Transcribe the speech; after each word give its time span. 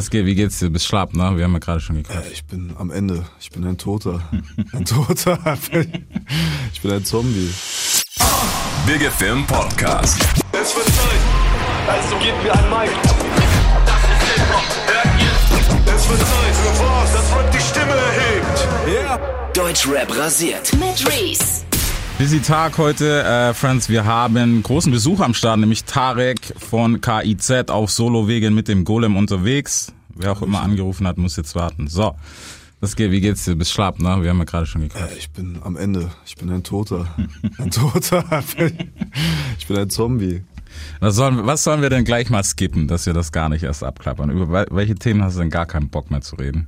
Was 0.00 0.08
geht, 0.08 0.24
wie 0.24 0.34
geht's 0.34 0.58
dir? 0.58 0.70
Bist 0.70 0.86
schlapp, 0.86 1.12
ne? 1.12 1.36
Wir 1.36 1.44
haben 1.44 1.52
ja 1.52 1.58
gerade 1.58 1.78
schon 1.78 1.96
gequatscht. 1.96 2.30
Äh, 2.30 2.32
ich 2.32 2.42
bin 2.46 2.74
am 2.78 2.90
Ende. 2.90 3.26
Ich 3.38 3.50
bin 3.50 3.66
ein 3.66 3.76
Toter. 3.76 4.22
Ein 4.72 4.86
Toter. 4.86 5.38
Ich 6.72 6.80
bin 6.80 6.90
ein 6.90 7.04
Zombie. 7.04 7.50
Big 8.86 9.02
FM 9.02 9.46
Podcast. 9.46 10.18
Es 10.52 10.74
wird 10.74 10.86
Zeit. 10.86 11.20
Also 11.86 12.16
gebt 12.16 12.42
mir 12.42 12.50
ein 12.54 12.70
Mic. 12.70 12.90
Das 13.84 14.00
ist 14.00 14.22
Hip-Hop. 14.32 14.64
Hört 14.86 15.20
ihr? 15.20 15.94
Es 15.94 16.08
wird 16.08 16.20
Zeit 16.20 16.54
für 16.54 16.82
was, 16.82 17.12
das 17.12 17.36
Rap 17.36 17.52
die 17.52 17.60
Stimme 17.60 17.92
erhebt. 17.92 18.68
Ja. 19.04 19.18
Deutschrap 19.52 20.16
rasiert. 20.16 20.72
Mit 20.78 21.06
Reese. 21.06 21.69
Busy 22.20 22.40
Tag 22.40 22.76
heute, 22.76 23.22
äh, 23.24 23.54
Friends. 23.54 23.88
Wir 23.88 24.04
haben 24.04 24.62
großen 24.62 24.92
Besuch 24.92 25.20
am 25.20 25.32
Start, 25.32 25.58
nämlich 25.58 25.84
Tarek 25.84 26.52
von 26.58 27.00
KIZ 27.00 27.70
auf 27.70 27.90
Solowegen 27.90 28.54
mit 28.54 28.68
dem 28.68 28.84
Golem 28.84 29.16
unterwegs. 29.16 29.92
Wer 30.14 30.32
auch 30.32 30.42
immer 30.42 30.60
angerufen 30.60 31.06
hat, 31.06 31.16
muss 31.16 31.36
jetzt 31.36 31.54
warten. 31.54 31.88
So, 31.88 32.14
was 32.80 32.94
geht, 32.94 33.10
wie 33.10 33.22
geht's 33.22 33.46
dir? 33.46 33.54
Bist 33.56 33.72
schlapp, 33.72 34.00
ne? 34.00 34.18
Wir 34.22 34.28
haben 34.30 34.38
ja 34.38 34.44
gerade 34.44 34.66
schon 34.66 34.82
gequatscht. 34.82 35.14
Äh, 35.14 35.18
Ich 35.18 35.30
bin 35.30 35.60
am 35.64 35.76
Ende. 35.78 36.10
Ich 36.26 36.36
bin 36.36 36.50
ein 36.50 36.62
Toter. 36.62 37.06
Ein 37.58 37.70
Toter. 37.70 38.24
Ich 39.58 39.66
bin 39.66 39.78
ein 39.78 39.88
Zombie. 39.90 40.42
Was 41.00 41.14
sollen, 41.16 41.46
was 41.46 41.64
sollen 41.64 41.80
wir 41.82 41.88
denn 41.90 42.04
gleich 42.04 42.28
mal 42.28 42.44
skippen, 42.44 42.86
dass 42.86 43.06
wir 43.06 43.12
das 43.14 43.32
gar 43.32 43.48
nicht 43.48 43.62
erst 43.62 43.82
abklappern? 43.82 44.30
Über 44.30 44.46
wel- 44.46 44.68
welche 44.70 44.94
Themen 44.94 45.22
hast 45.22 45.36
du 45.36 45.40
denn 45.40 45.50
gar 45.50 45.66
keinen 45.66 45.88
Bock 45.88 46.10
mehr 46.10 46.20
zu 46.20 46.36
reden? 46.36 46.66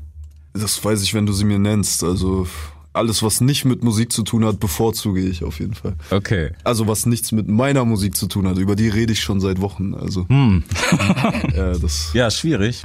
Das 0.55 0.83
weiß 0.85 1.03
ich, 1.03 1.13
wenn 1.15 1.27
du 1.27 1.33
sie 1.33 1.45
mir 1.45 1.59
nennst. 1.59 2.03
Also 2.05 2.47
alles, 2.95 3.23
was 3.23 3.41
nicht 3.41 3.65
mit 3.65 3.83
Musik 3.83 4.13
zu 4.13 4.23
tun 4.23 4.45
hat, 4.45 4.61
bevorzuge 4.61 5.21
ich 5.21 5.45
auf 5.45 5.61
jeden 5.61 5.75
Fall. 5.75 5.95
Okay. 6.11 6.51
Also 6.65 6.87
was 6.89 7.07
nichts 7.07 7.33
mit 7.33 7.49
meiner 7.49 7.85
Musik 7.85 8.17
zu 8.17 8.27
tun 8.27 8.47
hat, 8.47 8.59
über 8.59 8.77
die 8.77 8.89
rede 8.89 9.13
ich 9.13 9.21
schon 9.21 9.41
seit 9.41 9.61
Wochen. 9.61 9.95
Also 9.95 10.27
ja, 11.57 11.73
das 11.79 12.11
Ja, 12.13 12.31
schwierig. 12.31 12.85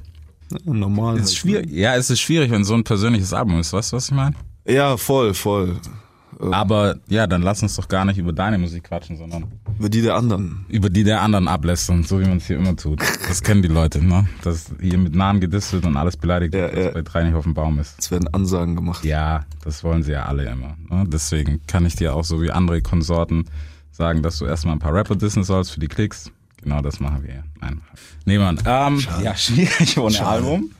normal. 0.65 1.17
Ist 1.17 1.25
halt, 1.27 1.35
schwierig. 1.35 1.69
Ja, 1.71 1.95
es 1.95 2.09
ist 2.09 2.21
schwierig, 2.21 2.51
wenn 2.51 2.63
so 2.63 2.73
ein 2.73 2.83
persönliches 2.83 3.33
Album 3.33 3.59
ist. 3.59 3.73
Weißt 3.73 3.91
du, 3.91 3.97
was 3.97 4.05
ich 4.05 4.15
meine? 4.15 4.35
ne? 4.65 4.73
Ja, 4.73 4.97
voll, 4.97 5.33
voll. 5.33 5.77
Aber 6.39 6.97
ja, 7.07 7.25
dann 7.27 7.41
lass 7.41 7.63
uns 7.63 7.75
doch 7.75 7.87
gar 7.87 8.05
nicht 8.05 8.17
über 8.17 8.31
deine 8.33 8.57
Musik 8.57 8.83
quatschen, 8.85 9.17
sondern 9.17 9.45
Über 9.79 9.89
die 9.89 10.01
der 10.01 10.15
anderen. 10.15 10.65
über 10.69 10.89
die 10.89 11.03
der 11.03 11.21
anderen 11.21 11.47
ablästern, 11.47 12.03
so 12.03 12.19
wie 12.19 12.25
man 12.25 12.37
es 12.37 12.47
hier 12.47 12.57
immer 12.57 12.75
tut. 12.75 12.99
Das 13.27 13.41
kennen 13.41 13.61
die 13.61 13.67
Leute, 13.67 14.03
ne? 14.03 14.27
Dass 14.43 14.71
hier 14.79 14.97
mit 14.97 15.15
Namen 15.15 15.39
gedisst 15.39 15.73
wird 15.73 15.85
und 15.85 15.97
alles 15.97 16.15
beleidigt 16.17 16.53
wird, 16.53 16.71
Ja, 16.71 16.77
was 16.77 16.85
ja. 16.85 16.91
bei 16.91 17.01
drei 17.01 17.23
nicht 17.23 17.33
auf 17.35 17.43
dem 17.45 17.53
Baum 17.53 17.79
ist. 17.79 17.95
Es 17.99 18.11
werden 18.11 18.27
Ansagen 18.33 18.75
gemacht. 18.75 19.03
Ja, 19.03 19.45
das 19.63 19.83
wollen 19.83 20.03
sie 20.03 20.11
ja 20.11 20.25
alle 20.25 20.45
immer. 20.49 20.75
Ne? 20.89 21.05
Deswegen 21.07 21.59
kann 21.67 21.85
ich 21.85 21.95
dir 21.95 22.13
auch 22.15 22.23
so 22.23 22.41
wie 22.41 22.51
andere 22.51 22.81
Konsorten 22.81 23.45
sagen, 23.91 24.21
dass 24.21 24.37
du 24.37 24.45
erstmal 24.45 24.75
ein 24.75 24.79
paar 24.79 24.93
Rapper 24.93 25.15
dissen 25.15 25.43
sollst 25.43 25.71
für 25.71 25.79
die 25.79 25.87
Klicks. 25.87 26.31
Genau 26.63 26.81
das 26.81 26.99
machen 26.99 27.23
wir. 27.23 27.43
Nein. 27.61 27.81
Nee, 28.25 28.37
Mann. 28.37 28.59
Ähm, 28.65 29.03
ja, 29.23 29.35
schwierig 29.37 29.97
ohne 29.97 30.25
Album. 30.25 30.71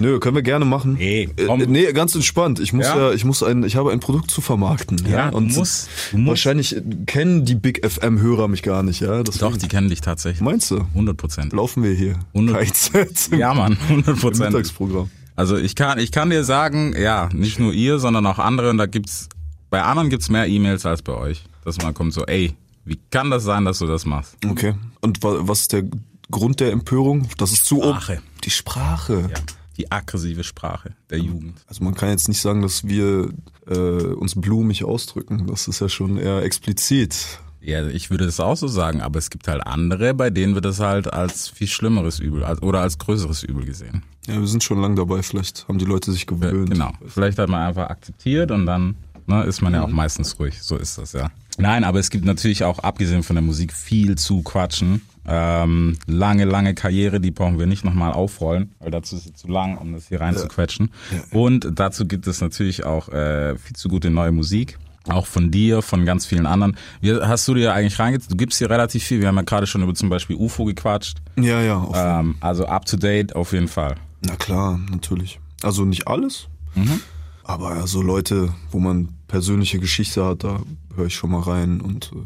Nö, 0.00 0.18
können 0.20 0.36
wir 0.36 0.42
gerne 0.42 0.64
machen. 0.64 0.94
Nee, 0.94 1.28
äh, 1.36 1.56
nee 1.66 1.92
ganz 1.92 2.14
entspannt. 2.14 2.60
Ich 2.60 2.72
muss 2.72 2.86
Ja? 2.86 2.96
ja, 3.08 3.12
ich 3.12 3.24
muss 3.24 3.42
ein, 3.42 3.64
ich 3.64 3.76
habe 3.76 3.90
ein 3.90 4.00
Produkt 4.00 4.30
zu 4.30 4.40
vermarkten. 4.40 4.98
Ja, 5.04 5.10
Ja, 5.10 5.30
du 5.30 5.38
und 5.38 5.54
musst- 5.56 5.88
du 6.12 6.18
musst. 6.18 6.28
wahrscheinlich 6.28 6.76
kennen 7.06 7.44
die 7.44 7.54
Big 7.56 7.84
FM 7.84 8.20
Hörer 8.20 8.46
mich 8.48 8.62
gar 8.62 8.82
nicht, 8.82 9.00
ja. 9.00 9.22
Deswegen- 9.22 9.40
Doch, 9.52 9.56
die 9.56 9.68
kennen 9.68 9.88
dich 9.88 10.00
tatsächlich. 10.00 10.40
Meinst 10.40 10.70
du? 10.70 10.86
100 10.94 11.16
Prozent. 11.16 11.52
Laufen 11.52 11.82
wir 11.82 11.92
hier? 11.94 12.14
Hundert- 12.34 12.56
KZ 12.64 13.32
im 13.32 13.38
Ja, 13.40 13.54
Mann, 13.54 13.76
100 13.88 14.08
im 14.14 14.20
Prozent. 14.20 14.52
Mittagsprogramm. 14.52 15.10
Also 15.36 15.56
ich 15.56 15.74
kann, 15.74 15.98
ich 15.98 16.10
kann 16.12 16.30
dir 16.30 16.42
sagen, 16.44 16.94
ja, 17.00 17.28
nicht 17.32 17.58
nur 17.58 17.72
ihr, 17.72 17.98
sondern 17.98 18.26
auch 18.26 18.38
andere. 18.38 18.70
Und 18.70 18.78
da 18.78 18.86
gibt's, 18.86 19.28
bei 19.70 19.82
anderen 19.82 20.10
gibt's 20.10 20.28
mehr 20.30 20.46
E-Mails 20.48 20.84
als 20.86 21.02
bei 21.02 21.14
euch. 21.14 21.44
Dass 21.64 21.76
man 21.78 21.92
kommt 21.94 22.12
so, 22.14 22.24
ey, 22.26 22.54
wie 22.84 22.98
kann 23.10 23.30
das 23.30 23.44
sein, 23.44 23.64
dass 23.64 23.78
du 23.78 23.86
das 23.86 24.06
machst? 24.06 24.36
Okay. 24.48 24.74
Und 25.00 25.22
wa- 25.22 25.38
was 25.42 25.60
ist 25.62 25.72
der 25.72 25.84
Grund 26.30 26.60
der 26.60 26.72
Empörung? 26.72 27.28
Das 27.36 27.52
ist 27.52 27.66
zu 27.66 27.76
Sprache. 27.76 28.20
Die 28.44 28.50
Sprache. 28.50 29.28
Ja, 29.30 29.36
die 29.78 29.90
aggressive 29.90 30.44
Sprache 30.44 30.94
der 31.10 31.18
Jugend. 31.18 31.60
Also 31.66 31.84
man 31.84 31.94
kann 31.94 32.10
jetzt 32.10 32.28
nicht 32.28 32.40
sagen, 32.40 32.62
dass 32.62 32.86
wir 32.86 33.30
äh, 33.66 33.74
uns 33.74 34.34
blumig 34.34 34.84
ausdrücken. 34.84 35.46
Das 35.46 35.68
ist 35.68 35.80
ja 35.80 35.88
schon 35.88 36.18
eher 36.18 36.42
explizit. 36.42 37.40
Ja, 37.60 37.86
ich 37.86 38.10
würde 38.10 38.26
das 38.26 38.40
auch 38.40 38.56
so 38.56 38.68
sagen, 38.68 39.00
aber 39.00 39.18
es 39.18 39.30
gibt 39.30 39.48
halt 39.48 39.66
andere, 39.66 40.14
bei 40.14 40.30
denen 40.30 40.54
wird 40.54 40.64
es 40.64 40.80
halt 40.80 41.12
als 41.12 41.48
viel 41.48 41.66
schlimmeres 41.66 42.18
Übel 42.18 42.44
als, 42.44 42.62
oder 42.62 42.80
als 42.80 42.98
größeres 42.98 43.42
Übel 43.42 43.64
gesehen. 43.64 44.02
Ja, 44.26 44.38
wir 44.38 44.46
sind 44.46 44.62
schon 44.62 44.80
lang 44.80 44.96
dabei. 44.96 45.22
Vielleicht 45.22 45.66
haben 45.68 45.78
die 45.78 45.84
Leute 45.84 46.12
sich 46.12 46.22
Ja, 46.22 46.26
gewöhnt. 46.28 46.70
Genau. 46.70 46.92
Vielleicht 47.06 47.38
hat 47.38 47.48
man 47.48 47.66
einfach 47.66 47.88
akzeptiert 47.88 48.50
und 48.50 48.66
dann 48.66 48.96
ne, 49.26 49.44
ist 49.44 49.60
man 49.60 49.74
ja 49.74 49.82
auch 49.82 49.88
meistens 49.88 50.38
ruhig. 50.38 50.62
So 50.62 50.76
ist 50.76 50.98
das 50.98 51.12
ja. 51.12 51.30
Nein, 51.58 51.84
aber 51.84 51.98
es 51.98 52.10
gibt 52.10 52.24
natürlich 52.24 52.64
auch, 52.64 52.78
abgesehen 52.80 53.22
von 53.22 53.34
der 53.34 53.42
Musik, 53.42 53.72
viel 53.72 54.16
zu 54.16 54.42
quatschen. 54.42 55.02
Ähm, 55.30 55.98
lange, 56.06 56.44
lange 56.46 56.74
Karriere, 56.74 57.20
die 57.20 57.30
brauchen 57.30 57.58
wir 57.58 57.66
nicht 57.66 57.84
nochmal 57.84 58.12
aufrollen, 58.12 58.74
weil 58.78 58.90
dazu 58.90 59.16
ist 59.16 59.26
es 59.26 59.32
zu 59.34 59.48
lang, 59.48 59.76
um 59.76 59.92
das 59.92 60.08
hier 60.08 60.20
rein 60.20 60.36
zu 60.36 60.48
quetschen. 60.48 60.90
Und 61.30 61.68
dazu 61.74 62.06
gibt 62.06 62.26
es 62.26 62.40
natürlich 62.40 62.84
auch 62.84 63.10
äh, 63.10 63.56
viel 63.56 63.76
zu 63.76 63.88
gute 63.88 64.10
neue 64.10 64.32
Musik. 64.32 64.78
Auch 65.06 65.26
von 65.26 65.50
dir, 65.50 65.80
von 65.80 66.04
ganz 66.04 66.26
vielen 66.26 66.46
anderen. 66.46 66.76
Wie 67.00 67.14
hast 67.14 67.48
du 67.48 67.54
dir 67.54 67.72
eigentlich 67.72 67.98
reingezogen? 67.98 68.36
Du 68.36 68.36
gibst 68.36 68.58
hier 68.58 68.68
relativ 68.68 69.04
viel. 69.04 69.20
Wir 69.20 69.28
haben 69.28 69.36
ja 69.36 69.42
gerade 69.42 69.66
schon 69.66 69.82
über 69.82 69.94
zum 69.94 70.10
Beispiel 70.10 70.36
UFO 70.36 70.64
gequatscht. 70.64 71.18
Ja, 71.36 71.62
ja. 71.62 72.20
Ähm, 72.20 72.36
also 72.40 72.66
up 72.66 72.84
to 72.84 72.96
date 72.96 73.34
auf 73.34 73.52
jeden 73.52 73.68
Fall. 73.68 73.94
Na 74.20 74.36
klar, 74.36 74.78
natürlich. 74.90 75.40
Also 75.62 75.84
nicht 75.84 76.06
alles. 76.08 76.48
Mhm. 76.74 77.00
Aber 77.42 77.76
ja, 77.76 77.86
so 77.86 78.02
Leute, 78.02 78.52
wo 78.70 78.78
man 78.78 79.08
persönliche 79.28 79.78
Geschichte 79.78 80.24
hat, 80.24 80.44
da 80.44 80.60
höre 80.94 81.06
ich 81.06 81.14
schon 81.14 81.30
mal 81.30 81.40
rein. 81.40 81.80
Und 81.80 82.12
äh, 82.14 82.18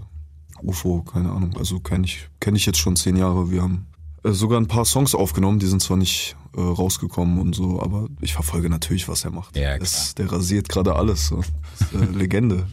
UFO, 0.63 1.03
keine 1.03 1.31
Ahnung. 1.31 1.57
Also 1.59 1.81
kenne 1.81 2.05
ich, 2.07 2.29
kenn 2.41 2.55
ich 2.57 2.67
jetzt 2.67 2.79
schon 2.79 2.97
zehn 2.97 3.17
Jahre. 3.17 3.51
Wir 3.51 3.63
haben 3.63 3.87
äh, 4.25 4.31
sogar 4.33 4.61
ein 4.61 4.69
paar 4.69 4.85
Songs 4.85 5.15
aufgenommen, 5.15 5.59
die 5.59 5.67
sind 5.67 5.83
zwar 5.83 5.97
nicht 5.97 6.37
äh, 6.57 6.61
rausgekommen 6.61 7.39
und 7.39 7.55
so, 7.55 7.81
aber 7.83 8.09
ich 8.21 8.35
verfolge 8.35 8.69
natürlich, 8.69 9.09
was 9.09 9.25
er 9.25 9.31
macht. 9.31 9.57
Ja. 9.57 9.79
Das, 9.79 10.15
der 10.15 10.31
rasiert 10.31 10.69
gerade 10.69 10.95
alles. 10.95 11.29
So. 11.29 11.43
Das 11.79 11.93
äh, 12.01 12.05
Legende. 12.13 12.67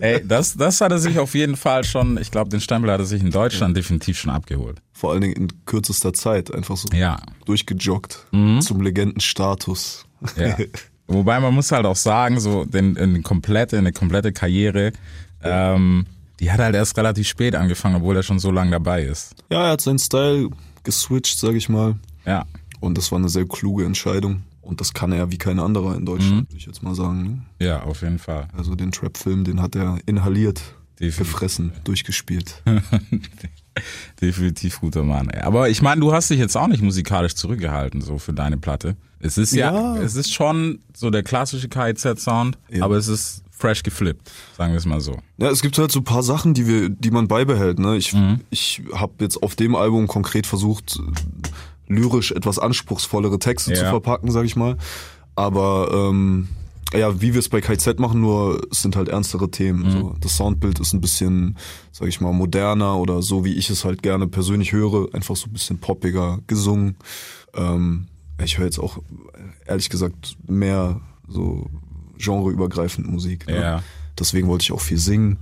Ey, 0.00 0.26
das, 0.26 0.54
das 0.56 0.80
hat 0.80 0.92
er 0.92 0.98
sich 0.98 1.18
auf 1.18 1.34
jeden 1.34 1.56
Fall 1.56 1.82
schon, 1.84 2.18
ich 2.18 2.30
glaube, 2.30 2.50
den 2.50 2.60
Stempel 2.60 2.90
hat 2.90 3.00
er 3.00 3.06
sich 3.06 3.22
in 3.22 3.30
Deutschland 3.30 3.76
definitiv 3.76 4.18
schon 4.18 4.30
abgeholt. 4.30 4.82
Vor 4.92 5.12
allen 5.12 5.22
Dingen 5.22 5.34
in 5.34 5.64
kürzester 5.64 6.12
Zeit 6.12 6.52
einfach 6.54 6.76
so 6.76 6.88
Ja. 6.94 7.18
durchgejoggt 7.46 8.26
Mhm. 8.32 8.60
zum 8.60 8.80
Legendenstatus. 8.82 10.04
ja. 10.36 10.56
Wobei 11.12 11.40
man 11.40 11.52
muss 11.54 11.72
halt 11.72 11.86
auch 11.86 11.96
sagen, 11.96 12.38
so 12.38 12.64
den, 12.66 12.96
eine 12.96 13.20
komplette, 13.22 13.76
eine 13.78 13.90
komplette 13.92 14.32
Karriere, 14.32 14.92
ähm, 15.42 16.06
die 16.40 16.50
hat 16.50 16.58
halt 16.60 16.74
erst 16.74 16.96
relativ 16.96 17.28
spät 17.28 17.54
angefangen, 17.54 17.96
obwohl 17.96 18.16
er 18.16 18.22
schon 18.22 18.38
so 18.38 18.50
lange 18.50 18.70
dabei 18.72 19.02
ist. 19.04 19.34
Ja, 19.50 19.66
er 19.66 19.72
hat 19.72 19.80
seinen 19.80 19.98
Style 19.98 20.50
geswitcht, 20.82 21.38
sag 21.38 21.54
ich 21.54 21.68
mal. 21.68 21.96
Ja. 22.26 22.44
Und 22.80 22.96
das 22.98 23.12
war 23.12 23.18
eine 23.18 23.28
sehr 23.28 23.46
kluge 23.46 23.84
Entscheidung. 23.84 24.42
Und 24.62 24.80
das 24.80 24.92
kann 24.94 25.12
er 25.12 25.30
wie 25.30 25.38
kein 25.38 25.58
anderer 25.58 25.96
in 25.96 26.06
Deutschland, 26.06 26.32
Mhm. 26.34 26.48
würde 26.48 26.56
ich 26.56 26.66
jetzt 26.66 26.82
mal 26.82 26.94
sagen. 26.94 27.22
Ne? 27.58 27.66
Ja, 27.66 27.82
auf 27.82 28.02
jeden 28.02 28.18
Fall. 28.18 28.48
Also 28.56 28.74
den 28.74 28.92
Trap-Film, 28.92 29.44
den 29.44 29.60
hat 29.60 29.74
er 29.74 29.98
inhaliert, 30.06 30.62
Definitiv. 30.98 31.18
gefressen, 31.18 31.72
durchgespielt. 31.84 32.62
Definitiv 34.20 34.80
guter 34.80 35.02
Mann. 35.04 35.30
Ey. 35.30 35.42
Aber 35.42 35.70
ich 35.70 35.80
meine, 35.80 36.00
du 36.00 36.12
hast 36.12 36.28
dich 36.30 36.38
jetzt 36.38 36.56
auch 36.56 36.66
nicht 36.68 36.82
musikalisch 36.82 37.34
zurückgehalten, 37.34 38.00
so 38.00 38.18
für 38.18 38.32
deine 38.32 38.56
Platte. 38.58 38.96
Es 39.20 39.38
ist 39.38 39.52
ja, 39.54 39.72
Ja. 39.72 40.02
es 40.02 40.16
ist 40.16 40.32
schon 40.32 40.80
so 40.94 41.10
der 41.10 41.22
klassische 41.22 41.68
KIZ-Sound, 41.68 42.58
Ja. 42.70 42.84
aber 42.84 42.96
es 42.96 43.08
ist 43.08 43.42
fresh 43.60 43.82
geflippt, 43.82 44.30
sagen 44.56 44.72
wir 44.72 44.78
es 44.78 44.86
mal 44.86 45.00
so. 45.00 45.18
Ja, 45.38 45.50
es 45.50 45.60
gibt 45.62 45.76
halt 45.78 45.92
so 45.92 46.00
ein 46.00 46.04
paar 46.04 46.22
Sachen, 46.22 46.54
die 46.54 46.66
wir, 46.66 46.88
die 46.88 47.10
man 47.10 47.28
beibehält. 47.28 47.78
Ne? 47.78 47.96
Ich, 47.96 48.12
Mhm. 48.14 48.40
ich 48.50 48.82
habe 48.94 49.12
jetzt 49.20 49.42
auf 49.42 49.54
dem 49.56 49.74
Album 49.74 50.06
konkret 50.06 50.46
versucht, 50.46 50.98
lyrisch 51.88 52.32
etwas 52.32 52.58
anspruchsvollere 52.58 53.38
Texte 53.38 53.72
zu 53.74 53.82
Ja. 53.82 53.90
verpacken, 53.90 54.30
sag 54.30 54.44
ich 54.44 54.56
mal. 54.56 54.76
Aber 55.34 55.90
ähm, 55.92 56.48
ja, 56.92 57.20
wie 57.20 57.32
wir 57.34 57.38
es 57.38 57.48
bei 57.48 57.60
KZ 57.60 57.98
machen, 58.00 58.20
nur 58.20 58.60
es 58.70 58.82
sind 58.82 58.96
halt 58.96 59.08
ernstere 59.08 59.50
Themen. 59.50 59.84
Mhm. 59.84 59.90
So, 59.90 60.14
das 60.20 60.36
Soundbild 60.36 60.80
ist 60.80 60.92
ein 60.92 61.00
bisschen, 61.00 61.56
sag 61.92 62.08
ich 62.08 62.20
mal, 62.20 62.32
moderner 62.32 62.96
oder 62.96 63.22
so, 63.22 63.44
wie 63.44 63.54
ich 63.54 63.70
es 63.70 63.84
halt 63.84 64.02
gerne 64.02 64.26
persönlich 64.26 64.72
höre, 64.72 65.12
einfach 65.14 65.36
so 65.36 65.46
ein 65.48 65.52
bisschen 65.52 65.78
poppiger 65.78 66.38
gesungen. 66.46 66.96
Ähm, 67.54 68.06
ich 68.42 68.58
höre 68.58 68.64
jetzt 68.66 68.78
auch 68.78 68.98
ehrlich 69.66 69.90
gesagt 69.90 70.36
mehr 70.48 71.00
so 71.28 71.66
genreübergreifend 72.20 73.10
Musik. 73.10 73.46
Ne? 73.46 73.60
Ja. 73.60 73.82
Deswegen 74.18 74.48
wollte 74.48 74.62
ich 74.64 74.72
auch 74.72 74.80
viel 74.80 74.98
singen. 74.98 75.38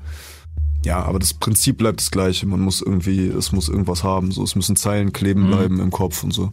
Ja, 0.84 1.02
aber 1.02 1.18
das 1.18 1.34
Prinzip 1.34 1.78
bleibt 1.78 2.00
das 2.00 2.10
gleiche. 2.10 2.46
Man 2.46 2.60
muss 2.60 2.80
irgendwie, 2.80 3.26
es 3.26 3.50
muss 3.52 3.68
irgendwas 3.68 4.04
haben. 4.04 4.30
So, 4.30 4.44
es 4.44 4.54
müssen 4.54 4.76
Zeilen 4.76 5.12
kleben 5.12 5.44
Mhm. 5.46 5.48
bleiben 5.50 5.80
im 5.80 5.90
Kopf 5.90 6.22
und 6.22 6.32
so. 6.32 6.52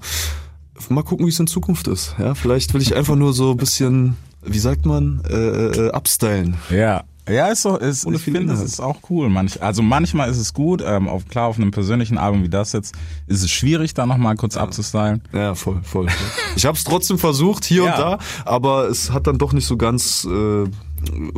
Mal 0.89 1.04
gucken, 1.04 1.25
wie 1.25 1.30
es 1.30 1.39
in 1.39 1.48
Zukunft 1.48 1.88
ist. 1.88 2.16
Ja, 2.19 2.33
vielleicht 2.36 2.74
will 2.74 2.81
ich 2.81 2.95
einfach 2.95 3.16
nur 3.16 3.33
so 3.33 3.51
ein 3.51 3.57
bisschen, 3.57 4.18
wie 4.44 4.60
sagt 4.60 4.86
man, 4.86 5.22
äh, 5.30 5.33
äh, 5.36 5.92
abstylen. 5.92 6.56
Ja. 6.69 7.04
Ja, 7.27 7.48
ist 7.48 7.63
so, 7.63 7.77
ist, 7.77 8.06
Ohne 8.06 8.18
ich 8.18 8.22
finde, 8.22 8.54
es 8.54 8.62
ist 8.62 8.80
auch 8.80 8.98
cool. 9.10 9.30
Manch, 9.30 9.62
also 9.63 9.81
manchmal 9.81 10.30
ist 10.30 10.38
es 10.38 10.54
gut, 10.54 10.83
ähm, 10.86 11.07
auf, 11.10 11.27
klar, 11.27 11.48
auf 11.48 11.57
einem 11.57 11.72
persönlichen 11.72 12.18
Album 12.19 12.44
wie 12.44 12.50
das 12.50 12.72
jetzt, 12.74 12.94
ist 13.25 13.42
es 13.44 13.50
schwierig, 13.50 13.94
da 13.95 14.06
nochmal 14.06 14.36
kurz 14.36 14.57
abzustylen. 14.57 15.24
Ja, 15.33 15.56
voll, 15.56 15.80
voll. 15.83 16.07
voll. 16.10 16.27
Ich 16.56 16.66
habe 16.68 16.77
es 16.77 16.83
trotzdem 16.83 17.18
versucht, 17.18 17.66
hier 17.66 17.86
Ja. 17.86 17.92
und 17.94 18.00
da, 18.00 18.19
aber 18.45 18.88
es 18.89 19.12
hat 19.12 19.25
dann 19.27 19.38
doch 19.39 19.54
nicht 19.54 19.66
so 19.66 19.75
ganz 19.75 20.25
äh, 20.25 20.66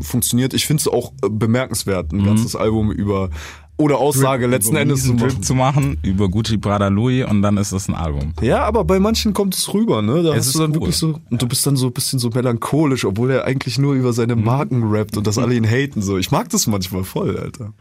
funktioniert. 0.01 0.53
Ich 0.53 0.65
finde 0.65 0.81
es 0.81 0.87
auch 0.87 1.13
äh, 1.23 1.29
bemerkenswert, 1.29 2.11
Mhm. 2.11 2.19
ein 2.19 2.25
ganzes 2.25 2.55
Album 2.55 2.91
über 2.91 3.29
ohne 3.77 3.95
Aussage 3.95 4.47
letzten 4.47 4.71
über 4.71 4.81
Endes 4.81 5.03
zu 5.05 5.13
machen. 5.13 5.43
Zu 5.43 5.55
machen, 5.55 5.97
über 6.01 6.29
Gucci 6.29 6.57
Prada 6.57 6.87
Louis 6.87 7.25
und 7.25 7.41
dann 7.41 7.57
ist 7.57 7.71
das 7.73 7.87
ein 7.87 7.95
Album. 7.95 8.33
Ja, 8.41 8.63
aber 8.63 8.83
bei 8.83 8.99
manchen 8.99 9.33
kommt 9.33 9.55
es 9.55 9.73
rüber, 9.73 10.01
ne? 10.01 10.23
Da 10.23 10.31
Es 10.31 10.39
hast 10.39 10.47
ist 10.47 10.55
du 10.55 10.59
dann 10.59 10.69
cool. 10.71 10.75
wirklich 10.77 10.97
so, 10.97 11.19
und 11.29 11.41
du 11.41 11.47
bist 11.47 11.65
dann 11.65 11.75
so 11.77 11.87
ein 11.87 11.93
bisschen 11.93 12.19
so 12.19 12.29
melancholisch, 12.29 13.05
obwohl 13.05 13.31
er 13.31 13.45
eigentlich 13.45 13.77
nur 13.77 13.93
über 13.93 14.13
seine 14.13 14.35
Marken 14.35 14.83
rappt 14.83 15.15
und 15.17 15.27
dass 15.27 15.37
alle 15.37 15.53
ihn 15.55 15.65
haten, 15.65 16.01
so. 16.01 16.17
Ich 16.17 16.31
mag 16.31 16.49
das 16.49 16.67
manchmal 16.67 17.03
voll, 17.03 17.37
Alter. 17.37 17.73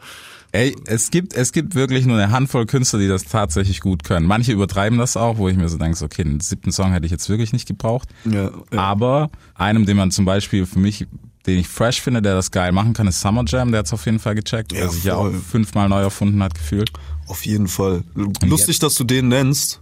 Ey, 0.53 0.75
es 0.87 1.11
gibt, 1.11 1.35
es 1.35 1.53
gibt 1.53 1.75
wirklich 1.75 2.07
nur 2.07 2.17
eine 2.17 2.31
Handvoll 2.31 2.67
Künstler, 2.67 2.99
die 3.01 3.09
das 3.09 3.25
tatsächlich 3.25 3.81
gut 3.81 4.05
können. 4.05 4.27
Manche 4.27 4.53
übertreiben 4.53 4.99
das 4.99 5.17
auch, 5.17 5.39
wo 5.39 5.49
ich 5.49 5.57
mir 5.57 5.69
so 5.69 5.77
denke, 5.77 6.03
okay, 6.05 6.25
den 6.25 6.41
siebten 6.41 6.73
Song 6.73 6.93
hätte 6.93 7.05
ich 7.05 7.13
jetzt 7.13 7.29
wirklich 7.29 7.53
nicht 7.53 7.67
gebraucht. 7.67 8.09
Ja, 8.25 8.45
ja. 8.73 8.79
Aber 8.79 9.31
einem, 9.55 9.87
den 9.87 9.97
man 9.97 10.11
zum 10.13 10.25
Beispiel 10.25 10.65
für 10.65 10.79
mich, 10.79 11.07
den 11.47 11.59
ich 11.59 11.69
fresh 11.69 12.01
finde, 12.01 12.23
der 12.23 12.35
das 12.35 12.51
geil 12.51 12.73
machen 12.73 12.93
kann, 12.93 13.07
ist 13.07 13.21
Summer 13.21 13.45
Jam. 13.47 13.71
Der 13.71 13.81
hat's 13.81 13.93
auf 13.93 14.05
jeden 14.07 14.19
Fall 14.19 14.35
gecheckt, 14.35 14.73
Ja, 14.73 14.81
der 14.81 14.89
sich 14.91 15.05
ja 15.05 15.17
auch 15.17 15.31
fünfmal 15.33 15.89
neu 15.89 16.01
erfunden 16.01 16.43
hat, 16.43 16.55
gefühlt. 16.55 16.91
Auf 17.29 17.47
jeden 17.47 17.69
Fall. 17.69 18.05
Lustig, 18.43 18.79
dass 18.79 18.95
du 18.95 19.05
den 19.05 19.29
nennst. 19.29 19.81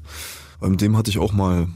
Weil 0.60 0.70
mit 0.70 0.80
dem 0.80 0.96
hatte 0.96 1.10
ich 1.10 1.18
auch 1.18 1.32
mal 1.32 1.68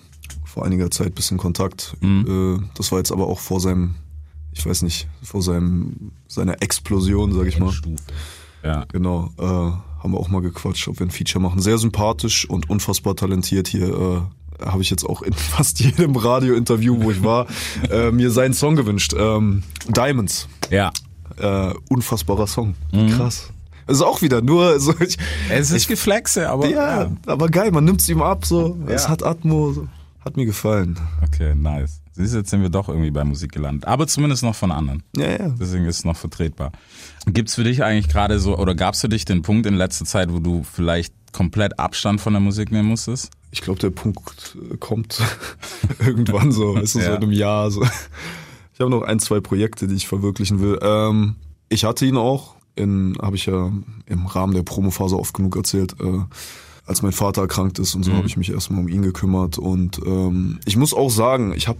vor 0.45 0.65
einiger 0.65 0.91
Zeit 0.91 1.09
ein 1.09 1.13
bisschen 1.15 1.39
Kontakt. 1.39 1.97
Äh, 2.03 2.57
Das 2.75 2.91
war 2.93 2.99
jetzt 2.99 3.13
aber 3.13 3.27
auch 3.27 3.39
vor 3.41 3.61
seinem, 3.61 3.95
ich 4.53 4.65
weiß 4.65 4.83
nicht, 4.83 5.09
vor 5.23 5.43
seinem, 5.43 6.13
seiner 6.27 6.63
Explosion, 6.63 7.33
sag 7.33 7.47
ich 7.47 7.59
mal. 7.59 7.73
Ja. 8.63 8.85
Genau, 8.93 9.31
äh, 9.39 9.43
haben 9.45 10.13
wir 10.13 10.19
auch 10.19 10.29
mal 10.29 10.43
gequatscht, 10.43 10.89
ob 10.89 10.99
wir 11.01 11.07
ein 11.07 11.11
Feature 11.11 11.43
machen. 11.43 11.61
Sehr 11.61 11.79
sympathisch 11.79 12.49
und 12.49 12.69
unfassbar 12.71 13.15
talentiert 13.17 13.69
hier. 13.69 13.89
Äh, 13.89 14.21
habe 14.65 14.83
ich 14.83 14.91
jetzt 14.91 15.05
auch 15.05 15.23
in 15.23 15.33
fast 15.35 15.81
jedem 15.81 16.17
Radiointerview, 16.17 17.03
wo 17.03 17.11
ich 17.11 17.23
war, 17.23 17.47
äh, 17.91 18.11
mir 18.11 18.31
seinen 18.31 18.55
Song 18.55 18.77
gewünscht. 18.77 19.15
Ähm, 19.19 19.63
Diamonds. 19.89 20.49
Ja. 20.71 20.91
Äh, 21.37 21.73
unfassbarer 21.89 22.47
Song. 22.47 22.75
Krass. 23.17 23.51
Es 23.87 23.97
ist 23.99 24.03
auch 24.03 24.21
wieder 24.23 24.43
nur 24.43 24.81
so. 24.81 24.93
Ich, 25.01 25.17
Es 25.51 25.71
ist 25.71 25.89
Geflexe, 25.89 26.49
aber. 26.51 26.69
ja, 26.69 27.11
aber 27.27 27.49
geil, 27.49 27.71
man 27.71 27.85
nimmt's 27.85 28.09
ihm 28.09 28.21
ab, 28.21 28.45
so. 28.45 28.77
Es 28.87 29.05
Ja. 29.05 29.09
hat 29.11 29.23
Atmo, 29.23 29.73
so. 29.73 29.89
hat 30.25 30.37
mir 30.37 30.45
gefallen. 30.45 30.99
Okay, 31.27 31.55
nice. 31.55 32.01
Siehst 32.13 32.35
du, 32.35 32.39
jetzt 32.39 32.51
sind 32.51 32.61
wir 32.63 32.69
doch 32.69 32.89
irgendwie 32.89 33.13
bei 33.13 33.23
Musik 33.25 33.53
gelandet. 33.53 33.87
Aber 33.87 34.07
zumindest 34.09 34.43
noch 34.43 34.55
von 34.57 34.73
anderen. 34.73 35.05
Ja, 35.17 35.31
ja. 35.31 35.49
Deswegen 35.59 35.87
ist 35.87 35.99
es 36.01 36.05
noch 36.05 36.17
vertretbar. 36.17 36.73
Gibt's 37.27 37.55
für 37.55 37.65
dich 37.65 37.83
eigentlich 37.85 38.09
gerade 38.09 38.41
so, 38.41 38.59
oder 38.59 38.75
gab's 38.75 39.01
für 39.01 39.09
dich 39.09 39.25
den 39.25 39.41
Punkt 39.43 39.65
in 39.67 39.75
letzter 39.75 40.05
Zeit, 40.05 40.33
wo 40.33 40.41
du 40.41 40.65
vielleicht 40.65 41.15
komplett 41.33 41.79
Abstand 41.79 42.21
von 42.21 42.33
der 42.33 42.41
Musik 42.41 42.73
nehmen 42.73 42.89
musstest? 42.89 43.31
Ich 43.51 43.61
glaube, 43.63 43.79
der 43.81 43.91
Punkt 43.91 44.57
kommt 44.81 45.21
irgendwann 46.01 46.53
so, 46.53 46.77
ist 46.77 46.95
es 46.95 47.03
Ja. 47.03 47.11
so 47.11 47.17
in 47.17 47.23
einem 47.23 47.33
Jahr 47.33 47.71
so. 47.71 47.83
Ich 48.75 48.81
habe 48.81 48.91
noch 48.91 49.03
ein, 49.03 49.19
zwei 49.21 49.41
Projekte, 49.41 49.89
die 49.89 49.95
ich 49.97 50.07
verwirklichen 50.07 50.61
will. 50.61 50.79
Ähm, 50.83 51.37
ich 51.69 51.85
hatte 51.85 52.07
ihn 52.07 52.17
auch, 52.17 52.55
in 52.77 53.17
habe 53.21 53.37
ich 53.37 53.47
ja 53.47 53.73
im 54.07 54.27
Rahmen 54.27 54.55
der 54.55 54.63
Promophase 54.63 55.19
oft 55.19 55.35
genug 55.35 55.57
erzählt, 55.57 55.97
äh, 56.01 56.21
als 56.89 57.03
mein 57.03 57.13
Vater 57.13 57.43
erkrankt 57.43 57.79
ist 57.79 57.95
und 57.95 58.03
so 58.03 58.13
habe 58.15 58.27
ich 58.27 58.37
mich 58.37 58.51
erstmal 58.51 58.81
um 58.81 58.89
ihn 58.89 59.03
gekümmert 59.03 59.59
und 59.59 60.01
ähm, 60.07 60.59
ich 60.65 60.77
muss 60.77 60.95
auch 60.95 61.11
sagen, 61.11 61.53
ich 61.55 61.69
habe 61.69 61.79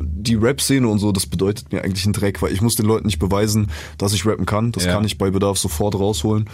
die 0.00 0.34
Rap-Szene 0.34 0.86
und 0.86 0.98
so, 0.98 1.12
das 1.12 1.26
bedeutet 1.26 1.72
mir 1.72 1.82
eigentlich 1.82 2.04
einen 2.04 2.12
Dreck, 2.12 2.42
weil 2.42 2.52
ich 2.52 2.60
muss 2.60 2.74
den 2.74 2.84
Leuten 2.86 3.06
nicht 3.06 3.18
beweisen, 3.18 3.70
dass 3.98 4.12
ich 4.12 4.26
rappen 4.26 4.44
kann. 4.46 4.70
Das 4.72 4.84
Ja. 4.84 4.92
kann 4.92 5.04
ich 5.04 5.16
bei 5.18 5.30
Bedarf 5.30 5.56
sofort 5.58 5.94
rausholen. 5.94 6.48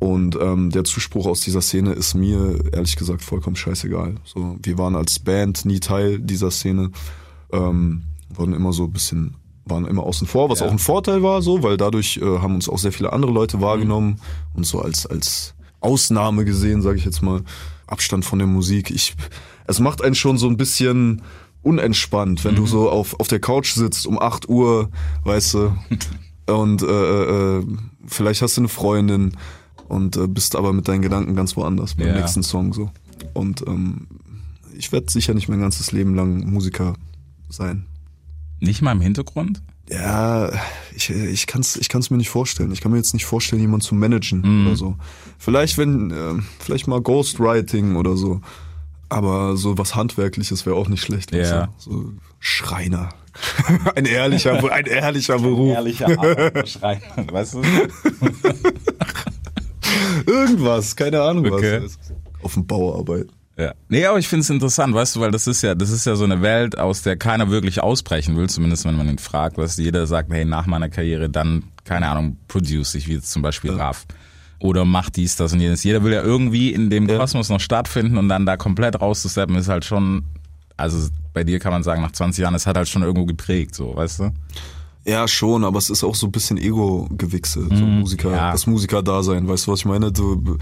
Und 0.00 0.36
ähm, 0.40 0.70
der 0.70 0.84
Zuspruch 0.84 1.26
aus 1.26 1.40
dieser 1.40 1.60
Szene 1.62 1.92
ist 1.92 2.14
mir 2.14 2.58
ehrlich 2.72 2.96
gesagt 2.96 3.22
vollkommen 3.22 3.54
scheißegal. 3.56 4.16
So, 4.24 4.56
wir 4.62 4.76
waren 4.78 4.96
als 4.96 5.18
Band 5.20 5.64
nie 5.64 5.78
Teil 5.80 6.18
dieser 6.18 6.50
Szene, 6.50 6.90
ähm, 7.52 8.02
wurden 8.34 8.54
immer 8.54 8.72
so 8.72 8.84
ein 8.84 8.92
bisschen, 8.92 9.34
waren 9.66 9.86
immer 9.86 10.02
außen 10.02 10.26
vor, 10.26 10.48
was 10.50 10.60
Ja. 10.60 10.66
auch 10.66 10.72
ein 10.72 10.78
Vorteil 10.78 11.22
war, 11.22 11.42
so, 11.42 11.62
weil 11.62 11.76
dadurch 11.76 12.18
äh, 12.18 12.38
haben 12.38 12.54
uns 12.56 12.68
auch 12.68 12.78
sehr 12.78 12.92
viele 12.92 13.12
andere 13.12 13.30
Leute 13.32 13.60
wahrgenommen 13.60 14.20
und 14.54 14.66
so 14.66 14.80
als 14.80 15.06
als 15.06 15.54
Ausnahme 15.80 16.44
gesehen, 16.44 16.82
sage 16.82 16.98
ich 16.98 17.04
jetzt 17.04 17.22
mal. 17.22 17.42
Abstand 17.86 18.24
von 18.24 18.38
der 18.38 18.48
Musik. 18.48 18.90
Ich, 18.90 19.14
es 19.66 19.78
macht 19.78 20.02
einen 20.02 20.14
schon 20.16 20.38
so 20.38 20.48
ein 20.48 20.56
bisschen 20.56 21.22
unentspannt, 21.62 22.44
wenn 22.44 22.54
du 22.56 22.66
so 22.66 22.90
auf, 22.90 23.18
auf 23.20 23.28
der 23.28 23.40
Couch 23.40 23.72
sitzt 23.74 24.06
um 24.06 24.20
8 24.20 24.48
Uhr, 24.48 24.90
weißt 25.24 25.54
du, 25.54 25.76
und 26.52 26.82
äh, 26.82 27.58
äh, 27.58 27.66
vielleicht 28.06 28.42
hast 28.42 28.56
du 28.56 28.60
eine 28.62 28.68
Freundin 28.68 29.36
und 29.88 30.16
äh, 30.16 30.26
bist 30.28 30.56
aber 30.56 30.72
mit 30.72 30.86
deinen 30.88 31.02
Gedanken 31.02 31.34
ganz 31.36 31.56
woanders 31.56 31.94
beim 31.94 32.08
Ja. 32.08 32.14
nächsten 32.16 32.42
Song 32.42 32.72
so. 32.72 32.90
Und 33.34 33.64
ähm, 33.66 34.06
ich 34.76 34.92
werde 34.92 35.10
sicher 35.10 35.34
nicht 35.34 35.48
mein 35.48 35.60
ganzes 35.60 35.90
Leben 35.92 36.14
lang 36.14 36.48
Musiker 36.50 36.94
sein. 37.48 37.86
Nicht 38.60 38.82
mal 38.82 38.92
im 38.92 39.00
Hintergrund? 39.00 39.62
Ja, 39.88 40.50
ich, 40.94 41.10
ich 41.10 41.46
kann 41.46 41.60
es 41.60 41.76
ich 41.76 41.88
kann's 41.88 42.10
mir 42.10 42.16
nicht 42.16 42.28
vorstellen. 42.30 42.72
Ich 42.72 42.80
kann 42.80 42.90
mir 42.90 42.98
jetzt 42.98 43.14
nicht 43.14 43.24
vorstellen, 43.26 43.60
jemanden 43.62 43.84
zu 43.86 43.94
managen 43.94 44.40
Mhm. 44.40 44.66
oder 44.66 44.76
so. 44.76 44.96
Vielleicht, 45.38 45.78
wenn, 45.78 46.10
äh, 46.10 46.42
vielleicht 46.58 46.88
mal 46.88 47.00
Ghostwriting 47.00 47.96
oder 47.96 48.16
so. 48.16 48.40
Aber 49.08 49.56
so 49.56 49.78
was 49.78 49.94
Handwerkliches 49.94 50.66
wäre 50.66 50.74
auch 50.74 50.88
nicht 50.88 51.02
schlecht. 51.04 51.32
Ja. 51.32 51.68
So 51.78 52.12
Schreiner. 52.40 53.10
ein 53.94 54.06
ehrlicher, 54.06 54.72
ein 54.72 54.86
ehrlicher 54.86 55.38
Beruf. 55.38 55.74
Ehrlicher 55.74 56.08
Schrein, 56.66 57.00
weißt 57.30 57.54
du? 57.54 57.62
Irgendwas, 60.26 60.96
keine 60.96 61.22
Ahnung 61.22 61.46
Okay. 61.52 61.80
was. 61.84 61.98
Auf 62.42 62.54
dem 62.54 62.66
Bau 62.66 62.98
arbeiten. 62.98 63.30
Ja. 63.58 63.72
Nee, 63.88 64.04
aber 64.04 64.18
ich 64.18 64.28
finde 64.28 64.42
es 64.42 64.50
interessant, 64.50 64.94
weißt 64.94 65.16
du, 65.16 65.20
weil 65.20 65.30
das 65.30 65.46
ist 65.46 65.62
ja, 65.62 65.74
das 65.74 65.90
ist 65.90 66.04
ja 66.04 66.14
so 66.14 66.24
eine 66.24 66.42
Welt, 66.42 66.78
aus 66.78 67.02
der 67.02 67.16
keiner 67.16 67.48
wirklich 67.50 67.82
ausbrechen 67.82 68.36
will, 68.36 68.50
zumindest 68.50 68.84
wenn 68.84 68.96
man 68.96 69.08
ihn 69.08 69.18
fragt, 69.18 69.56
weißt 69.56 69.78
du, 69.78 69.82
jeder 69.82 70.06
sagt, 70.06 70.30
hey, 70.30 70.44
nach 70.44 70.66
meiner 70.66 70.90
Karriere 70.90 71.30
dann, 71.30 71.64
keine 71.84 72.08
Ahnung, 72.08 72.36
produce 72.48 72.94
ich, 72.96 73.08
wie 73.08 73.14
jetzt 73.14 73.30
zum 73.30 73.40
Beispiel 73.40 73.72
Raf. 73.72 74.04
Oder 74.58 74.84
mach 74.84 75.10
dies, 75.10 75.36
das 75.36 75.52
und 75.52 75.60
jenes. 75.60 75.84
Jeder 75.84 76.02
will 76.02 76.12
ja 76.12 76.22
irgendwie 76.22 76.72
in 76.72 76.90
dem 76.90 77.08
Ja. 77.08 77.18
Kosmos 77.18 77.48
noch 77.48 77.60
stattfinden 77.60 78.18
und 78.18 78.28
dann 78.28 78.46
da 78.46 78.56
komplett 78.56 79.00
rauszusteppen 79.00 79.56
ist 79.56 79.68
halt 79.68 79.84
schon, 79.84 80.24
also 80.76 81.08
bei 81.32 81.44
dir 81.44 81.58
kann 81.58 81.72
man 81.72 81.82
sagen, 81.82 82.02
nach 82.02 82.12
20 82.12 82.42
Jahren, 82.42 82.54
es 82.54 82.66
hat 82.66 82.76
halt 82.76 82.88
schon 82.88 83.02
irgendwo 83.02 83.26
geprägt, 83.26 83.74
so, 83.74 83.96
weißt 83.96 84.20
du? 84.20 84.30
Ja, 85.06 85.28
schon, 85.28 85.64
aber 85.64 85.78
es 85.78 85.88
ist 85.88 86.02
auch 86.02 86.16
so 86.16 86.26
ein 86.26 86.32
bisschen 86.32 86.58
Ego-Gewichse, 86.58 87.68
so 87.70 87.84
Musiker, 87.84 88.32
ja. 88.32 88.52
das 88.52 88.66
Musiker-Dasein, 88.66 89.46
weißt 89.46 89.66
du, 89.66 89.72
was 89.72 89.78
ich 89.80 89.84
meine? 89.84 90.10
Du, 90.10 90.58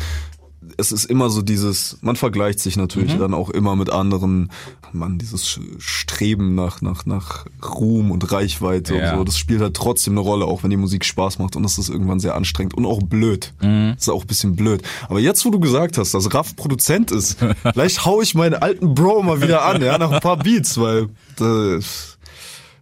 es 0.77 0.93
ist 0.93 1.05
immer 1.05 1.31
so 1.31 1.43
dieses, 1.43 1.99
man 2.01 2.17
vergleicht 2.17 2.59
sich 2.61 2.77
natürlich 2.77 3.17
dann 3.19 3.35
auch 3.35 3.51
immer 3.51 3.77
mit 3.77 3.91
anderen, 3.91 4.51
man, 4.93 5.19
dieses 5.19 5.59
Streben 5.79 6.55
nach, 6.55 6.83
nach, 6.83 7.07
nach 7.07 7.47
Ruhm 7.65 8.11
und 8.11 8.31
Reichweite 8.33 8.97
Ja. 8.97 9.13
und 9.13 9.19
so, 9.19 9.25
das 9.25 9.39
spielt 9.39 9.61
halt 9.61 9.75
trotzdem 9.75 10.15
eine 10.15 10.21
Rolle, 10.21 10.45
auch 10.47 10.63
wenn 10.63 10.71
die 10.71 10.77
Musik 10.77 11.05
Spaß 11.05 11.39
macht 11.39 11.57
und 11.57 11.63
das 11.63 11.79
ist 11.79 11.89
irgendwann 11.89 12.21
sehr 12.21 12.35
anstrengend 12.35 12.75
und 12.75 12.87
auch 12.87 13.03
blöd. 13.03 13.53
Das 13.61 14.03
ist 14.03 14.09
auch 14.09 14.23
ein 14.23 14.27
bisschen 14.27 14.57
blöd. 14.57 14.83
Aber 15.09 15.21
jetzt, 15.21 15.45
wo 15.45 15.51
du 15.51 15.61
gesagt 15.61 15.99
hast, 15.99 16.15
dass 16.15 16.33
Raff 16.35 16.57
Produzent 16.57 17.11
ist, 17.11 17.39
vielleicht 17.63 18.05
hau 18.05 18.21
ich 18.23 18.35
meinen 18.35 18.55
alten 18.55 18.95
Bro 18.95 19.23
mal 19.23 19.41
wieder 19.43 19.65
an, 19.65 19.83
ja, 19.83 19.99
nach 19.99 20.11
ein 20.11 20.21
paar 20.21 20.37
Beats, 20.39 20.79
weil, 20.79 21.09
äh, 21.41 21.81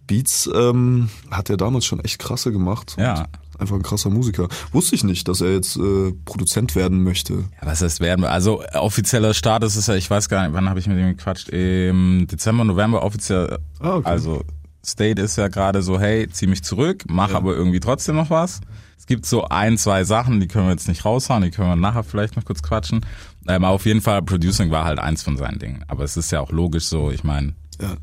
Beats 0.06 0.50
ähm, 0.52 1.08
hat 1.30 1.48
er 1.48 1.56
damals 1.56 1.84
schon 1.86 2.00
echt 2.00 2.18
krasse 2.18 2.52
gemacht. 2.52 2.96
Ja. 2.98 3.26
Einfach 3.62 3.76
ein 3.76 3.82
krasser 3.82 4.10
Musiker. 4.10 4.48
Wusste 4.72 4.94
ich 4.96 5.04
nicht, 5.04 5.28
dass 5.28 5.40
er 5.40 5.52
jetzt 5.52 5.76
äh, 5.76 6.12
Produzent 6.24 6.74
werden 6.74 7.02
möchte. 7.02 7.34
Ja, 7.34 7.66
was 7.66 7.80
heißt 7.80 8.00
werden? 8.00 8.24
Also 8.24 8.62
offizieller 8.74 9.32
Start 9.34 9.62
ist 9.64 9.76
es 9.76 9.86
ja, 9.86 9.94
ich 9.94 10.10
weiß 10.10 10.28
gar 10.28 10.42
nicht, 10.44 10.52
wann 10.54 10.68
habe 10.68 10.80
ich 10.80 10.86
mit 10.88 10.98
ihm 10.98 11.16
gequatscht? 11.16 11.48
Im 11.48 12.26
Dezember, 12.30 12.64
November 12.64 13.02
offiziell. 13.04 13.58
Ah, 13.80 13.94
okay. 13.94 14.08
Also 14.08 14.42
State 14.84 15.22
ist 15.22 15.36
ja 15.36 15.46
gerade 15.48 15.80
so, 15.82 16.00
hey, 16.00 16.28
zieh 16.28 16.48
mich 16.48 16.64
zurück, 16.64 17.04
mach 17.08 17.32
aber 17.34 17.54
irgendwie 17.54 17.78
trotzdem 17.80 18.16
noch 18.16 18.30
was. 18.30 18.60
Es 18.98 19.06
gibt 19.06 19.26
so 19.26 19.44
ein, 19.48 19.78
zwei 19.78 20.04
Sachen, 20.04 20.40
die 20.40 20.48
können 20.48 20.66
wir 20.66 20.72
jetzt 20.72 20.88
nicht 20.88 21.04
raushauen, 21.04 21.42
die 21.42 21.50
können 21.50 21.68
wir 21.68 21.76
nachher 21.76 22.02
vielleicht 22.04 22.36
noch 22.36 22.44
kurz 22.44 22.62
quatschen. 22.62 23.04
Ähm, 23.48 23.64
aber 23.64 23.74
auf 23.74 23.86
jeden 23.86 24.00
Fall, 24.00 24.22
Producing 24.22 24.70
war 24.70 24.84
halt 24.84 24.98
eins 24.98 25.22
von 25.22 25.36
seinen 25.36 25.58
Dingen. 25.58 25.84
Aber 25.88 26.04
es 26.04 26.16
ist 26.16 26.30
ja 26.32 26.40
auch 26.40 26.50
logisch 26.50 26.86
so, 26.86 27.10
ich 27.10 27.22
meine, 27.24 27.54
Ja. 27.80 27.94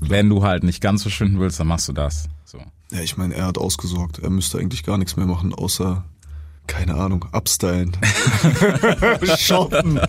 wenn 0.00 0.28
du 0.30 0.42
halt 0.42 0.62
nicht 0.64 0.80
ganz 0.80 1.02
verschwinden 1.02 1.40
willst, 1.40 1.60
dann 1.60 1.66
machst 1.66 1.88
du 1.88 1.92
das. 1.92 2.28
So. 2.44 2.58
Ja, 2.92 3.00
ich 3.00 3.16
meine, 3.16 3.34
er 3.34 3.46
hat 3.46 3.58
ausgesorgt. 3.58 4.18
Er 4.20 4.30
müsste 4.30 4.58
eigentlich 4.58 4.84
gar 4.84 4.98
nichts 4.98 5.16
mehr 5.16 5.26
machen, 5.26 5.54
außer, 5.54 6.04
keine 6.66 6.94
Ahnung, 6.94 7.24
upstylen. 7.32 7.92
shoppen. 9.38 10.00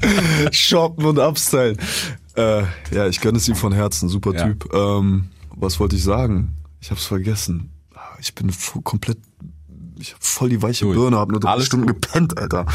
shoppen 0.52 1.06
und 1.06 1.20
upstylen. 1.20 1.78
Äh, 2.36 2.64
ja, 2.92 3.08
ich 3.08 3.22
gönne 3.22 3.38
es 3.38 3.48
ihm 3.48 3.56
von 3.56 3.74
Herzen. 3.74 4.10
Super 4.10 4.34
Ja. 4.34 4.46
Typ. 4.48 4.74
Ähm, 4.74 5.30
was 5.56 5.80
wollte 5.80 5.96
ich 5.96 6.04
sagen? 6.04 6.56
Ich 6.82 6.92
hab's 6.92 7.06
vergessen. 7.06 7.72
Ah, 7.94 8.00
Ich 8.20 8.36
bin 8.36 8.52
komplett, 8.84 9.18
ich 9.98 10.14
hab 10.14 10.24
voll 10.24 10.50
die 10.50 10.62
weiche 10.62 10.86
Gut. 10.86 10.96
Birne, 10.96 11.18
hab 11.18 11.30
nur 11.30 11.40
drei 11.40 11.52
Alles 11.52 11.68
Stunden 11.68 11.88
gut. 11.88 12.02
gepennt, 12.02 12.38
Alter. 12.38 12.66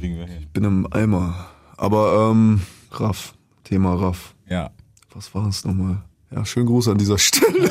Hin. 0.00 0.48
Bin 0.52 0.64
im 0.64 0.92
Eimer. 0.92 1.46
Aber, 1.76 2.30
ähm, 2.32 2.62
Raff. 2.92 3.34
Thema 3.64 3.94
Raff. 3.94 4.34
Ja. 4.48 4.70
Was 5.14 5.34
war 5.34 5.46
es 5.46 5.64
nochmal? 5.64 6.02
Ja, 6.30 6.44
schönen 6.44 6.66
Gruß 6.66 6.88
an 6.88 6.98
dieser 6.98 7.18
Stelle. 7.18 7.70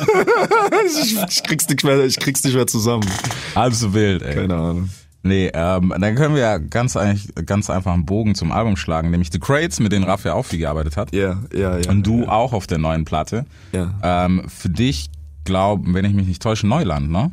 ich, 0.86 1.16
ich, 1.16 1.42
krieg's 1.44 1.68
nicht 1.68 1.84
mehr, 1.84 2.04
ich 2.04 2.18
krieg's 2.18 2.42
nicht 2.42 2.54
mehr 2.54 2.66
zusammen. 2.66 3.08
Halb 3.54 3.72
so 3.72 3.94
wild, 3.94 4.22
ey. 4.22 4.34
Keine 4.34 4.54
Ahnung. 4.54 4.90
Nee, 5.22 5.50
ähm, 5.52 5.92
dann 5.98 6.14
können 6.14 6.34
wir 6.34 6.42
ja 6.42 6.58
ganz, 6.58 6.96
eigentlich, 6.96 7.28
ganz 7.44 7.70
einfach 7.70 7.92
einen 7.92 8.06
Bogen 8.06 8.34
zum 8.34 8.50
Album 8.50 8.76
schlagen, 8.76 9.10
nämlich 9.10 9.30
The 9.32 9.38
Crates, 9.38 9.80
mit 9.80 9.92
denen 9.92 10.06
ja 10.06 10.34
auch 10.34 10.44
viel 10.44 10.58
gearbeitet 10.58 10.96
hat. 10.96 11.14
Ja, 11.14 11.42
ja, 11.52 11.78
ja. 11.78 11.90
Und 11.90 12.06
du 12.06 12.26
auch 12.26 12.52
auf 12.52 12.66
der 12.66 12.78
neuen 12.78 13.04
Platte. 13.04 13.44
Ja. 13.72 13.94
Ähm, 14.02 14.48
für 14.48 14.70
dich, 14.70 15.10
glauben, 15.44 15.94
wenn 15.94 16.04
ich 16.04 16.14
mich 16.14 16.26
nicht 16.26 16.42
täusche, 16.42 16.66
Neuland, 16.66 17.10
ne? 17.10 17.30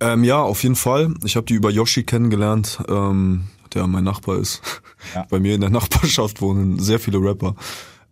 Ähm, 0.00 0.24
ja, 0.24 0.40
auf 0.40 0.62
jeden 0.62 0.76
Fall. 0.76 1.14
Ich 1.24 1.36
habe 1.36 1.46
die 1.46 1.54
über 1.54 1.70
Yoshi 1.70 2.04
kennengelernt, 2.04 2.78
ähm, 2.88 3.44
der 3.72 3.86
mein 3.86 4.04
Nachbar 4.04 4.38
ist. 4.38 4.62
Ja. 5.14 5.26
Bei 5.28 5.40
mir 5.40 5.54
in 5.54 5.60
der 5.60 5.70
Nachbarschaft 5.70 6.40
wohnen 6.40 6.78
sehr 6.78 6.98
viele 6.98 7.18
Rapper. 7.18 7.54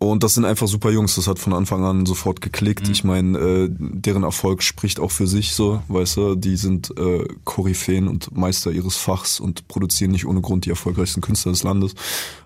Und 0.03 0.25
das 0.25 0.35
sind 0.35 0.45
einfach 0.45 0.67
super 0.67 0.91
Jungs, 0.91 1.15
das 1.15 1.29
hat 1.29 1.39
von 1.39 1.53
Anfang 1.53 1.85
an 1.85 2.07
sofort 2.07 2.41
geklickt. 2.41 2.89
Ich 2.89 3.05
meine, 3.05 3.39
äh, 3.39 3.69
deren 3.71 4.25
Erfolg 4.25 4.65
spricht 4.65 4.99
auch 4.99 5.13
für 5.13 5.29
sich 5.29 5.55
so, 5.55 5.81
weißt 5.87 6.17
du, 6.17 6.35
die 6.35 6.57
sind 6.57 6.93
äh, 6.99 7.25
Koryphäen 7.45 8.09
und 8.09 8.37
Meister 8.37 8.73
ihres 8.73 8.97
Fachs 8.97 9.39
und 9.39 9.69
produzieren 9.69 10.11
nicht 10.11 10.27
ohne 10.27 10.41
Grund 10.41 10.65
die 10.65 10.71
erfolgreichsten 10.71 11.21
Künstler 11.21 11.53
des 11.53 11.63
Landes. 11.63 11.95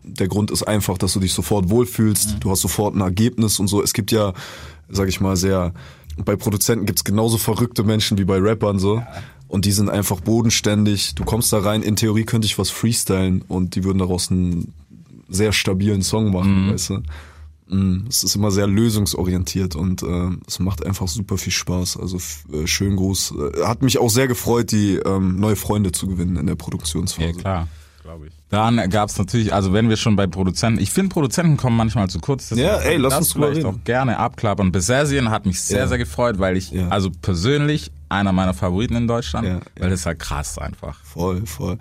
Der 0.03 0.29
Grund 0.29 0.51
ist 0.51 0.65
einfach, 0.65 0.99
dass 0.99 1.15
du 1.15 1.21
dich 1.21 1.33
sofort 1.33 1.71
wohlfühlst, 1.71 2.37
du 2.41 2.51
hast 2.51 2.61
sofort 2.61 2.95
ein 2.95 3.01
Ergebnis 3.01 3.59
und 3.59 3.69
so. 3.69 3.83
Es 3.83 3.95
gibt 3.95 4.13
ja, 4.13 4.35
sag 4.91 5.09
ich 5.09 5.23
mal, 5.23 5.37
sehr, 5.37 5.73
bei 6.23 6.37
Produzenten 6.37 6.85
gibt's 6.85 7.05
genauso 7.05 7.39
verrückte 7.39 7.85
Menschen 7.85 8.19
wie 8.19 8.25
bei 8.25 8.37
Rappern 8.39 8.79
so. 8.79 9.03
Und 9.49 9.65
die 9.65 9.73
sind 9.73 9.89
einfach 9.89 10.21
bodenständig. 10.21 11.15
Du 11.15 11.25
kommst 11.25 11.55
da 11.55 11.61
rein, 11.61 11.83
in 11.83 11.97
Theorie 11.97 12.25
könnte 12.25 12.45
ich 12.45 12.59
was 12.59 12.69
freestylen 12.69 13.43
und 13.49 13.77
die 13.77 13.85
würden 13.85 13.99
daraus 13.99 14.31
einen 14.31 14.75
sehr 15.31 15.53
stabilen 15.53 16.03
Song 16.03 16.33
machen, 16.33 16.71
weißt 16.71 16.91
du. 16.91 17.03
Mm, 17.69 18.07
Es 18.09 18.23
ist 18.25 18.37
immer 18.37 18.51
sehr 18.51 18.67
lösungsorientiert 18.67 19.75
und 19.77 20.03
äh, 20.03 20.31
es 20.47 20.59
macht 20.61 20.85
einfach 20.87 21.09
super 21.09 21.37
viel 21.39 21.53
Spaß. 21.53 21.97
Also 21.97 22.19
äh, 22.53 22.67
schön 22.67 22.97
Gruß. 22.97 23.35
Äh, 23.57 23.65
Hat 23.65 23.83
mich 23.83 23.99
auch 23.99 24.11
sehr 24.11 24.29
gefreut, 24.29 24.71
die 24.73 24.97
ähm, 24.97 25.41
neue 25.41 25.57
Freunde 25.57 25.93
zu 25.93 26.07
gewinnen 26.07 26.37
in 26.37 26.47
der 26.47 26.55
Produktionsphase. 26.55 27.29
Ja, 27.29 27.33
klar. 27.37 27.69
Glaube 28.03 28.29
ich. 28.29 28.33
Dann 28.51 28.89
gab's 28.91 29.19
natürlich, 29.19 29.53
also 29.53 29.73
wenn 29.73 29.89
wir 29.89 29.97
schon 29.97 30.15
bei 30.15 30.29
Produzenten, 30.29 30.81
ich 30.81 30.91
finde 30.93 31.09
Produzenten 31.13 31.57
kommen 31.57 31.77
manchmal 31.77 32.09
zu 32.09 32.21
kurz. 32.21 32.51
Ja, 32.51 32.77
ey, 32.77 32.97
lass 32.99 33.11
das 33.15 33.19
uns 33.21 33.33
vielleicht 33.33 33.57
reden. 33.57 33.67
auch 33.67 33.85
gerne 33.85 34.19
abklappern. 34.21 34.71
Besserien 34.71 35.31
hat 35.31 35.45
mich 35.47 35.61
sehr, 35.61 35.81
Ja. 35.81 35.87
sehr 35.89 35.99
gefreut, 35.99 36.39
weil 36.39 36.57
ich, 36.57 36.71
Ja. 36.71 36.87
also 36.91 37.11
persönlich 37.11 37.91
einer 38.09 38.31
meiner 38.33 38.55
Favoriten 38.55 38.95
in 38.95 39.09
Deutschland, 39.09 39.49
Ja, 39.49 39.61
weil 39.81 39.91
das 39.91 40.01
ist 40.01 40.07
halt 40.07 40.21
krass 40.21 40.57
einfach. 40.59 41.01
Voll, 41.03 41.45
voll. 41.47 41.79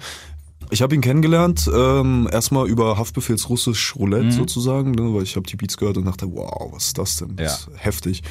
Ich 0.72 0.82
habe 0.82 0.96
ihn 0.96 1.02
kennengelernt, 1.02 1.70
ähm, 1.74 2.28
erstmal 2.32 2.68
über 2.68 2.98
Haftbefehls 2.98 3.50
Russisch 3.50 3.96
Roulette 3.96 4.32
sozusagen, 4.32 4.92
ne, 4.92 5.14
weil 5.14 5.24
ich 5.24 5.36
habe 5.36 5.48
die 5.48 5.56
Beats 5.56 5.78
gehört 5.78 5.98
und 5.98 6.06
dachte, 6.06 6.28
wow, 6.32 6.70
was 6.72 6.88
ist 6.88 6.98
das 6.98 7.18
denn? 7.18 7.36
Das 7.36 7.68
ist 7.68 7.70
heftig. 7.76 8.24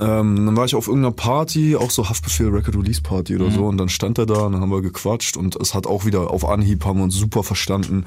Ähm, 0.00 0.46
dann 0.46 0.56
war 0.56 0.64
ich 0.64 0.74
auf 0.74 0.88
irgendeiner 0.88 1.14
Party, 1.14 1.76
auch 1.76 1.90
so 1.90 2.08
Haftbefehl 2.08 2.48
Record 2.48 2.76
Release 2.76 3.00
Party 3.00 3.36
oder 3.36 3.50
so, 3.50 3.66
und 3.66 3.78
dann 3.78 3.88
stand 3.88 4.18
er 4.18 4.26
da 4.26 4.46
und 4.46 4.52
dann 4.52 4.60
haben 4.60 4.70
wir 4.70 4.82
gequatscht 4.82 5.36
und 5.36 5.54
es 5.56 5.72
hat 5.72 5.86
auch 5.86 6.04
wieder 6.04 6.30
auf 6.30 6.44
Anhieb 6.44 6.84
haben 6.84 6.98
wir 6.98 7.04
uns 7.04 7.14
super 7.14 7.44
verstanden. 7.44 8.04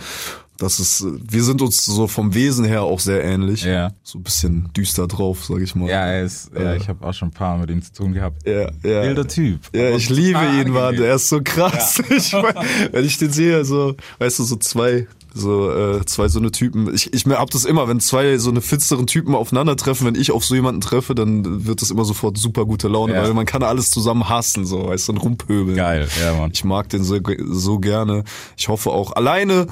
Das 0.57 0.79
ist, 0.79 1.05
wir 1.05 1.43
sind 1.43 1.61
uns 1.61 1.85
so 1.85 2.07
vom 2.07 2.33
Wesen 2.33 2.65
her 2.65 2.81
auch 2.83 2.99
sehr 2.99 3.23
ähnlich. 3.23 3.63
Ja. 3.63 3.91
So 4.03 4.17
ein 4.19 4.23
bisschen 4.23 4.69
düster 4.75 5.07
drauf, 5.07 5.45
sag 5.45 5.61
ich 5.61 5.75
mal. 5.75 5.87
Ja, 5.89 6.05
er 6.07 6.23
ist, 6.23 6.49
ja, 6.55 6.73
Äh. 6.73 6.77
ich 6.77 6.87
habe 6.89 7.05
auch 7.05 7.13
schon 7.13 7.27
ein 7.27 7.31
paar 7.33 7.57
mit 7.57 7.69
ihm 7.69 7.81
zu 7.81 7.93
tun 7.93 8.13
gehabt. 8.13 8.47
ja, 8.47 8.61
ja. 8.83 9.03
Wilder 9.03 9.27
Typ. 9.27 9.59
Ja, 9.73 9.91
ich 9.91 10.09
liebe 10.09 10.39
ihn, 10.59 10.71
Mann. 10.71 10.95
Er 10.95 11.15
ist 11.15 11.29
so 11.29 11.41
krass. 11.43 12.01
Ich 12.09 12.33
mein, 12.33 12.55
wenn 12.91 13.05
ich 13.05 13.17
den 13.17 13.31
sehe, 13.31 13.63
so, 13.65 13.95
weißt 14.19 14.39
du, 14.39 14.43
so 14.43 14.55
zwei, 14.55 15.07
so 15.33 15.69
äh, 15.71 16.05
zwei 16.05 16.27
so 16.29 16.39
eine 16.39 16.51
Typen. 16.51 16.91
Ich, 16.95 17.13
ich 17.13 17.25
hab 17.27 17.49
das 17.51 17.63
immer, 17.65 17.87
wenn 17.87 17.99
zwei 17.99 18.37
so 18.39 18.49
eine 18.49 18.61
finsteren 18.61 19.05
Typen 19.05 19.35
aufeinandertreffen, 19.35 20.07
wenn 20.07 20.15
ich 20.15 20.31
auf 20.31 20.43
so 20.43 20.55
jemanden 20.55 20.81
treffe, 20.81 21.13
dann 21.13 21.67
wird 21.67 21.81
das 21.83 21.91
immer 21.91 22.05
sofort 22.05 22.37
super 22.39 22.65
gute 22.65 22.87
Laune, 22.87 23.13
Ja. 23.13 23.21
weil 23.23 23.33
man 23.35 23.45
kann 23.45 23.61
alles 23.61 23.91
zusammen 23.91 24.27
hassen, 24.27 24.65
so, 24.65 24.87
weißt 24.87 25.07
du, 25.09 25.11
und 25.13 25.17
rumpöbeln. 25.19 25.75
Geil, 25.77 26.07
ja, 26.19 26.33
Mann. 26.35 26.49
Ich 26.53 26.63
mag 26.63 26.89
den 26.89 27.03
so, 27.03 27.19
so 27.49 27.77
gerne. 27.79 28.23
Ich 28.57 28.67
hoffe 28.69 28.89
auch 28.89 29.11
alleine, 29.15 29.67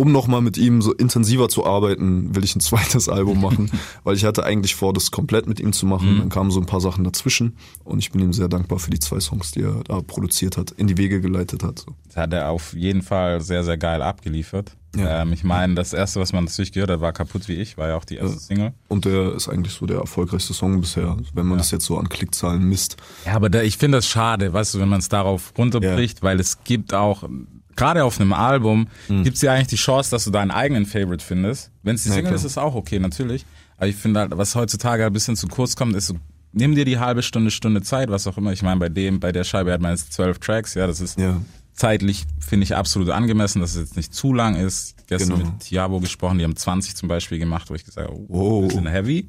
um 0.00 0.12
nochmal 0.12 0.40
mit 0.40 0.56
ihm 0.56 0.80
so 0.80 0.94
intensiver 0.94 1.50
zu 1.50 1.66
arbeiten, 1.66 2.34
will 2.34 2.42
ich 2.42 2.56
ein 2.56 2.60
zweites 2.60 3.08
Album 3.08 3.42
machen, 3.42 3.70
weil 4.02 4.16
ich 4.16 4.24
hatte 4.24 4.44
eigentlich 4.44 4.74
vor, 4.74 4.94
das 4.94 5.10
komplett 5.10 5.46
mit 5.46 5.60
ihm 5.60 5.74
zu 5.74 5.84
machen. 5.84 6.18
Dann 6.18 6.28
kamen 6.30 6.50
so 6.50 6.58
ein 6.58 6.66
paar 6.66 6.80
Sachen 6.80 7.04
dazwischen 7.04 7.56
und 7.84 7.98
ich 7.98 8.10
bin 8.10 8.22
ihm 8.22 8.32
sehr 8.32 8.48
dankbar 8.48 8.78
für 8.78 8.90
die 8.90 8.98
zwei 8.98 9.20
Songs, 9.20 9.50
die 9.50 9.60
er 9.60 9.84
da 9.84 10.00
produziert 10.00 10.56
hat, 10.56 10.70
in 10.70 10.86
die 10.86 10.96
Wege 10.96 11.20
geleitet 11.20 11.62
hat. 11.62 11.80
So. 11.80 11.94
Das 12.06 12.16
hat 12.16 12.32
er 12.32 12.48
auf 12.48 12.72
jeden 12.72 13.02
Fall 13.02 13.42
sehr, 13.42 13.62
sehr 13.62 13.76
geil 13.76 14.00
abgeliefert. 14.00 14.74
Ja. 14.96 15.22
Ähm, 15.22 15.32
ich 15.34 15.44
meine, 15.44 15.74
das 15.74 15.92
erste, 15.92 16.18
was 16.18 16.32
man 16.32 16.44
natürlich 16.44 16.72
gehört 16.72 16.90
hat, 16.90 17.00
war 17.00 17.12
Kaputt 17.12 17.46
wie 17.46 17.54
ich, 17.54 17.76
war 17.76 17.88
ja 17.88 17.96
auch 17.96 18.04
die 18.04 18.16
erste 18.16 18.40
Single. 18.40 18.72
Und 18.88 19.04
der 19.04 19.34
ist 19.34 19.48
eigentlich 19.48 19.74
so 19.74 19.86
der 19.86 19.98
erfolgreichste 19.98 20.54
Song 20.54 20.80
bisher, 20.80 21.16
wenn 21.34 21.46
man 21.46 21.58
das 21.58 21.70
jetzt 21.70 21.84
so 21.84 21.98
an 21.98 22.08
Klickzahlen 22.08 22.64
misst. 22.64 22.96
Ja, 23.26 23.34
aber 23.34 23.50
da, 23.50 23.62
ich 23.62 23.76
finde 23.76 23.98
das 23.98 24.08
schade, 24.08 24.52
weißt 24.52 24.74
du, 24.74 24.80
wenn 24.80 24.88
man 24.88 24.98
es 24.98 25.08
darauf 25.08 25.52
runterbricht, 25.56 26.22
weil 26.22 26.40
es 26.40 26.64
gibt 26.64 26.94
auch, 26.94 27.28
gerade 27.76 28.04
auf 28.04 28.20
einem 28.20 28.32
Album, 28.32 28.88
gibt 29.08 29.36
es 29.36 29.42
ja 29.42 29.52
eigentlich 29.54 29.68
die 29.68 29.76
Chance, 29.76 30.10
dass 30.10 30.24
du 30.24 30.30
deinen 30.30 30.50
eigenen 30.50 30.86
Favorite 30.86 31.24
findest. 31.24 31.70
Wenn 31.82 31.94
es 31.96 32.02
die 32.02 32.08
Ja, 32.10 32.14
Single 32.16 32.30
klar. 32.30 32.36
ist, 32.36 32.44
ist 32.44 32.52
es 32.52 32.58
auch 32.58 32.74
okay, 32.74 32.98
natürlich. 32.98 33.46
Aber 33.76 33.86
ich 33.86 33.96
finde 33.96 34.20
halt, 34.20 34.32
was 34.36 34.54
heutzutage 34.54 35.06
ein 35.06 35.12
bisschen 35.12 35.36
zu 35.36 35.48
kurz 35.48 35.76
kommt, 35.76 35.96
ist 35.96 36.08
so, 36.08 36.14
nimm 36.52 36.74
dir 36.74 36.84
die 36.84 36.98
halbe 36.98 37.22
Stunde, 37.22 37.50
Stunde 37.50 37.80
Zeit, 37.82 38.10
was 38.10 38.26
auch 38.26 38.36
immer. 38.36 38.52
Ich 38.52 38.62
meine, 38.62 38.78
bei 38.80 38.88
dem, 38.88 39.20
bei 39.20 39.32
der 39.32 39.44
Scheibe 39.44 39.72
hat 39.72 39.80
man 39.80 39.92
jetzt 39.92 40.12
zwölf 40.12 40.38
Tracks, 40.38 40.74
ja, 40.74 40.86
das 40.86 41.00
ist 41.00 41.18
Ja. 41.18 41.40
zeitlich, 41.72 42.24
finde 42.40 42.64
ich, 42.64 42.76
absolut 42.76 43.08
angemessen, 43.10 43.60
dass 43.60 43.70
es 43.74 43.80
jetzt 43.80 43.96
nicht 43.96 44.12
zu 44.14 44.34
lang 44.34 44.56
ist. 44.56 44.96
Gestern 45.06 45.38
Genau. 45.38 45.50
mit 45.52 45.60
Tiabo 45.60 45.98
gesprochen, 46.00 46.38
die 46.38 46.44
haben 46.44 46.54
20 46.56 46.94
zum 46.94 47.08
Beispiel 47.08 47.38
gemacht, 47.38 47.70
wo 47.70 47.74
ich 47.74 47.84
gesagt 47.84 48.08
habe, 48.08 48.18
oh, 48.28 48.62
Wow. 48.62 48.68
bisschen 48.68 48.86
heavy. 48.86 49.28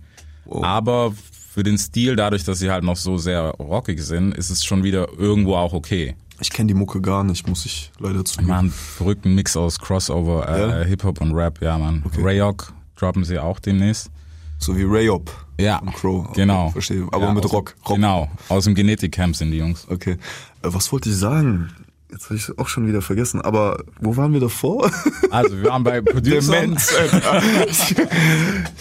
Aber 0.61 1.13
für 1.53 1.63
den 1.63 1.77
Stil, 1.77 2.15
dadurch, 2.15 2.43
dass 2.43 2.59
sie 2.59 2.69
halt 2.71 2.83
noch 2.83 2.97
so 2.97 3.17
sehr 3.17 3.41
rockig 3.59 4.01
sind, 4.01 4.35
ist 4.37 4.49
es 4.49 4.63
schon 4.65 4.83
wieder 4.83 5.07
irgendwo 5.17 5.55
auch 5.55 5.73
okay. 5.73 6.15
Ich 6.41 6.49
kenne 6.49 6.67
die 6.67 6.73
Mucke 6.73 6.99
gar 7.01 7.23
nicht, 7.23 7.47
muss 7.47 7.65
ich 7.65 7.91
leider 7.99 8.25
zugeben. 8.25 8.51
einen 8.51 8.71
verrückten 8.71 9.35
Mix 9.35 9.55
aus 9.55 9.79
Crossover, 9.79 10.49
äh, 10.49 10.79
Ja? 10.81 10.85
Hip-Hop 10.85 11.21
und 11.21 11.33
Rap, 11.35 11.61
ja, 11.61 11.77
man. 11.77 12.01
Okay. 12.05 12.21
Rayok 12.23 12.73
droppen 12.95 13.23
sie 13.23 13.37
auch 13.39 13.59
demnächst. 13.59 14.09
So 14.57 14.75
wie 14.77 14.83
Rayop 14.83 15.31
Ja, 15.59 15.77
und 15.79 15.93
Crow. 15.93 16.25
Okay, 16.25 16.41
genau. 16.41 16.69
Verstehe. 16.71 17.07
Aber 17.11 17.25
Ja, 17.25 17.33
mit 17.33 17.43
Rock. 17.45 17.75
Rock. 17.87 17.95
Genau, 17.95 18.29
aus 18.49 18.63
dem 18.65 18.75
Genetik-Camp 18.75 19.35
sind 19.35 19.51
die 19.51 19.57
Jungs. 19.57 19.85
Okay. 19.89 20.11
Äh, 20.11 20.17
was 20.61 20.91
wollte 20.91 21.09
ich 21.09 21.15
sagen? 21.15 21.69
Jetzt 22.11 22.25
habe 22.25 22.35
ich 22.35 22.57
auch 22.59 22.67
schon 22.67 22.87
wieder 22.87 23.01
vergessen. 23.01 23.39
Aber 23.41 23.83
wo 24.01 24.17
waren 24.17 24.33
wir 24.33 24.39
davor? 24.41 24.91
Also, 25.31 25.55
wir 25.55 25.69
waren 25.69 25.81
bei 25.83 26.01
Producer. 26.01 26.51
Demenz, 26.59 26.91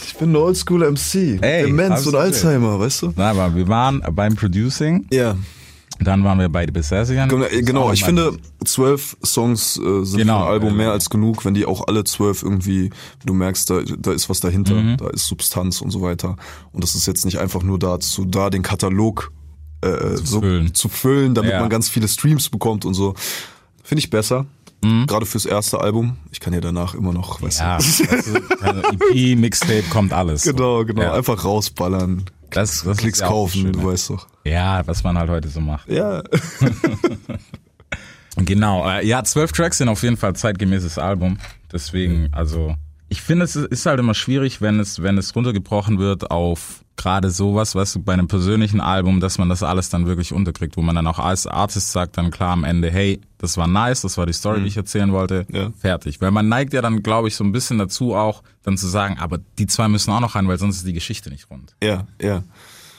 ich 0.05 0.17
bin 0.19 0.33
ein 0.33 0.37
Oldschool 0.37 0.91
MC. 0.91 1.41
Ey, 1.41 1.67
Demenz 1.67 2.05
und 2.07 2.17
Alzheimer, 2.17 2.81
weißt 2.81 3.03
du? 3.03 3.13
Na, 3.15 3.31
aber 3.31 3.55
wir 3.55 3.69
waren 3.69 4.03
beim 4.13 4.35
Producing, 4.35 5.07
Ja. 5.13 5.37
Dann 6.01 6.25
waren 6.25 6.39
wir 6.39 6.49
bei 6.49 6.65
The 6.67 6.73
Bessersian. 6.73 7.29
Genau, 7.29 7.47
genau. 7.51 7.93
ich 7.93 8.05
finde, 8.05 8.33
zwölf 8.65 9.17
Songs 9.25 9.77
äh, 9.79 10.05
sind 10.05 10.19
Genau, 10.21 10.39
für 10.41 10.45
ein 10.47 10.53
Album 10.53 10.69
äh, 10.71 10.77
mehr 10.77 10.93
als 10.93 11.11
genug, 11.11 11.45
wenn 11.45 11.55
die 11.55 11.67
auch 11.67 11.87
alle 11.89 12.05
zwölf 12.05 12.43
irgendwie, 12.43 12.91
du 13.27 13.35
merkst, 13.35 13.69
da, 13.71 13.81
da 13.99 14.13
ist 14.13 14.29
was 14.29 14.41
dahinter, 14.41 14.75
Mhm. 14.75 14.97
da 14.97 15.09
ist 15.11 15.27
Substanz 15.27 15.81
und 15.81 15.91
so 15.91 16.01
weiter. 16.03 16.37
Und 16.73 16.83
das 16.85 16.95
ist 16.95 17.07
jetzt 17.07 17.25
nicht 17.25 17.39
einfach 17.39 17.63
nur 17.63 17.79
dazu 17.79 18.25
da, 18.25 18.51
den 18.51 18.63
Katalog 18.63 19.33
äh, 19.83 20.17
so 20.17 20.41
füllen. 20.41 20.75
zu 20.75 20.89
füllen, 20.89 21.35
damit 21.35 21.53
Ja. 21.53 21.61
man 21.61 21.71
ganz 21.71 21.89
viele 21.89 22.07
Streams 22.09 22.49
bekommt 22.51 22.85
und 22.85 22.95
so. 22.95 23.15
Finde 23.83 24.01
ich 24.01 24.11
besser. 24.11 24.47
Gerade 25.07 25.27
fürs 25.27 25.45
erste 25.45 25.79
Album. 25.83 26.17
Ich 26.33 26.41
kann 26.41 26.55
ja 26.55 26.61
danach 26.63 26.95
immer 26.95 27.13
noch, 27.13 27.43
weißt 27.43 27.61
Mhm. 27.61 27.67
Ja, 27.67 27.77
du. 27.79 28.33
du, 28.41 28.65
also 28.65 28.81
EP, 28.81 29.37
Mixtape, 29.39 29.83
kommt 29.91 30.15
alles. 30.15 30.45
Genau, 30.45 30.87
genau. 30.87 31.03
Ja. 31.03 31.13
Einfach 31.13 31.45
rausballern. 31.45 32.25
Das, 32.51 32.83
das 32.83 32.99
Klicks 32.99 33.21
ja 33.21 33.27
kaufen, 33.29 33.73
du 33.73 33.85
weißt 33.85 34.11
doch. 34.11 34.27
Ja, 34.45 34.87
was 34.87 35.03
man 35.03 35.19
halt 35.19 35.31
heute 35.31 35.49
so 35.49 35.61
macht. 35.61 35.89
Ja. 35.89 36.23
Genau, 38.37 38.89
äh, 38.89 39.05
ja, 39.05 39.25
zwölf 39.25 39.53
Tracks 39.53 39.79
sind 39.79 39.89
auf 39.89 40.03
jeden 40.03 40.17
Fall 40.17 40.35
zeitgemäßes 40.35 40.99
Album. 40.99 41.39
Deswegen, 41.73 42.29
also 42.33 42.77
ich 43.11 43.21
finde, 43.21 43.45
es 43.45 43.57
ist 43.57 43.85
halt 43.87 43.99
immer 44.01 44.15
schwierig, 44.15 44.61
wenn 44.63 44.81
es, 44.81 45.03
wenn 45.03 45.19
es 45.19 45.35
runtergebrochen 45.37 45.99
wird 45.99 46.31
auf 46.31 46.85
gerade 46.97 47.31
sowas, 47.31 47.73
du, 47.73 48.01
bei 48.01 48.13
einem 48.13 48.29
persönlichen 48.29 48.81
Album, 48.81 49.21
dass 49.21 49.39
man 49.39 49.49
das 49.49 49.63
alles 49.63 49.89
dann 49.89 50.07
wirklich 50.07 50.33
unterkriegt, 50.33 50.77
wo 50.77 50.83
man 50.83 50.95
dann 50.95 51.07
auch 51.07 51.19
als 51.19 51.47
Artist 51.47 51.93
sagt 51.93 52.19
dann 52.19 52.31
klar 52.31 52.53
am 52.53 52.63
Ende, 52.63 52.91
hey, 52.91 53.21
das 53.39 53.57
war 53.57 53.67
nice, 53.67 54.03
das 54.03 54.17
war 54.19 54.27
die 54.27 54.33
Story, 54.35 54.61
die 54.61 54.69
ich 54.69 54.77
erzählen 54.77 55.11
wollte, 55.11 55.47
Ja. 55.51 55.71
fertig. 55.81 56.21
Weil 56.21 56.31
man 56.31 56.49
neigt 56.49 56.73
ja 56.73 56.83
dann, 56.83 57.03
glaube 57.03 57.29
ich, 57.29 57.35
so 57.37 57.43
ein 57.43 57.53
bisschen 57.53 57.79
dazu 57.79 58.15
auch, 58.15 58.43
dann 58.63 58.77
zu 58.77 58.87
sagen, 58.87 59.19
aber 59.19 59.39
die 59.59 59.67
zwei 59.67 59.89
müssen 59.89 60.13
auch 60.13 60.21
noch 60.21 60.35
rein, 60.35 60.47
weil 60.47 60.59
sonst 60.59 60.77
ist 60.77 60.87
die 60.87 60.93
Geschichte 60.93 61.31
nicht 61.31 61.51
rund. 61.51 61.75
Ja, 61.83 62.07
ja. 62.23 62.43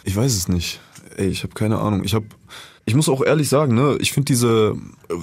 Ich 0.04 0.16
weiß 0.16 0.36
es 0.36 0.48
nicht. 0.48 0.80
Ey, 1.16 1.28
ich 1.28 1.44
habe 1.44 1.54
keine 1.54 1.78
Ahnung. 1.78 2.04
Ich 2.04 2.16
habe, 2.16 2.26
ich 2.86 2.96
muss 2.96 3.08
auch 3.08 3.24
ehrlich 3.24 3.50
sagen, 3.50 3.76
ne, 3.76 3.98
ich 4.02 4.12
finde 4.12 4.26
diese 4.26 4.76
äh, 5.10 5.14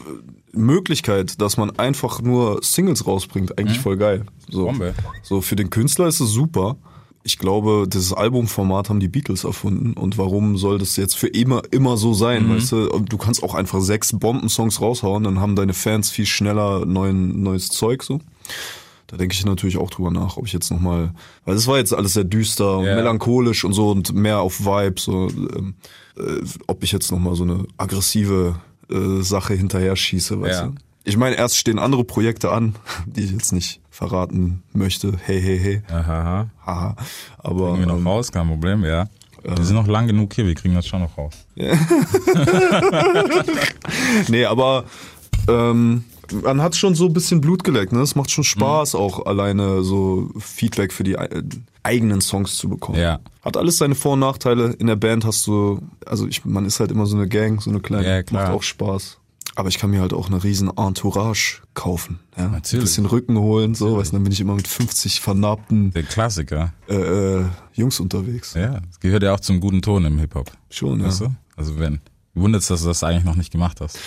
Möglichkeit, 0.53 1.41
dass 1.41 1.57
man 1.57 1.79
einfach 1.79 2.21
nur 2.21 2.61
Singles 2.63 3.07
rausbringt, 3.07 3.59
eigentlich 3.59 3.79
voll 3.79 3.97
geil. 3.97 4.25
So, 4.49 4.67
Bombe. 4.67 4.95
so 5.23 5.41
für 5.41 5.57
den 5.57 5.71
Künstler 5.71 6.07
ist 6.07 6.21
es 6.21 6.31
super. 6.31 6.77
Ich 7.25 7.39
glaube, 7.39 7.87
dieses 7.87 8.13
Albumformat 8.13 8.89
haben 8.89 9.01
die 9.01 9.09
Beatles 9.09 9.45
erfunden 9.45 9.93
und 9.93 10.17
warum 10.17 10.57
soll 10.57 10.79
das 10.79 10.97
jetzt 10.97 11.17
für 11.17 11.27
immer 11.27 11.63
immer 11.73 11.97
so 11.97 12.15
sein, 12.15 12.49
weißt 12.49 12.73
du? 12.73 13.01
Du 13.01 13.19
kannst 13.19 13.43
auch 13.43 13.55
einfach 13.55 13.81
sechs 13.81 14.13
Bombensongs 14.13 14.81
raushauen, 14.81 15.25
dann 15.25 15.41
haben 15.41 15.55
deine 15.55 15.75
Fans 15.75 16.11
viel 16.11 16.27
schneller 16.27 16.87
neuen 16.87 17.43
neues 17.43 17.69
Zeug 17.69 18.03
so. 18.03 18.21
Da 19.09 19.17
denke 19.17 19.35
ich 19.35 19.45
natürlich 19.45 19.79
auch 19.79 19.91
drüber 19.91 20.11
nach, 20.11 20.37
ob 20.37 20.47
ich 20.47 20.53
jetzt 20.53 20.71
nochmal, 20.71 21.13
weil 21.47 21.55
das 21.55 21.67
war 21.67 21.79
jetzt 21.79 21.95
alles 21.95 22.13
sehr 22.13 22.25
düster 22.25 22.79
und 22.79 22.85
melancholisch 22.85 23.65
und 23.65 23.73
so 23.73 23.91
und 23.91 24.15
mehr 24.15 24.41
auf 24.41 24.61
Vibe, 24.61 25.01
so, 25.01 25.29
ähm, 25.29 25.75
äh, 26.19 26.43
ob 26.67 26.85
ich 26.85 26.93
jetzt 26.93 27.11
nochmal 27.11 27.35
so 27.35 27.45
eine 27.45 27.65
aggressive 27.79 28.57
äh, 28.91 29.23
Sache 29.23 29.55
hinterher 29.55 29.97
schieße, 29.97 30.41
weißt 30.41 30.61
Ja. 30.61 30.67
du? 30.69 30.75
Ich 31.05 31.17
meine, 31.17 31.37
erst 31.37 31.57
stehen 31.57 31.79
andere 31.79 32.05
Projekte 32.05 32.53
an, 32.53 32.75
die 33.07 33.23
ich 33.25 33.31
jetzt 33.33 33.53
nicht 33.53 33.81
verraten 33.91 34.63
möchte. 34.73 35.13
Hey, 35.25 35.41
hey, 35.41 35.59
hey. 35.59 35.83
Aha, 35.91 36.47
Haha. 36.67 36.97
Aber 37.39 37.71
Gehen 37.73 37.81
wir 37.81 37.87
noch 37.87 37.97
ähm, 37.99 38.07
raus, 38.07 38.31
kein 38.31 38.47
Problem, 38.47 38.85
ja. 38.85 39.09
Wir 39.43 39.65
sind 39.65 39.77
noch 39.77 39.87
lang 39.87 40.07
genug 40.09 40.35
hier, 40.35 40.47
wir 40.47 40.55
kriegen 40.55 40.75
das 40.75 40.87
schon 40.87 41.01
noch 41.01 41.17
raus. 41.17 41.33
Nee, 44.29 44.45
aber 44.45 44.85
ähm, 45.49 46.05
man 46.43 46.61
hat 46.63 46.77
schon 46.77 46.95
so 46.95 47.07
ein 47.07 47.13
bisschen 47.13 47.41
Blut 47.41 47.65
geleckt, 47.65 47.93
ne? 47.93 48.01
Es 48.01 48.15
macht 48.15 48.31
schon 48.31 48.45
Spaß, 48.45 48.95
Mhm. 48.95 49.01
auch 49.01 49.27
alleine 49.27 49.83
so 49.83 50.31
Feedback 50.39 50.93
für 50.93 51.05
die 51.05 51.17
eigenen 51.83 52.21
Songs 52.21 52.57
zu 52.57 52.69
bekommen. 52.69 52.99
Ja. 52.99 53.21
Hat 53.43 53.57
alles 53.57 53.77
seine 53.79 53.95
Vor- 53.95 54.13
und 54.15 54.21
Nachteile. 54.21 54.73
In 54.75 54.87
der 54.89 54.97
Band 54.97 55.25
hast 55.25 55.47
du, 55.47 55.81
also 56.07 56.27
ich, 56.27 56.45
man 56.45 56.65
ist 56.67 56.81
halt 56.81 56.91
immer 56.91 57.07
so 57.07 57.17
eine 57.17 57.29
Gang, 57.29 57.61
so 57.63 57.71
eine 57.71 57.81
kleine, 57.81 58.07
Ja, 58.07 58.23
klar. 58.23 58.45
macht 58.45 58.53
auch 58.53 58.63
Spaß. 58.63 59.19
Aber 59.55 59.69
ich 59.71 59.79
kann 59.79 59.91
mir 59.91 60.01
halt 60.01 60.13
auch 60.13 60.29
eine 60.29 60.45
riesen 60.45 60.71
Entourage 60.77 61.63
kaufen. 61.75 62.21
Ja? 62.37 62.47
Natürlich. 62.49 62.75
Ein 62.75 62.81
bisschen 62.87 63.07
Rücken 63.07 63.39
holen, 63.39 63.75
so, 63.75 63.97
weißt 63.99 64.13
du, 64.13 64.17
dann 64.17 64.23
bin 64.23 64.33
ich 64.33 64.41
immer 64.41 64.55
mit 64.55 64.69
50 64.69 65.21
vernarbten 65.21 65.91
Der 65.93 66.05
Klassiker. 66.05 66.73
äh, 66.89 66.95
äh, 67.41 67.45
Jungs 67.73 67.99
unterwegs. 67.99 68.55
Ja, 68.55 68.81
das 68.87 69.01
gehört 69.01 69.23
ja 69.25 69.35
auch 69.35 69.41
zum 69.41 69.59
guten 69.61 69.83
Ton 69.83 70.05
im 70.05 70.19
Hip-Hop. 70.19 70.53
Schon, 70.71 71.03
Weißt 71.03 71.23
ja. 71.23 71.27
du? 71.29 71.35
Also 71.57 71.79
wenn. 71.79 72.01
Wundert's, 72.35 72.69
dass 72.69 72.83
du 72.83 72.87
das 72.89 73.03
eigentlich 73.03 73.25
noch 73.25 73.35
nicht 73.35 73.51
gemacht 73.51 73.81
hast. 73.81 73.99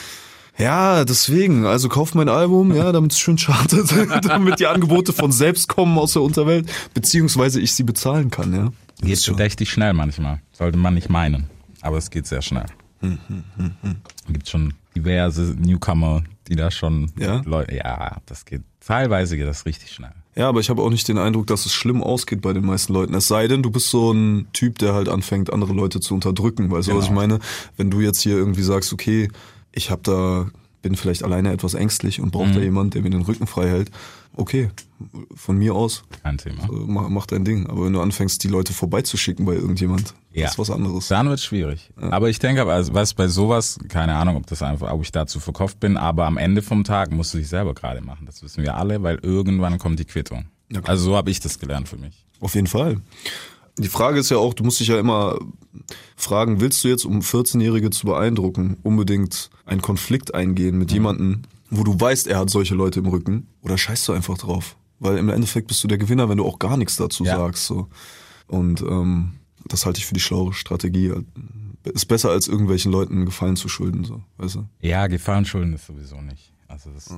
Ja, 0.61 1.05
deswegen, 1.05 1.65
also 1.65 1.89
kauf 1.89 2.13
mein 2.13 2.29
Album, 2.29 2.75
ja, 2.75 2.91
damit 2.91 3.13
es 3.13 3.19
schön 3.19 3.37
chartet, 3.37 3.91
damit 4.23 4.59
die 4.59 4.67
Angebote 4.67 5.11
von 5.13 5.31
selbst 5.31 5.67
kommen 5.67 5.97
aus 5.97 6.13
der 6.13 6.21
Unterwelt, 6.21 6.71
beziehungsweise 6.93 7.59
ich 7.59 7.73
sie 7.73 7.83
bezahlen 7.83 8.29
kann, 8.29 8.53
ja. 8.53 8.71
Geht 9.01 9.23
schon- 9.23 9.35
verdächtig 9.35 9.71
schnell 9.71 9.93
manchmal. 9.93 10.41
Sollte 10.51 10.77
man 10.77 10.93
nicht 10.93 11.09
meinen. 11.09 11.47
Aber 11.81 11.97
es 11.97 12.11
geht 12.11 12.27
sehr 12.27 12.41
schnell. 12.43 12.65
Hm, 12.99 13.17
Gibt 14.29 14.47
schon 14.47 14.75
diverse 14.95 15.55
Newcomer, 15.59 16.21
die 16.47 16.55
da 16.55 16.69
schon 16.69 17.11
Ja? 17.17 17.41
Leute. 17.45 17.75
Ja, 17.75 18.17
das 18.27 18.45
geht. 18.45 18.61
Teilweise 18.85 19.37
geht 19.37 19.47
das 19.47 19.65
richtig 19.65 19.91
schnell. 19.91 20.11
Ja, 20.35 20.47
aber 20.47 20.59
ich 20.59 20.69
habe 20.69 20.81
auch 20.83 20.89
nicht 20.91 21.07
den 21.07 21.17
Eindruck, 21.17 21.47
dass 21.47 21.65
es 21.65 21.73
schlimm 21.73 22.01
ausgeht 22.03 22.41
bei 22.41 22.53
den 22.53 22.65
meisten 22.65 22.93
Leuten. 22.93 23.13
Es 23.15 23.27
sei 23.27 23.47
denn, 23.47 23.63
du 23.63 23.71
bist 23.71 23.89
so 23.89 24.11
ein 24.13 24.47
Typ, 24.53 24.77
der 24.77 24.93
halt 24.93 25.09
anfängt, 25.09 25.51
andere 25.51 25.73
Leute 25.73 25.99
zu 25.99 26.13
unterdrücken. 26.13 26.69
Weißt 26.71 26.87
du, 26.87 26.95
was 26.95 27.05
ich 27.05 27.09
Genau. 27.09 27.21
meine? 27.21 27.39
Wenn 27.77 27.89
du 27.89 27.99
jetzt 28.01 28.21
hier 28.21 28.35
irgendwie 28.37 28.61
sagst, 28.63 28.93
okay, 28.93 29.29
ich 29.71 29.89
habe 29.91 30.01
da, 30.03 30.49
bin 30.81 30.95
vielleicht 30.95 31.23
alleine 31.23 31.51
etwas 31.51 31.73
ängstlich 31.75 32.19
und 32.21 32.31
brauche 32.31 32.47
Mhm. 32.47 32.53
da 32.55 32.59
jemand, 32.61 32.93
der 32.95 33.01
mir 33.03 33.09
den 33.11 33.21
Rücken 33.21 33.47
frei 33.47 33.67
hält. 33.69 33.91
Okay, 34.33 34.69
von 35.35 35.57
mir 35.57 35.75
aus, 35.75 36.03
Kein 36.23 36.37
Thema. 36.37 36.63
äh, 36.63 36.67
mach, 36.87 37.09
mach 37.09 37.25
dein 37.25 37.43
Ding. 37.43 37.67
Aber 37.67 37.85
wenn 37.85 37.91
du 37.93 37.99
anfängst, 38.01 38.41
die 38.43 38.47
Leute 38.47 38.71
vorbeizuschicken 38.71 39.45
bei 39.45 39.53
irgendjemand, 39.53 40.13
Ja. 40.31 40.47
ist 40.47 40.57
was 40.57 40.69
anderes. 40.69 41.09
Dann 41.09 41.27
wird 41.27 41.41
schwierig. 41.41 41.91
Aber 41.97 42.29
ich 42.29 42.39
denke, 42.39 42.65
also, 42.65 42.93
was 42.93 43.13
bei 43.13 43.27
sowas, 43.27 43.77
keine 43.89 44.15
Ahnung, 44.15 44.37
ob 44.37 44.47
das 44.47 44.61
einfach, 44.63 44.89
ob 44.91 45.01
ich 45.03 45.11
dazu 45.11 45.39
verkauft 45.41 45.79
bin, 45.81 45.97
aber 45.97 46.25
am 46.25 46.37
Ende 46.37 46.61
vom 46.61 46.83
Tag 46.85 47.11
musst 47.11 47.33
du 47.33 47.39
dich 47.39 47.49
selber 47.49 47.73
gerade 47.73 47.99
machen. 48.01 48.25
Das 48.25 48.41
wissen 48.41 48.63
wir 48.63 48.77
alle, 48.77 49.03
weil 49.03 49.19
irgendwann 49.21 49.77
kommt 49.79 49.99
die 49.99 50.05
Quittung. 50.05 50.45
Ja, 50.71 50.79
also 50.85 51.03
so 51.03 51.15
habe 51.17 51.29
ich 51.29 51.41
das 51.41 51.59
gelernt 51.59 51.89
für 51.89 51.97
mich. 51.97 52.25
Auf 52.39 52.55
jeden 52.55 52.67
Fall. 52.67 53.01
Die 53.77 53.87
Frage 53.87 54.19
ist 54.19 54.29
ja 54.29 54.37
auch, 54.37 54.53
du 54.53 54.63
musst 54.63 54.79
dich 54.79 54.87
ja 54.89 54.99
immer 54.99 55.39
fragen, 56.15 56.59
willst 56.61 56.83
du 56.83 56.87
jetzt, 56.89 57.05
um 57.05 57.19
14-Jährige 57.21 57.89
zu 57.89 58.05
beeindrucken, 58.05 58.77
unbedingt 58.83 59.49
einen 59.65 59.81
Konflikt 59.81 60.33
eingehen 60.33 60.77
mit 60.77 60.91
jemandem, 60.91 61.41
wo 61.69 61.83
du 61.83 61.97
weißt, 61.99 62.27
er 62.27 62.39
hat 62.39 62.49
solche 62.49 62.75
Leute 62.75 62.99
im 62.99 63.07
Rücken, 63.07 63.47
oder 63.61 63.77
scheißt 63.77 64.07
du 64.09 64.13
einfach 64.13 64.37
drauf? 64.37 64.75
Weil 64.99 65.17
im 65.17 65.29
Endeffekt 65.29 65.67
bist 65.67 65.83
du 65.83 65.87
der 65.87 65.97
Gewinner, 65.97 66.29
wenn 66.29 66.37
du 66.37 66.45
auch 66.45 66.59
gar 66.59 66.77
nichts 66.77 66.95
dazu 66.97 67.23
Ja. 67.23 67.37
sagst. 67.37 67.65
So. 67.65 67.87
Und 68.47 68.81
ähm, 68.81 69.33
das 69.65 69.85
halte 69.85 69.99
ich 69.99 70.05
für 70.05 70.13
die 70.13 70.19
schlaue 70.19 70.53
Strategie. 70.53 71.13
Ist 71.85 72.05
besser, 72.05 72.29
als 72.29 72.47
irgendwelchen 72.47 72.91
Leuten 72.91 73.25
Gefallen 73.25 73.55
zu 73.55 73.67
schulden. 73.69 74.03
So, 74.03 74.21
weißt 74.37 74.55
du? 74.55 74.65
Ja, 74.81 75.07
Gefallen 75.07 75.45
schulden 75.45 75.73
ist 75.73 75.87
sowieso 75.87 76.21
nicht. 76.21 76.50
Also 76.71 76.89
das 76.95 77.09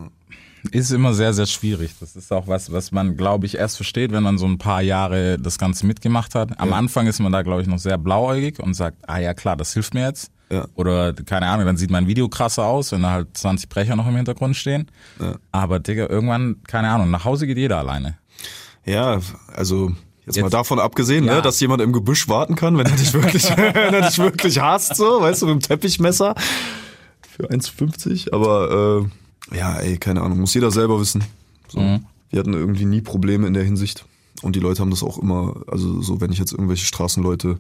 ist 0.71 0.91
immer 0.91 1.13
sehr, 1.13 1.33
sehr 1.33 1.45
schwierig. 1.45 1.91
Das 1.99 2.15
ist 2.15 2.31
auch 2.33 2.47
was, 2.47 2.71
was 2.71 2.91
man, 2.91 3.15
glaube 3.17 3.45
ich, 3.45 3.55
erst 3.55 3.75
versteht, 3.75 4.11
wenn 4.11 4.23
man 4.23 4.37
so 4.37 4.45
ein 4.45 4.57
paar 4.57 4.81
Jahre 4.81 5.37
das 5.37 5.57
Ganze 5.57 5.85
mitgemacht 5.85 6.33
hat. 6.35 6.59
Am 6.59 6.73
Anfang 6.73 7.05
ist 7.07 7.19
man 7.19 7.31
da, 7.31 7.41
glaube 7.43 7.61
ich, 7.61 7.67
noch 7.67 7.79
sehr 7.79 7.97
blauäugig 7.97 8.59
und 8.59 8.73
sagt, 8.73 8.97
ah 9.07 9.19
ja 9.19 9.33
klar, 9.33 9.55
das 9.55 9.73
hilft 9.73 9.93
mir 9.93 10.07
jetzt. 10.07 10.31
Ja. 10.49 10.65
Oder 10.75 11.13
keine 11.13 11.47
Ahnung, 11.47 11.65
dann 11.65 11.77
sieht 11.77 11.89
mein 11.91 12.07
Video 12.07 12.29
krasser 12.29 12.65
aus, 12.65 12.91
wenn 12.91 13.01
da 13.03 13.11
halt 13.11 13.35
20 13.37 13.69
Brecher 13.69 13.95
noch 13.95 14.07
im 14.07 14.15
Hintergrund 14.15 14.55
stehen. 14.55 14.89
Ja. 15.19 15.35
Aber 15.51 15.79
Digga, 15.79 16.07
irgendwann, 16.09 16.57
keine 16.67 16.89
Ahnung, 16.89 17.11
nach 17.11 17.25
Hause 17.25 17.45
geht 17.47 17.57
jeder 17.57 17.77
alleine. 17.77 18.17
Ja, 18.85 19.19
also 19.53 19.91
jetzt, 20.25 20.35
mal 20.37 20.43
Jetzt- 20.43 20.53
davon 20.53 20.79
abgesehen, 20.79 21.25
Ja. 21.25 21.35
ne, 21.35 21.41
dass 21.41 21.59
jemand 21.59 21.81
im 21.81 21.91
Gebüsch 21.93 22.27
warten 22.27 22.55
kann, 22.55 22.77
wenn 22.77 22.85
er 22.85 22.95
dich 22.95 23.13
wirklich, 23.13 23.49
wenn 23.57 23.93
er 23.93 24.01
dich 24.07 24.17
wirklich 24.19 24.59
hasst, 24.59 24.95
so, 24.95 25.21
weißt 25.21 25.41
du, 25.41 25.45
mit 25.47 25.55
dem 25.55 25.59
Teppichmesser 25.61 26.35
für 27.35 27.49
1,50. 27.49 28.31
Aber 28.33 29.01
äh, 29.05 29.09
ja, 29.51 29.77
ey, 29.79 29.97
keine 29.97 30.21
Ahnung, 30.21 30.39
muss 30.39 30.53
jeder 30.53 30.71
selber 30.71 30.99
wissen. 30.99 31.23
So. 31.67 31.79
Mhm. 31.79 32.05
Wir 32.29 32.39
hatten 32.39 32.53
irgendwie 32.53 32.85
nie 32.85 33.01
Probleme 33.01 33.47
in 33.47 33.53
der 33.53 33.63
Hinsicht. 33.63 34.05
Und 34.41 34.55
die 34.55 34.59
Leute 34.59 34.81
haben 34.81 34.89
das 34.89 35.03
auch 35.03 35.17
immer, 35.19 35.61
also 35.67 36.01
so, 36.01 36.19
wenn 36.21 36.31
ich 36.31 36.39
jetzt 36.39 36.51
irgendwelche 36.51 36.85
Straßenleute, 36.85 37.57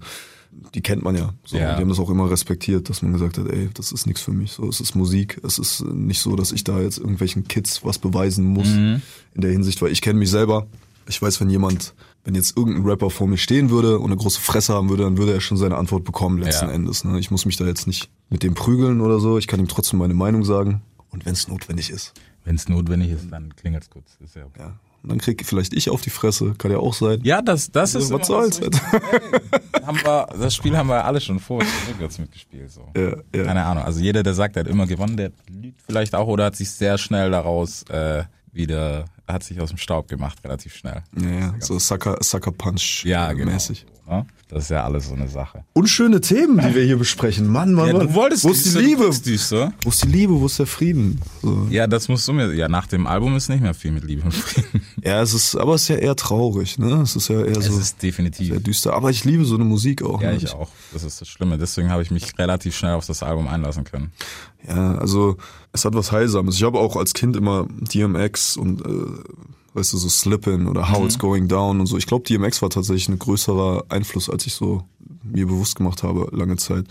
die 0.75 0.81
kennt 0.81 1.03
man 1.03 1.15
ja, 1.15 1.33
so, 1.45 1.57
Ja. 1.57 1.75
die 1.75 1.81
haben 1.81 1.89
das 1.89 1.99
auch 1.99 2.09
immer 2.09 2.29
respektiert, 2.29 2.89
dass 2.89 3.01
man 3.01 3.13
gesagt 3.13 3.37
hat, 3.37 3.47
ey, 3.47 3.69
das 3.73 3.91
ist 3.91 4.05
nichts 4.05 4.21
für 4.21 4.31
mich. 4.31 4.51
So, 4.51 4.67
es 4.67 4.79
ist 4.81 4.95
Musik, 4.95 5.39
es 5.43 5.59
ist 5.59 5.83
nicht 5.85 6.19
so, 6.19 6.35
dass 6.35 6.51
ich 6.51 6.63
da 6.63 6.79
jetzt 6.81 6.97
irgendwelchen 6.97 7.47
Kids 7.47 7.83
was 7.85 7.99
beweisen 7.99 8.45
muss 8.45 8.67
Mhm. 8.69 9.01
in 9.35 9.41
der 9.41 9.51
Hinsicht, 9.51 9.81
weil 9.81 9.91
ich 9.91 10.01
kenne 10.01 10.19
mich 10.19 10.29
selber. 10.29 10.67
Ich 11.07 11.21
weiß, 11.21 11.41
wenn 11.41 11.49
jemand, 11.49 11.93
wenn 12.23 12.33
jetzt 12.35 12.55
irgendein 12.57 12.83
Rapper 12.85 13.09
vor 13.09 13.27
mir 13.27 13.37
stehen 13.37 13.69
würde 13.69 13.99
und 13.99 14.05
eine 14.11 14.17
große 14.17 14.39
Fresse 14.39 14.73
haben 14.73 14.89
würde, 14.89 15.03
dann 15.03 15.17
würde 15.17 15.33
er 15.33 15.41
schon 15.41 15.57
seine 15.57 15.75
Antwort 15.77 16.03
bekommen 16.05 16.37
letzten 16.39 16.67
Ja. 16.67 16.71
Endes. 16.71 17.03
Ne? 17.03 17.19
Ich 17.19 17.29
muss 17.31 17.45
mich 17.45 17.57
da 17.57 17.65
jetzt 17.65 17.87
nicht 17.87 18.09
mit 18.29 18.41
dem 18.43 18.53
prügeln 18.53 19.01
oder 19.01 19.19
so. 19.19 19.37
Ich 19.37 19.47
kann 19.47 19.59
ihm 19.59 19.67
trotzdem 19.67 19.99
meine 19.99 20.13
Meinung 20.13 20.43
sagen. 20.45 20.81
Und 21.13 21.25
wenn 21.25 21.33
es 21.33 21.47
notwendig 21.47 21.89
ist. 21.91 22.13
Wenn 22.43 22.55
es 22.55 22.67
notwendig 22.67 23.11
ist, 23.11 23.31
dann 23.31 23.55
klingelt's 23.55 23.89
kurz. 23.89 24.17
Ist 24.19 24.35
ja, 24.35 24.45
okay. 24.45 24.59
Ja. 24.59 24.79
Und 25.03 25.09
dann 25.09 25.17
krieg 25.19 25.45
vielleicht 25.45 25.73
ich 25.73 25.89
auf 25.89 26.01
die 26.01 26.09
Fresse, 26.09 26.55
kann 26.57 26.71
ja 26.71 26.77
auch 26.77 26.93
sein. 26.93 27.19
ja, 27.23 27.41
das, 27.41 27.71
das 27.71 27.93
ist. 27.93 28.11
Also, 28.11 28.19
was 28.19 28.29
immer 28.29 28.41
soll's? 28.51 28.59
Ey, 28.59 28.69
haben 29.85 29.97
wir, 29.97 30.27
das 30.39 30.55
Spiel 30.55 30.77
haben 30.77 30.87
wir 30.87 31.03
alle 31.05 31.19
schon 31.19 31.39
vor 31.39 31.61
rückwärts 31.89 32.19
mitgespielt. 32.19 32.71
So. 32.71 32.87
Ja, 32.95 33.17
ja. 33.35 33.43
Keine 33.43 33.63
Ahnung. 33.65 33.83
Also 33.83 33.99
jeder, 33.99 34.23
der 34.23 34.33
sagt, 34.33 34.55
er 34.55 34.61
hat 34.61 34.67
immer 34.67 34.87
gewonnen, 34.87 35.17
der 35.17 35.31
lügt 35.49 35.81
vielleicht 35.85 36.15
auch 36.15 36.27
oder 36.27 36.45
hat 36.45 36.55
sich 36.55 36.71
sehr 36.71 36.97
schnell 36.97 37.31
daraus 37.31 37.83
äh, 37.89 38.23
wieder, 38.53 39.05
hat 39.27 39.43
sich 39.43 39.59
aus 39.59 39.69
dem 39.69 39.77
Staub 39.77 40.07
gemacht, 40.07 40.39
relativ 40.43 40.73
schnell. 40.75 41.03
Ja, 41.19 41.29
ja, 41.29 41.55
so 41.59 41.77
Sucker, 41.79 42.17
Sucker 42.21 42.51
Punch 42.51 43.03
Ja, 43.03 43.33
genau. 43.33 43.51
mäßig. 43.51 43.85
Ne? 44.07 44.25
Das 44.49 44.65
ist 44.65 44.69
ja 44.69 44.83
alles 44.83 45.07
so 45.07 45.15
eine 45.15 45.27
Sache. 45.27 45.63
Unschöne 45.73 46.21
Themen, 46.21 46.59
die 46.59 46.75
wir 46.75 46.83
hier 46.83 46.97
besprechen. 46.97 47.47
Mann, 47.47 47.73
Mann, 47.73 47.91
Mann. 47.93 48.13
Wo 48.13 48.25
ist 48.27 48.43
die 48.43 48.71
du 48.73 48.79
Liebe? 48.79 49.07
bist 49.07 49.25
düster. 49.25 49.73
Wo 49.83 49.89
ist 49.89 50.03
die 50.03 50.09
Liebe? 50.09 50.39
Wo 50.39 50.45
ist 50.45 50.59
der 50.59 50.67
Frieden? 50.67 51.19
So. 51.41 51.67
Ja, 51.71 51.87
das 51.87 52.07
musst 52.09 52.27
du 52.27 52.33
mir. 52.33 52.53
Ja, 52.53 52.67
nach 52.67 52.85
dem 52.85 53.07
Album 53.07 53.35
ist 53.35 53.49
nicht 53.49 53.61
mehr 53.61 53.73
viel 53.73 53.91
mit 53.91 54.03
Liebe 54.03 54.23
und 54.23 54.33
Frieden. 54.33 54.81
Ja, 55.03 55.21
es 55.21 55.33
ist, 55.33 55.55
aber 55.57 55.75
es 55.75 55.81
ist 55.83 55.87
ja 55.89 55.95
eher 55.97 56.15
traurig, 56.15 56.77
ne? 56.79 57.01
Es 57.01 57.17
ist 57.17 57.27
ja 57.27 57.41
eher 57.43 57.57
Es 57.57 57.65
so 57.65 57.77
ist 57.77 58.01
definitiv. 58.01 58.47
sehr 58.47 58.59
düster. 58.61 58.93
Aber 58.93 59.09
ich 59.09 59.25
liebe 59.25 59.43
so 59.43 59.55
eine 59.55 59.65
Musik 59.65 60.01
auch. 60.01 60.21
Ja, 60.21 60.31
ne? 60.31 60.37
ich 60.37 60.53
auch. 60.53 60.69
Das 60.93 61.03
ist 61.03 61.19
das 61.19 61.27
Schlimme. 61.27 61.57
Deswegen 61.57 61.89
habe 61.89 62.03
ich 62.03 62.11
mich 62.11 62.37
relativ 62.39 62.73
schnell 62.77 62.93
auf 62.93 63.05
das 63.05 63.21
Album 63.21 63.47
einlassen 63.49 63.83
können. 63.83 64.11
Ja, 64.65 64.95
also 64.95 65.35
es 65.73 65.83
hat 65.83 65.93
was 65.93 66.11
Heilsames. 66.13 66.55
Ich 66.55 66.63
habe 66.63 66.79
auch 66.79 66.95
als 66.95 67.13
Kind 67.13 67.35
immer 67.35 67.67
DMX 67.93 68.55
und 68.55 68.81
äh, 68.85 68.89
weißt 69.73 69.93
du, 69.93 69.97
so 69.97 70.09
Slippin' 70.09 70.67
oder 70.67 70.91
How 70.91 70.99
Mhm. 70.99 71.05
It's 71.05 71.19
Going 71.19 71.47
Down 71.47 71.79
und 71.79 71.85
so. 71.87 71.97
Ich 71.97 72.05
glaube, 72.05 72.23
DMX 72.25 72.61
war 72.61 72.69
tatsächlich 72.69 73.09
ein 73.09 73.19
größerer 73.19 73.85
Einfluss, 73.89 74.29
als 74.29 74.45
ich 74.45 74.53
so 74.53 74.83
mir 75.23 75.47
bewusst 75.47 75.75
gemacht 75.75 76.03
habe, 76.03 76.27
lange 76.35 76.57
Zeit. 76.57 76.85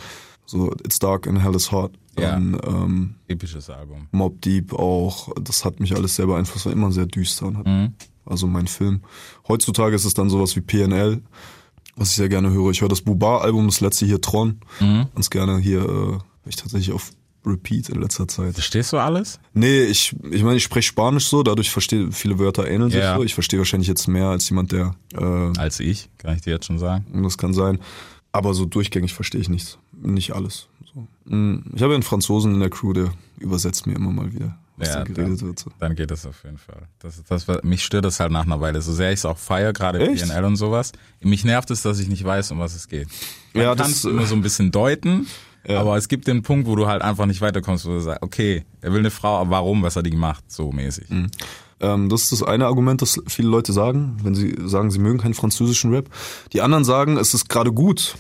So 0.47 0.73
It's 0.85 0.99
Dark 0.99 1.27
and 1.27 1.41
Hell 1.43 1.55
is 1.55 1.71
Hot. 1.73 1.93
Ja. 2.19 2.33
Dann 2.33 2.59
ähm, 2.67 3.15
Episches 3.29 3.71
Album. 3.71 4.09
Mob 4.11 4.41
Deep 4.43 4.75
auch. 4.75 5.29
Das 5.41 5.65
hat 5.65 5.81
mich 5.81 5.95
alles 5.95 6.17
sehr 6.17 6.27
beeinflusst, 6.27 6.67
war 6.67 6.73
immer 6.73 6.93
sehr 6.93 7.07
düster 7.07 7.47
und 7.47 7.57
hat, 7.59 7.67
Mhm. 7.67 7.95
also 8.27 8.47
mein 8.47 8.67
Film. 8.67 9.01
Heutzutage 9.49 9.95
ist 9.97 10.05
es 10.05 10.13
dann 10.15 10.29
sowas 10.29 10.55
wie 10.57 10.61
PNL, 10.61 11.23
was 11.97 12.11
ich 12.11 12.17
sehr 12.17 12.29
gerne 12.29 12.51
höre. 12.51 12.71
Ich 12.71 12.81
höre 12.83 12.89
das 12.89 13.03
Bubar-Album, 13.03 13.67
das 13.67 13.81
letzte 13.81 14.05
hier 14.07 14.21
Tron. 14.21 14.61
Mhm. 14.81 15.07
Ganz 15.15 15.31
gerne 15.31 15.59
hier, 15.59 15.83
äh, 15.89 16.19
ich 16.49 16.57
tatsächlich 16.57 16.93
auf 16.93 17.13
Repeat 17.45 17.89
in 17.89 18.01
letzter 18.01 18.29
Zeit. 18.29 18.55
Verstehst 18.55 18.93
du 18.93 18.99
alles? 18.99 19.41
Nee, 19.53 19.83
ich, 19.85 20.15
ich 20.31 20.43
meine, 20.43 20.57
ich 20.57 20.63
spreche 20.63 20.87
Spanisch 20.89 21.27
so, 21.27 21.43
dadurch 21.43 21.71
verstehe 21.71 22.13
viele 22.13 22.39
Wörter 22.39 22.69
ähneln 22.69 22.91
sich 22.91 23.01
Ja. 23.01 23.17
so. 23.17 23.25
Ich 23.25 23.35
verstehe 23.35 23.59
wahrscheinlich 23.59 23.89
jetzt 23.89 24.07
mehr 24.07 24.27
als 24.27 24.49
jemand, 24.49 24.73
der 24.73 24.95
äh, 25.15 25.59
Als 25.59 25.81
ich, 25.81 26.09
kann 26.19 26.35
ich 26.37 26.43
dir 26.43 26.51
jetzt 26.51 26.67
schon 26.67 26.79
sagen. 26.79 27.05
das 27.23 27.39
kann 27.39 27.53
sein. 27.55 27.79
Aber 28.31 28.55
so 28.55 28.65
durchgängig 28.65 29.13
verstehe 29.15 29.41
ich 29.41 29.49
nichts. 29.49 29.79
Nicht 30.01 30.33
alles. 30.35 30.69
So. 30.95 31.07
Mm, 31.25 31.65
Ich 31.75 31.83
habe 31.83 31.95
einen 31.95 32.03
Franzosen 32.03 32.55
in 32.55 32.61
der 32.61 32.71
Crew, 32.71 32.93
der 32.93 33.13
übersetzt 33.39 33.87
mir 33.87 33.95
immer 33.95 34.11
mal 34.11 34.33
wieder, 34.33 34.57
was 34.77 34.89
Ja, 34.89 34.95
da 34.99 35.05
geredet 35.05 35.41
dann, 35.41 35.49
wird. 35.49 35.59
So. 35.59 35.71
dann 35.81 35.95
geht 35.97 36.11
das 36.11 36.25
auf 36.27 36.43
jeden 36.45 36.59
Fall. 36.59 36.83
Das, 37.01 37.23
das, 37.25 37.47
mich 37.65 37.85
stört 37.85 38.05
das 38.05 38.21
halt 38.21 38.31
nach 38.33 38.45
einer 38.47 38.61
Weile. 38.61 38.81
So 38.83 38.93
sehr 38.93 39.11
ich 39.13 39.19
es 39.19 39.25
auch 39.27 39.37
feiere, 39.39 39.73
gerade 39.73 39.99
Echt? 40.01 40.25
PNL 40.25 40.45
und 40.45 40.57
sowas. 40.57 40.93
Mich 41.21 41.45
nervt 41.45 41.71
es, 41.73 41.83
dass 41.83 41.99
ich 41.99 42.09
nicht 42.09 42.25
weiß, 42.25 42.53
um 42.53 42.59
was 42.61 42.75
es 42.75 42.89
geht. 42.89 43.09
Man 43.53 43.65
Ja, 43.65 43.75
kann 43.75 43.91
es 43.91 44.05
immer 44.05 44.27
so 44.27 44.35
ein 44.37 44.43
bisschen 44.43 44.71
deuten, 44.71 45.27
Ja. 45.67 45.81
aber 45.81 45.97
es 45.97 46.09
gibt 46.09 46.27
den 46.27 46.43
Punkt, 46.43 46.67
wo 46.67 46.75
du 46.77 46.87
halt 46.87 47.03
einfach 47.03 47.27
nicht 47.27 47.41
weiterkommst, 47.41 47.87
wo 47.87 47.91
du 47.91 48.01
sagst, 48.01 48.23
okay, 48.23 48.65
er 48.81 48.93
will 48.93 49.01
eine 49.01 49.11
Frau, 49.11 49.39
aber 49.39 49.51
warum, 49.51 49.83
was 49.83 49.97
hat 49.97 50.07
die 50.07 50.11
gemacht? 50.11 50.45
So 50.49 50.73
mäßig. 50.73 51.07
Ähm, 51.81 52.09
das 52.09 52.23
ist 52.23 52.33
das 52.33 52.43
eine 52.43 52.67
Argument, 52.67 53.03
das 53.03 53.21
viele 53.27 53.49
Leute 53.49 53.73
sagen, 53.73 54.17
wenn 54.23 54.35
sie 54.35 54.57
sagen, 54.65 54.91
sie 54.91 54.99
mögen 54.99 55.19
keinen 55.19 55.35
französischen 55.35 55.93
Rap. 55.93 56.09
Die 56.53 56.63
anderen 56.63 56.85
sagen, 56.85 57.17
es 57.17 57.35
ist 57.35 57.49
gerade 57.49 57.73
gut, 57.73 58.17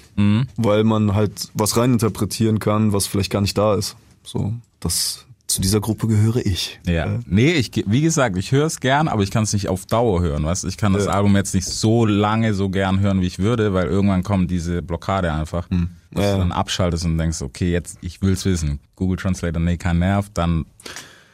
weil 0.56 0.84
man 0.84 1.14
halt 1.14 1.48
was 1.54 1.76
reininterpretieren 1.76 2.58
kann, 2.58 2.92
was 2.92 3.06
vielleicht 3.06 3.30
gar 3.30 3.40
nicht 3.40 3.56
da 3.56 3.74
ist. 3.74 3.96
So, 4.24 4.52
das 4.80 5.26
zu 5.52 5.60
dieser 5.60 5.80
Gruppe 5.80 6.06
gehöre 6.06 6.44
ich. 6.44 6.80
Ja. 6.86 7.18
Nee, 7.26 7.52
ich, 7.52 7.70
wie 7.86 8.00
gesagt, 8.00 8.36
ich 8.36 8.52
höre 8.52 8.66
es 8.66 8.80
gern, 8.80 9.08
aber 9.08 9.22
ich 9.22 9.30
kann 9.30 9.44
es 9.44 9.52
nicht 9.52 9.68
auf 9.68 9.86
Dauer 9.86 10.20
hören, 10.20 10.44
weißt? 10.44 10.64
Ich 10.64 10.76
kann 10.76 10.92
das 10.92 11.04
Ja. 11.06 11.12
Album 11.12 11.36
jetzt 11.36 11.54
nicht 11.54 11.66
so 11.66 12.04
lange 12.06 12.54
so 12.54 12.68
gern 12.70 13.00
hören, 13.00 13.20
wie 13.20 13.26
ich 13.26 13.38
würde, 13.38 13.72
weil 13.74 13.86
irgendwann 13.86 14.22
kommt 14.22 14.50
diese 14.50 14.82
Blockade 14.82 15.32
einfach, 15.32 15.68
dass 16.10 16.24
Ja. 16.24 16.32
du 16.34 16.38
dann 16.40 16.52
abschaltest 16.52 17.04
und 17.04 17.18
denkst, 17.18 17.42
okay, 17.42 17.70
jetzt, 17.70 17.98
ich 18.02 18.22
will's 18.22 18.44
wissen. 18.44 18.78
Google 18.96 19.16
Translator, 19.16 19.60
nee, 19.60 19.76
kein 19.76 19.98
Nerv, 19.98 20.30
dann, 20.34 20.64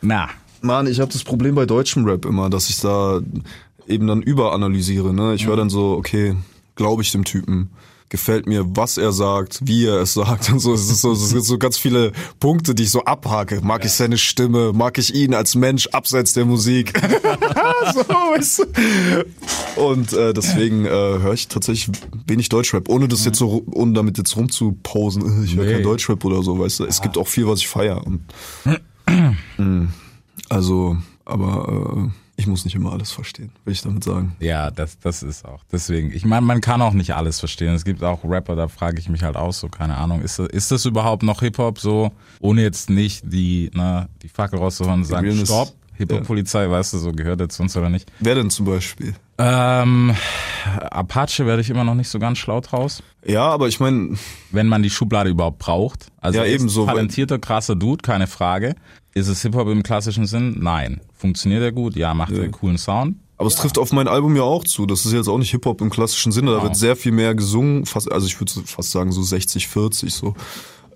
na. 0.03 0.29
Mann, 0.61 0.87
ich 0.87 1.01
habe 1.01 1.13
das 1.13 1.23
Problem 1.25 1.55
bei 1.55 1.67
deutschem 1.67 2.05
Rap 2.05 2.25
immer, 2.25 2.51
dass 2.51 2.69
ich 2.69 2.81
da 2.81 3.21
eben 3.87 4.07
dann 4.07 4.23
überanalysiere. 4.23 5.15
Ne? 5.15 5.35
Ich 5.35 5.47
höre 5.47 5.57
dann 5.57 5.71
so, 5.71 5.93
okay, 5.97 6.35
glaube 6.75 7.03
ich 7.03 7.13
dem 7.13 7.25
Typen, 7.25 7.71
gefällt 8.11 8.47
mir, 8.47 8.65
was 8.77 8.97
er 8.99 9.13
sagt, 9.13 9.61
wie 9.67 9.87
er 9.87 10.01
es 10.01 10.15
sagt 10.15 10.51
und 10.51 10.61
so. 10.61 10.73
Es 10.75 10.91
ist 10.91 11.01
so, 11.03 11.13
es 11.13 11.29
sind 11.29 11.45
so 11.45 11.59
ganz 11.59 11.77
viele 11.77 12.13
Punkte, 12.41 12.75
die 12.75 12.85
ich 12.85 12.91
so 12.91 13.05
abhake. 13.05 13.61
Mag 13.63 13.85
ich 13.85 13.93
seine 13.93 14.17
Stimme? 14.19 14.73
Mag 14.73 14.99
ich 14.99 15.15
ihn 15.15 15.35
als 15.35 15.55
Mensch 15.55 15.87
abseits 15.89 16.33
der 16.33 16.45
Musik? 16.47 16.93
so, 17.95 18.01
weißt 18.01 18.59
du? 19.77 19.81
Und 19.83 20.13
äh, 20.13 20.33
deswegen 20.33 20.85
äh, 20.87 20.89
höre 20.89 21.35
ich 21.35 21.49
tatsächlich 21.49 21.95
wenig 22.27 22.49
Deutschrap, 22.49 22.89
ohne 22.89 23.09
das 23.09 23.25
jetzt 23.25 23.39
so, 23.39 23.63
ohne 23.71 23.93
damit 23.93 24.19
jetzt 24.19 24.37
rumzuposen. 24.37 25.43
Ich 25.45 25.55
höre 25.57 25.65
Nee. 25.67 25.73
kein 25.75 25.83
Deutschrap 25.83 26.25
oder 26.25 26.43
so, 26.43 26.59
weißt 26.59 26.81
du. 26.81 26.85
Es 26.87 27.01
gibt 27.03 27.17
auch 27.19 27.29
viel, 27.29 27.47
was 27.47 27.61
ich 27.61 27.69
feier. 27.69 28.07
Und 28.07 28.21
Mm. 29.57 29.87
Also, 30.51 30.97
aber 31.25 32.09
äh, 32.09 32.11
ich 32.39 32.47
muss 32.47 32.65
nicht 32.65 32.77
immer 32.77 32.93
alles 32.93 33.11
verstehen, 33.11 33.51
will 33.65 33.73
ich 33.73 33.83
damit 33.83 34.05
sagen. 34.05 34.37
Ja, 34.39 34.71
das, 34.71 35.01
das 35.01 35.25
ist 35.25 35.45
auch. 35.45 35.65
Deswegen, 35.73 36.13
ich 36.13 36.25
meine, 36.25 36.47
man 36.47 36.61
kann 36.61 36.81
auch 36.81 36.93
nicht 36.93 37.17
alles 37.17 37.41
verstehen. 37.41 37.75
Es 37.75 37.85
gibt 37.85 38.05
auch 38.05 38.23
Rapper, 38.23 38.55
da 38.55 38.69
frage 38.69 39.01
ich 39.01 39.09
mich 39.09 39.25
halt 39.25 39.37
auch 39.37 39.53
so, 39.53 39.69
keine 39.69 39.97
Ahnung, 39.97 40.23
ist 40.23 40.39
das, 40.39 40.47
ist 40.47 40.71
das 40.71 40.85
überhaupt 40.85 41.25
noch 41.25 41.41
Hip-Hop 41.41 41.81
so, 41.81 42.13
ohne 42.39 42.63
jetzt 42.63 42.91
nicht 42.91 43.25
die, 43.27 43.73
ne, 43.75 44.09
die 44.23 44.29
Fackel 44.29 44.61
rauszuhauen 44.61 45.01
und 45.01 45.05
sagen, 45.05 45.27
Realness. 45.27 45.49
stopp, 45.49 45.75
Hip-Hop-Polizei, 45.95 46.71
weißt 46.71 46.93
du, 46.95 46.99
so 46.99 47.11
gehört 47.11 47.41
er 47.41 47.49
zu 47.49 47.61
uns 47.61 47.77
oder 47.77 47.91
nicht. 47.91 48.09
Wer 48.21 48.37
denn 48.37 48.51
zum 48.51 48.67
Beispiel? 48.67 49.15
Ähm, 49.37 50.15
Apache 50.91 51.45
werde 51.45 51.61
ich 51.61 51.71
immer 51.71 51.83
noch 51.83 51.97
nicht 51.97 52.09
so 52.09 52.21
ganz 52.21 52.39
schlau 52.39 52.61
draus. 52.61 53.03
Ja, 53.29 53.47
aber 53.49 53.69
ich 53.69 53.79
meine, 53.79 54.17
Wenn 54.51 54.67
man 54.69 54.83
die 54.83 54.91
Schublade 54.91 55.31
überhaupt 55.31 55.59
braucht. 55.59 56.07
Also 56.21 56.39
Ja, 56.39 56.45
er 56.45 56.53
ebenso, 56.53 56.87
Talentierter, 56.87 57.39
krasser 57.39 57.77
Dude, 57.77 58.03
keine 58.03 58.27
Frage. 58.27 58.75
Ist 59.15 59.29
es 59.29 59.43
Hip-Hop 59.43 59.69
im 59.69 59.83
klassischen 59.83 60.27
Sinn? 60.27 60.57
Nein. 60.61 61.01
Funktioniert 61.15 61.63
er 61.63 61.73
gut? 61.73 61.97
Ja. 61.97 62.15
Macht 62.15 62.33
er 62.33 62.43
einen 62.43 62.53
coolen 62.53 62.79
Sound? 62.79 63.17
aber 63.39 63.47
es 63.47 63.55
trifft 63.55 63.79
auf 63.79 63.93
mein 63.93 64.09
Album 64.09 64.35
ja 64.35 64.43
auch 64.43 64.65
zu. 64.65 64.85
Das 64.85 65.07
ist 65.07 65.13
jetzt 65.13 65.29
auch 65.29 65.39
nicht 65.39 65.53
Hip-Hop 65.53 65.81
im 65.81 65.91
klassischen 65.91 66.33
Sinne. 66.33 66.51
Da 66.51 66.63
wird 66.63 66.77
sehr 66.77 66.97
viel 66.97 67.13
mehr 67.13 67.37
gesungen. 67.37 67.87
Fast, 67.87 68.11
also 68.11 68.27
ich 68.27 68.39
würde 68.41 68.53
fast 68.65 68.91
sagen 68.91 69.13
so 69.13 69.23
60, 69.23 69.69
40 69.69 70.13
so. 70.13 70.35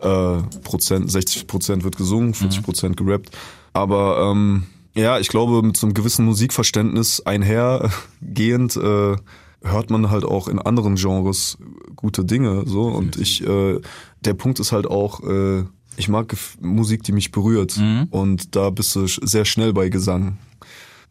Äh, 0.01 0.43
Prozent, 0.65 1.09
60 1.11 1.47
Prozent 1.47 1.85
wird 1.85 1.97
gesungen, 1.97 2.35
40 2.35 2.65
Prozent 2.65 2.97
gerappt. 2.97 3.31
Aber 3.73 4.29
ähm, 4.33 4.65
ja, 4.95 5.21
ich 5.21 5.29
glaube, 5.29 5.63
mit 5.63 5.77
so 5.77 5.87
einem 5.87 5.95
gewissen 5.95 6.25
Musikverständnis 6.27 7.21
einhergehend 7.21 8.77
äh, 8.77 9.17
hört 9.65 9.91
man 9.91 10.11
halt 10.11 10.25
auch 10.25 10.49
in 10.49 10.59
anderen 10.59 10.97
Genres 10.97 11.59
gute 11.97 12.25
Dinge. 12.25 12.65
So 12.67 12.83
und 12.85 13.17
ich, 13.17 13.47
äh, 13.47 13.81
der 14.25 14.35
Punkt 14.35 14.61
ist 14.61 14.73
halt 14.73 14.87
auch, 14.87 15.23
äh, 15.23 15.65
ich 15.97 16.09
mag 16.09 16.31
Gef- 16.33 16.57
Musik, 16.61 17.03
die 17.03 17.13
mich 17.13 17.31
berührt. 17.33 17.79
Und 18.11 18.57
da 18.57 18.71
bist 18.71 18.97
du 18.97 19.07
sehr 19.07 19.45
schnell 19.45 19.73
bei 19.73 19.89
Gesang. 19.91 20.39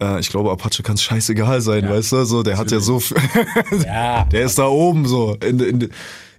Äh, 0.02 0.20
ich 0.20 0.30
glaube, 0.30 0.52
Apache 0.52 0.82
kann 0.84 0.98
scheißegal 0.98 1.62
sein, 1.62 1.88
weißt 1.88 2.12
du? 2.14 2.26
So, 2.26 2.42
der 2.44 2.58
hat 2.58 2.72
ja 2.72 2.80
so, 2.80 3.00
viel- 3.00 3.18
Ja. 3.86 4.24
der 4.32 4.44
ist 4.46 4.58
da 4.58 4.66
oben 4.68 5.06
so. 5.06 5.36
In, 5.36 5.60
in, 5.60 5.90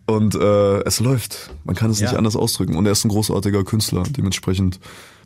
und 0.07 0.35
äh, 0.35 0.81
es 0.81 0.99
läuft. 0.99 1.51
Man 1.65 1.77
kann 1.77 1.91
es 1.91 2.01
Ja. 2.01 2.09
nicht 2.09 2.19
anders 2.19 2.35
ausdrücken. 2.35 2.75
Und 2.77 2.85
er 2.87 2.93
ist 2.93 3.05
ein 3.05 3.09
großartiger 3.11 3.63
Künstler. 3.63 4.03
Dementsprechend, 4.03 4.81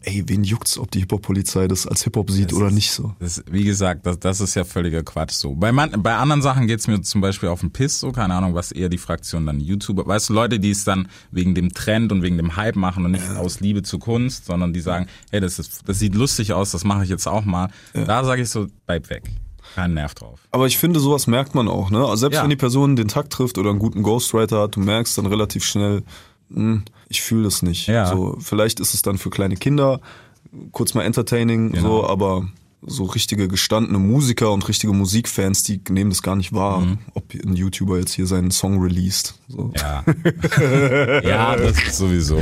ey, 0.07 0.23
wen 0.27 0.45
juckt's, 0.45 0.79
ob 0.79 0.91
die 0.91 1.01
Hip-Hop-Polizei 1.01 1.69
das 1.69 1.87
als 1.87 2.05
Hip-Hop 2.05 2.31
sieht 2.31 2.53
oder 2.53 2.71
nicht 2.71 2.93
so? 2.93 3.15
Das, 3.19 3.43
wie 3.51 3.65
gesagt, 3.65 4.07
das, 4.07 4.19
das 4.21 4.41
ist 4.41 4.55
ja 4.55 4.65
völliger 4.65 5.03
Quatsch 5.03 5.33
so. 5.33 5.55
Bei, 5.55 5.73
man, 5.73 6.03
bei 6.03 6.17
anderen 6.17 6.43
Sachen 6.43 6.67
geht's 6.67 6.87
mir 6.87 7.03
zum 7.03 7.21
Beispiel 7.21 7.49
auf 7.49 7.61
den 7.61 7.73
Piss, 7.73 8.01
so, 8.01 8.13
keine 8.13 8.35
Ahnung, 8.35 8.55
was 8.55 8.73
eher 8.73 8.89
die 8.89 8.99
Fraktion 8.99 9.45
dann 9.47 9.61
YouTuber. 9.61 10.07
Weißt 10.07 10.29
du, 10.31 10.33
Leute, 10.35 10.61
die 10.61 10.71
es 10.71 10.85
dann 10.85 11.09
wegen 11.33 11.55
dem 11.55 11.75
Trend 11.75 12.13
und 12.13 12.23
wegen 12.23 12.37
dem 12.37 12.57
Hype 12.57 12.77
machen 12.77 13.05
und 13.05 13.11
nicht 13.11 13.29
aus 13.31 13.61
Liebe 13.61 13.83
zur 13.83 14.01
Kunst, 14.01 14.47
sondern 14.47 14.73
die 14.73 14.81
sagen, 14.81 15.07
hey, 15.31 15.41
das, 15.41 15.59
ist, 15.59 15.83
das 15.89 15.99
sieht 15.99 16.15
lustig 16.15 16.53
aus, 16.53 16.71
das 16.71 16.85
mache 16.85 17.03
ich 17.05 17.11
jetzt 17.11 17.27
auch 17.27 17.45
mal. 17.45 17.69
Da 17.93 18.25
sage 18.25 18.43
ich 18.43 18.49
so, 18.49 18.69
bleib 18.87 19.11
weg. 19.11 19.25
Kein 19.75 19.95
Nerv 19.95 20.15
drauf. 20.15 20.41
Aber 20.53 20.67
ich 20.69 20.79
finde, 20.79 21.01
sowas 21.01 21.27
merkt 21.27 21.55
man 21.57 21.67
auch, 21.69 21.91
ne? 21.91 21.99
Also 21.99 22.17
selbst 22.17 22.37
Ja. 22.37 22.43
wenn 22.45 22.51
die 22.51 22.57
Person 22.57 22.95
den 22.95 23.09
Takt 23.09 23.33
trifft 23.33 23.59
oder 23.59 23.71
einen 23.71 23.81
guten 23.81 24.03
Ghostwriter 24.05 24.63
hat, 24.63 24.77
du 24.77 24.81
merkst 24.81 25.19
dann 25.19 25.27
relativ 25.27 25.65
schnell, 25.65 26.05
ich 27.09 27.23
fühle 27.23 27.45
das 27.45 27.63
nicht. 27.63 27.87
Ja. 27.89 28.07
So, 28.07 28.37
vielleicht 28.41 28.81
ist 28.81 28.95
es 28.95 29.03
dann 29.03 29.19
für 29.19 29.31
kleine 29.31 29.57
Kinder 29.57 30.01
kurz 30.73 30.95
mal 30.95 31.03
entertaining, 31.03 31.73
Genau. 31.73 32.03
so, 32.03 32.07
aber 32.09 32.47
so 32.89 33.05
richtige 33.05 33.49
gestandene 33.49 33.99
Musiker 33.99 34.53
und 34.53 34.67
richtige 34.69 34.93
Musikfans, 34.93 35.65
die 35.65 35.81
nehmen 35.89 36.11
das 36.11 36.23
gar 36.23 36.37
nicht 36.37 36.53
wahr, 36.53 36.81
Mhm. 36.81 36.99
ob 37.15 37.25
ein 37.35 37.57
YouTuber 37.57 37.99
jetzt 37.99 38.13
hier 38.15 38.27
seinen 38.27 38.51
Song 38.53 38.81
released. 38.81 39.35
So. 39.49 39.73
Ja. 39.77 40.05
ja, 41.23 41.57
das 41.57 41.83
ist 41.83 41.97
sowieso. 41.97 42.41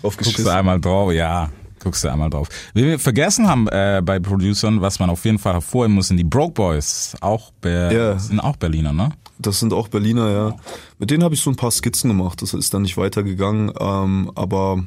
Drauf 0.00 0.16
Guckst 0.16 0.38
du 0.38 0.48
einmal 0.48 0.80
drauf, 0.80 1.12
ja. 1.12 1.50
Guckst 1.82 2.04
du 2.04 2.08
einmal 2.08 2.28
drauf. 2.28 2.48
Wie 2.74 2.84
wir 2.84 2.98
vergessen 2.98 3.48
haben 3.48 3.66
äh, 3.68 4.02
bei 4.04 4.18
Producern, 4.18 4.80
was 4.82 4.98
man 4.98 5.08
auf 5.08 5.24
jeden 5.24 5.38
Fall 5.38 5.54
hervorheben 5.54 5.94
muss, 5.94 6.08
sind 6.08 6.18
die 6.18 6.24
Broke 6.24 6.52
Boys. 6.52 7.16
Auch 7.20 7.52
Ber 7.60 7.92
Ja. 7.92 8.18
sind 8.18 8.40
auch 8.40 8.56
Berliner, 8.56 8.92
ne? 8.92 9.10
Das 9.40 9.60
sind 9.60 9.72
auch 9.72 9.88
Berliner, 9.88 10.30
ja. 10.30 10.56
Mit 10.98 11.10
denen 11.10 11.24
habe 11.24 11.34
ich 11.34 11.40
so 11.40 11.50
ein 11.50 11.56
paar 11.56 11.70
Skizzen 11.70 12.08
gemacht. 12.08 12.42
Das 12.42 12.54
ist 12.54 12.74
dann 12.74 12.82
nicht 12.82 12.96
weitergegangen, 12.96 13.72
ähm, 13.78 14.30
aber 14.34 14.84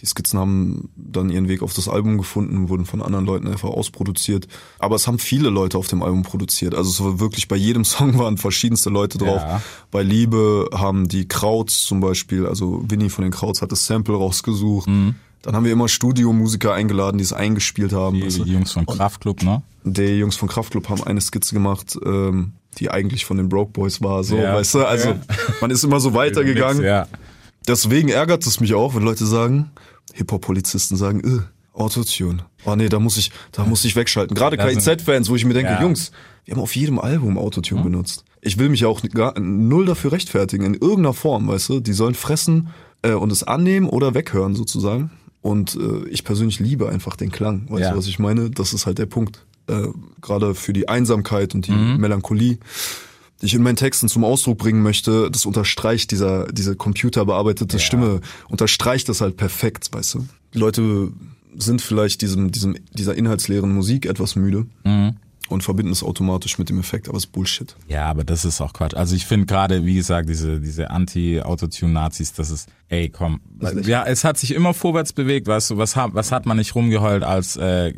die 0.00 0.06
Skizzen 0.06 0.38
haben 0.40 0.90
dann 0.96 1.30
ihren 1.30 1.48
Weg 1.48 1.62
auf 1.62 1.74
das 1.74 1.88
Album 1.88 2.18
gefunden, 2.18 2.68
wurden 2.68 2.86
von 2.86 3.02
anderen 3.02 3.24
Leuten 3.24 3.46
einfach 3.46 3.68
ausproduziert. 3.68 4.48
Aber 4.80 4.96
es 4.96 5.06
haben 5.06 5.20
viele 5.20 5.48
Leute 5.48 5.78
auf 5.78 5.86
dem 5.86 6.02
Album 6.02 6.24
produziert. 6.24 6.74
Also 6.74 6.90
es 6.90 7.00
war 7.02 7.20
wirklich 7.20 7.46
bei 7.46 7.56
jedem 7.56 7.84
Song 7.86 8.18
waren 8.18 8.36
verschiedenste 8.36 8.90
Leute 8.90 9.18
drauf. 9.18 9.40
Ja. 9.40 9.62
Bei 9.92 10.02
Liebe 10.02 10.68
haben 10.74 11.06
die 11.06 11.28
Krauts 11.28 11.84
zum 11.84 12.00
Beispiel, 12.00 12.46
also 12.46 12.84
Winnie 12.88 13.10
von 13.10 13.22
den 13.22 13.30
Krauts 13.30 13.62
hat 13.62 13.70
das 13.70 13.86
Sample 13.86 14.16
rausgesucht. 14.16 14.88
Dann 15.42 15.56
haben 15.56 15.64
wir 15.64 15.72
immer 15.72 15.88
Studiomusiker 15.88 16.72
eingeladen, 16.72 17.18
die 17.18 17.24
es 17.24 17.32
eingespielt 17.32 17.92
haben. 17.92 18.16
Die, 18.16 18.28
du? 18.28 18.44
die 18.44 18.52
Jungs 18.52 18.72
von 18.72 18.86
Kraftklub, 18.86 19.42
ne? 19.42 19.62
Die 19.84 20.18
Jungs 20.18 20.36
von 20.36 20.48
Kraftklub 20.48 20.88
haben 20.88 21.02
eine 21.02 21.20
Skizze 21.20 21.54
gemacht, 21.54 21.98
ähm, 22.04 22.52
die 22.78 22.90
eigentlich 22.90 23.24
von 23.24 23.36
den 23.36 23.48
Broke 23.48 23.72
Boys 23.72 24.00
war, 24.02 24.24
so, 24.24 24.36
Ja. 24.36 24.54
weißt 24.54 24.74
du? 24.74 24.84
Also, 24.86 25.10
Ja. 25.10 25.20
man 25.60 25.70
ist 25.70 25.84
immer 25.84 26.00
so 26.00 26.14
weitergegangen. 26.14 26.82
Ja. 26.82 27.06
Deswegen 27.68 28.08
ärgert 28.08 28.46
es 28.46 28.60
mich 28.60 28.74
auch, 28.74 28.94
wenn 28.94 29.02
Leute 29.02 29.24
sagen, 29.26 29.70
Hip-Hop-Polizisten 30.14 30.96
sagen, 30.96 31.20
äh, 31.20 31.78
Autotune. 31.78 32.44
Oh 32.64 32.74
nee, 32.76 32.88
da 32.88 32.98
muss 32.98 33.16
ich, 33.16 33.32
da 33.52 33.64
muss 33.64 33.84
ich 33.84 33.96
wegschalten. 33.96 34.34
Gerade 34.36 34.56
sind- 34.70 34.84
KIZ-Fans, 34.84 35.28
wo 35.30 35.36
ich 35.36 35.44
mir 35.44 35.54
denke, 35.54 35.72
Ja. 35.72 35.80
Jungs, 35.82 36.12
wir 36.44 36.54
haben 36.54 36.60
auf 36.62 36.74
jedem 36.76 36.98
Album 36.98 37.38
Autotune 37.38 37.82
benutzt. 37.82 38.24
Ich 38.40 38.58
will 38.58 38.68
mich 38.68 38.80
ja 38.80 38.88
auch 38.88 39.00
gar, 39.14 39.38
null 39.38 39.86
dafür 39.86 40.12
rechtfertigen, 40.12 40.64
in 40.66 40.74
irgendeiner 40.74 41.14
Form, 41.14 41.48
weißt 41.48 41.68
du? 41.68 41.80
Die 41.80 41.92
sollen 41.92 42.14
fressen 42.14 42.68
äh, 43.02 43.12
und 43.12 43.30
es 43.32 43.42
annehmen 43.44 43.88
oder 43.88 44.14
weghören 44.14 44.54
sozusagen. 44.54 45.10
Und 45.40 45.76
äh, 45.76 46.08
ich 46.08 46.24
persönlich 46.24 46.58
liebe 46.60 46.88
einfach 46.88 47.16
den 47.16 47.30
Klang. 47.32 47.66
Weißt 47.68 47.80
Ja. 47.82 47.90
du, 47.92 47.98
was 47.98 48.06
ich 48.06 48.18
meine? 48.18 48.50
Das 48.50 48.72
ist 48.72 48.86
halt 48.86 48.98
der 48.98 49.06
Punkt. 49.06 49.44
Äh, 49.68 49.88
Gerade 50.20 50.54
für 50.54 50.72
die 50.72 50.88
Einsamkeit 50.88 51.54
und 51.54 51.66
die 51.66 51.72
Mhm. 51.72 51.96
Melancholie, 51.98 52.58
die 53.40 53.46
ich 53.46 53.54
in 53.54 53.62
meinen 53.62 53.76
Texten 53.76 54.08
zum 54.08 54.24
Ausdruck 54.24 54.58
bringen 54.58 54.82
möchte, 54.82 55.30
das 55.30 55.46
unterstreicht 55.46 56.10
dieser, 56.12 56.46
diese 56.52 56.76
computerbearbeitete 56.76 57.78
Stimme, 57.80 58.20
unterstreicht 58.48 59.08
das 59.08 59.20
halt 59.20 59.36
perfekt, 59.36 59.88
weißt 59.92 60.14
du. 60.14 60.26
Die 60.54 60.58
Leute 60.58 61.08
sind 61.56 61.82
vielleicht 61.82 62.22
diesem, 62.22 62.50
diesem, 62.52 62.76
dieser 62.92 63.14
inhaltsleeren 63.16 63.72
Musik 63.74 64.06
etwas 64.06 64.36
müde 64.36 64.66
Mhm. 64.84 65.16
und 65.48 65.62
verbinden 65.62 65.92
es 65.92 66.02
automatisch 66.02 66.56
mit 66.58 66.68
dem 66.70 66.78
Effekt, 66.78 67.08
aber 67.08 67.18
es 67.18 67.24
ist 67.24 67.32
Bullshit. 67.32 67.74
Ja, 67.88 68.06
aber 68.06 68.24
das 68.24 68.44
ist 68.44 68.60
auch 68.60 68.72
Quatsch. 68.72 68.94
Also 68.94 69.14
ich 69.16 69.26
finde 69.26 69.46
gerade, 69.46 69.84
wie 69.84 69.94
gesagt, 69.94 70.28
diese, 70.28 70.60
diese 70.60 70.90
Anti-Autotune-Nazis, 70.90 72.32
das 72.34 72.50
ist, 72.50 72.68
ey, 72.88 73.08
komm. 73.08 73.40
Ja, 73.84 74.04
es 74.04 74.24
hat 74.24 74.38
sich 74.38 74.54
immer 74.54 74.72
vorwärts 74.74 75.12
bewegt, 75.12 75.46
weißt 75.46 75.70
du, 75.70 75.76
was 75.78 75.96
hat, 75.96 76.14
was 76.14 76.32
hat 76.32 76.46
man 76.46 76.56
nicht 76.56 76.74
rumgeheult 76.74 77.22
als, 77.22 77.56
äh, 77.56 77.92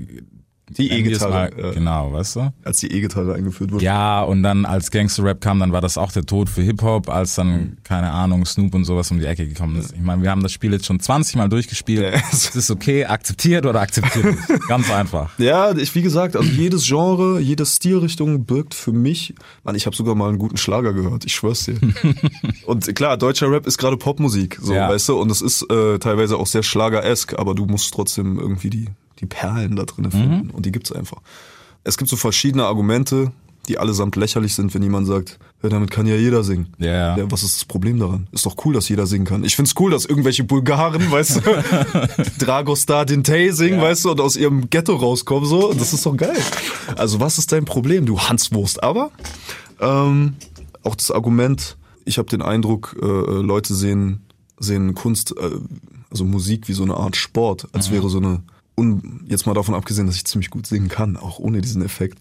Die 0.71 0.91
E-Gitarre, 0.91 1.51
äh, 1.57 1.75
Genau, 1.75 2.13
weißt 2.13 2.37
du? 2.37 2.53
als 2.65 2.79
die 2.79 2.91
E-Gitarre 2.91 3.35
eingeführt 3.35 3.71
wurde. 3.73 3.85
Ja, 3.85 4.23
und 4.23 4.43
dann 4.43 4.65
als 4.65 4.91
Gangster-Rap 4.91 5.41
kam, 5.43 5.61
dann 5.61 5.73
war 5.73 5.83
das 5.83 5.99
auch 5.99 6.11
der 6.11 6.25
Tod 6.25 6.49
für 6.49 6.63
Hip-Hop, 6.63 7.11
als 7.11 7.35
dann, 7.35 7.77
keine 7.85 8.11
Ahnung, 8.11 8.47
Snoop 8.47 8.75
und 8.75 8.85
sowas 8.85 9.11
um 9.11 9.19
die 9.19 9.27
Ecke 9.27 9.47
gekommen 9.47 9.77
ist. 9.77 9.93
Ich 9.93 10.01
meine, 10.01 10.23
wir 10.23 10.31
haben 10.31 10.43
das 10.43 10.53
Spiel 10.53 10.73
jetzt 10.73 10.87
schon 10.87 10.99
20 11.01 11.37
Mal 11.37 11.49
durchgespielt. 11.51 12.03
Ja. 12.15 12.21
Es 12.33 12.55
ist 12.57 12.71
okay, 12.71 13.05
akzeptiert 13.05 13.67
oder 13.67 13.81
akzeptiert 13.83 14.25
nicht. 14.25 14.49
Ganz 14.69 14.91
einfach. 14.91 15.39
Ja, 15.39 15.77
ich, 15.77 15.95
wie 15.95 16.03
gesagt, 16.03 16.35
also 16.37 16.49
jedes 16.49 16.87
Genre, 16.87 17.41
jede 17.41 17.67
Stilrichtung 17.67 18.45
birgt 18.47 18.73
für 18.75 18.93
mich, 18.93 19.35
Mann, 19.65 19.75
ich 19.75 19.85
habe 19.87 19.95
sogar 19.95 20.15
mal 20.15 20.29
einen 20.31 20.39
guten 20.39 20.57
Schlager 20.57 20.93
gehört, 20.95 21.25
ich 21.27 21.35
schwör's 21.35 21.65
dir. 21.65 21.77
und 22.67 22.95
klar, 22.95 23.17
deutscher 23.17 23.51
Rap 23.51 23.67
ist 23.67 23.79
gerade 23.79 23.97
Popmusik, 23.97 24.59
so, 24.63 24.73
Ja. 24.75 24.89
weißt 24.89 25.11
du, 25.11 25.21
und 25.21 25.31
es 25.31 25.43
ist 25.43 25.63
äh, 25.71 25.99
teilweise 25.99 26.37
auch 26.39 26.47
sehr 26.47 26.63
Schlager-esk, 26.63 27.35
aber 27.39 27.55
du 27.55 27.67
musst 27.67 27.93
trotzdem 27.93 28.39
irgendwie 28.39 28.71
die, 28.71 28.89
die 29.21 29.27
Perlen 29.27 29.77
da 29.77 29.85
drin 29.85 30.11
finden 30.11 30.51
und 30.51 30.67
die 30.67 30.73
gibt's 30.73 30.93
einfach. 30.93 31.19
Es 31.85 31.99
gibt 31.99 32.11
so 32.11 32.17
verschiedene 32.17 32.65
Argumente 32.65 33.33
die 33.69 33.79
allesamt 33.79 34.17
lächerlich 34.17 34.55
sind, 34.55 34.75
wenn 34.75 34.83
jemand 34.83 35.07
sagt, 35.07 35.39
ja, 35.63 35.69
damit 35.69 35.91
kann 35.91 36.07
ja 36.07 36.17
jeder 36.17 36.45
singen. 36.45 36.69
Ja. 36.79 37.17
Ja, 37.17 37.31
was 37.31 37.43
ist 37.43 37.57
das 37.57 37.65
Problem 37.65 37.99
daran? 37.99 38.27
Ist 38.33 38.45
doch 38.45 38.57
cool, 38.65 38.75
dass 38.75 38.89
jeder 38.89 39.07
singen 39.07 39.25
kann. 39.25 39.45
Ich 39.45 39.57
find's 39.57 39.75
cool, 39.79 39.91
dass 39.91 40.05
irgendwelche 40.05 40.45
Bulgaren, 40.45 41.11
weißt 41.11 41.37
du, 41.37 41.41
Dragostar 42.45 43.07
Dintei 43.07 43.51
singen, 43.51 43.81
weißt 43.81 44.05
du, 44.05 44.11
und 44.11 44.21
aus 44.21 44.37
ihrem 44.37 44.69
Ghetto 44.69 44.95
rauskommen, 44.95 45.49
so. 45.49 45.73
Das 45.73 45.93
ist 45.93 46.05
doch 46.05 46.17
geil. 46.17 46.37
Also, 46.97 47.21
was 47.21 47.39
ist 47.39 47.53
dein 47.53 47.65
Problem, 47.65 48.05
du 48.07 48.21
Hanswurst? 48.21 48.83
Aber, 48.83 49.11
ähm, 49.81 50.35
auch 50.83 50.95
das 50.95 51.11
Argument, 51.11 51.77
ich 52.05 52.19
habe 52.19 52.29
den 52.29 52.43
Eindruck, 52.43 52.97
äh, 53.01 53.07
Leute 53.07 53.75
sehen, 53.75 54.27
sehen 54.59 54.95
Kunst, 54.95 55.35
äh, 55.39 55.51
also 56.11 56.25
Musik 56.25 56.69
wie 56.69 56.75
so 56.75 56.83
eine 56.83 56.97
Art 56.97 57.17
Sport, 57.17 57.67
als 57.73 57.91
wäre 57.91 58.09
so 58.09 58.19
eine, 58.19 58.43
un, 58.77 59.25
jetzt 59.29 59.47
mal 59.47 59.55
davon 59.55 59.75
abgesehen, 59.75 60.07
dass 60.07 60.17
ich 60.17 60.25
ziemlich 60.25 60.51
gut 60.51 60.67
singen 60.67 60.89
kann, 60.89 61.17
auch 61.17 61.39
ohne 61.39 61.61
diesen 61.61 61.83
Effekt, 61.83 62.19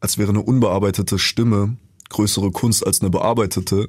als 0.00 0.18
wäre 0.18 0.30
eine 0.30 0.42
unbearbeitete 0.42 1.18
Stimme 1.18 1.76
größere 2.10 2.50
Kunst 2.50 2.86
als 2.86 3.00
eine 3.00 3.10
bearbeitete, 3.10 3.88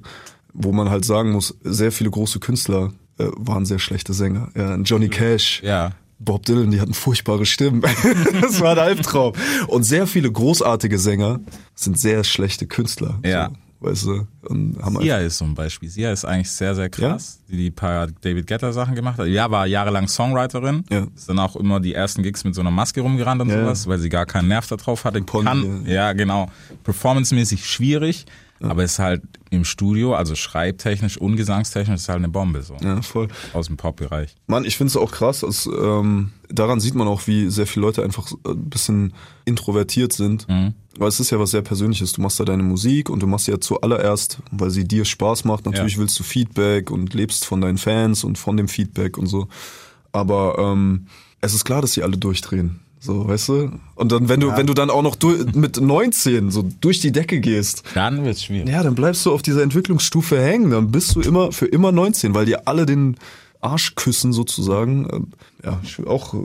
wo 0.54 0.72
man 0.72 0.90
halt 0.90 1.06
sagen 1.06 1.32
muss, 1.32 1.58
sehr 1.64 1.92
viele 1.92 2.10
große 2.10 2.40
Künstler 2.40 2.94
äh, 3.18 3.28
waren 3.36 3.66
sehr 3.66 3.80
schlechte 3.80 4.14
Sänger. 4.14 4.50
Ja, 4.56 4.76
Johnny 4.78 5.10
Cash, 5.10 5.62
Ja. 5.64 5.92
Bob 6.18 6.46
Dylan, 6.46 6.72
die 6.72 6.80
hatten 6.80 6.94
furchtbare 6.94 7.46
Stimmen. 7.46 7.82
das 8.42 8.62
war 8.62 8.72
ein 8.72 8.80
Albtraum. 8.80 9.34
Und 9.68 9.84
sehr 9.84 10.08
viele 10.08 10.32
großartige 10.32 10.98
Sänger 10.98 11.42
sind 11.76 12.00
sehr 12.00 12.24
schlechte 12.24 12.68
Künstler. 12.68 13.20
Ja. 13.24 13.50
So, 13.50 13.56
weißt 13.80 14.06
du, 14.06 14.28
und 14.48 14.78
haben 14.82 15.00
Sia 15.02 15.18
ist 15.20 15.38
so 15.38 15.46
ein 15.46 15.54
Beispiel. 15.54 15.90
Sia 15.90 16.12
ist 16.12 16.26
eigentlich 16.26 16.50
sehr, 16.52 16.74
sehr 16.76 16.90
krass, 16.90 17.40
die 17.50 17.58
die 17.58 17.72
paar 17.72 18.08
David 18.08 18.48
Guetta 18.48 18.72
Sachen 18.72 18.96
gemacht 18.96 19.18
hat. 19.20 19.28
Ja, 19.28 19.50
war 19.52 19.68
jahrelang 19.68 20.08
Songwriterin. 20.08 20.84
Ja. 20.90 21.08
Ist 21.16 21.30
dann 21.30 21.40
auch 21.40 21.56
immer 21.56 21.80
die 21.80 21.94
ersten 21.94 22.24
Gigs 22.24 22.44
mit 22.44 22.56
so 22.56 22.62
einer 22.62 22.72
Maske 22.72 23.02
rumgerannt 23.02 23.42
und 23.42 23.50
Ja. 23.50 23.62
sowas, 23.64 23.88
weil 23.88 24.00
sie 24.00 24.10
gar 24.10 24.26
keinen 24.26 24.48
Nerv 24.48 24.68
darauf 24.68 25.04
hatte. 25.06 25.22
Pony, 25.22 25.46
Kann, 25.46 25.86
ja, 25.86 26.14
genau. 26.14 26.50
Performancemäßig 26.84 27.66
schwierig, 27.70 28.26
aber 28.62 28.84
ist 28.84 29.00
halt 29.00 29.22
im 29.50 29.66
Studio, 29.66 30.16
also 30.16 30.34
schreibtechnisch 30.36 31.18
und 31.18 31.36
gesangstechnisch, 31.36 31.96
ist 32.02 32.10
halt 32.10 32.18
eine 32.20 32.30
Bombe 32.30 32.62
so. 32.64 32.76
ja, 32.82 33.02
voll. 33.02 33.28
Aus 33.54 33.68
dem 33.68 33.78
Pop-Bereich. 33.78 34.36
Mann, 34.48 34.66
ich 34.66 34.78
finde 34.78 34.90
es 34.90 34.98
auch 34.98 35.12
krass. 35.12 35.42
Dass, 35.42 35.66
ähm, 35.68 36.32
daran 36.50 36.80
sieht 36.80 36.96
man 36.96 37.08
auch, 37.08 37.28
wie 37.28 37.50
sehr 37.50 37.68
viele 37.68 37.86
Leute 37.86 38.04
einfach 38.04 38.28
so 38.28 38.40
ein 38.46 38.70
bisschen 38.70 39.14
introvertiert 39.46 40.14
sind. 40.14 40.48
Weil 40.98 41.10
es 41.10 41.20
ist 41.20 41.30
ja 41.32 41.40
was 41.40 41.52
sehr 41.52 41.62
Persönliches. 41.62 42.14
Du 42.14 42.22
machst 42.22 42.40
da 42.40 42.46
deine 42.46 42.64
Musik 42.64 43.10
und 43.10 43.22
du 43.22 43.28
machst 43.28 43.46
sie 43.46 43.52
ja 43.52 43.60
zuallererst, 43.60 44.40
weil 44.52 44.70
sie 44.70 44.86
dir 44.86 45.04
Spaß 45.04 45.44
macht. 45.44 45.66
Natürlich 45.66 45.96
Ja. 45.96 46.00
willst 46.00 46.18
du 46.18 46.24
Feedback 46.24 46.90
und 46.90 47.14
lebst 47.14 47.44
von 47.46 47.60
deinen 47.60 47.78
Fans 47.78 48.24
und 48.24 48.38
von 48.38 48.56
dem 48.56 48.70
Feedback 48.70 49.18
und 49.18 49.28
so. 49.28 49.48
Aber 50.14 50.56
ähm, 50.58 51.08
es 51.42 51.54
ist 51.54 51.66
klar, 51.66 51.82
dass 51.82 51.94
sie 51.94 52.04
alle 52.04 52.18
durchdrehen. 52.18 52.80
So, 53.06 53.28
weißt 53.28 53.50
du? 53.50 53.72
Und 53.96 54.12
dann, 54.12 54.28
wenn 54.30 54.40
du, 54.40 54.56
wenn 54.58 54.68
du 54.68 54.74
dann 54.74 54.90
auch 54.90 55.04
noch 55.04 55.18
mit 55.54 55.80
19 55.80 56.52
so 56.52 56.68
durch 56.82 57.00
die 57.00 57.12
Decke 57.12 57.40
gehst, 57.40 57.84
Dann 57.94 58.26
wird's 58.26 58.44
schwierig. 58.44 58.68
ja, 58.70 58.84
dann 58.84 58.96
bleibst 58.96 59.26
du 59.26 59.32
auf 59.32 59.42
dieser 59.42 59.62
Entwicklungsstufe 59.64 60.42
hängen. 60.42 60.72
Dann 60.72 60.92
bist 60.92 61.16
du 61.16 61.22
immer 61.22 61.52
für 61.52 61.66
immer 61.68 61.92
19, 61.92 62.34
weil 62.34 62.46
dir 62.46 62.68
alle 62.68 62.86
den 62.86 63.18
Arsch 63.62 63.96
küssen 63.96 64.34
sozusagen. 64.34 65.08
Ähm, 65.12 65.28
Ja, 65.64 65.80
auch 66.08 66.34
äh, 66.34 66.38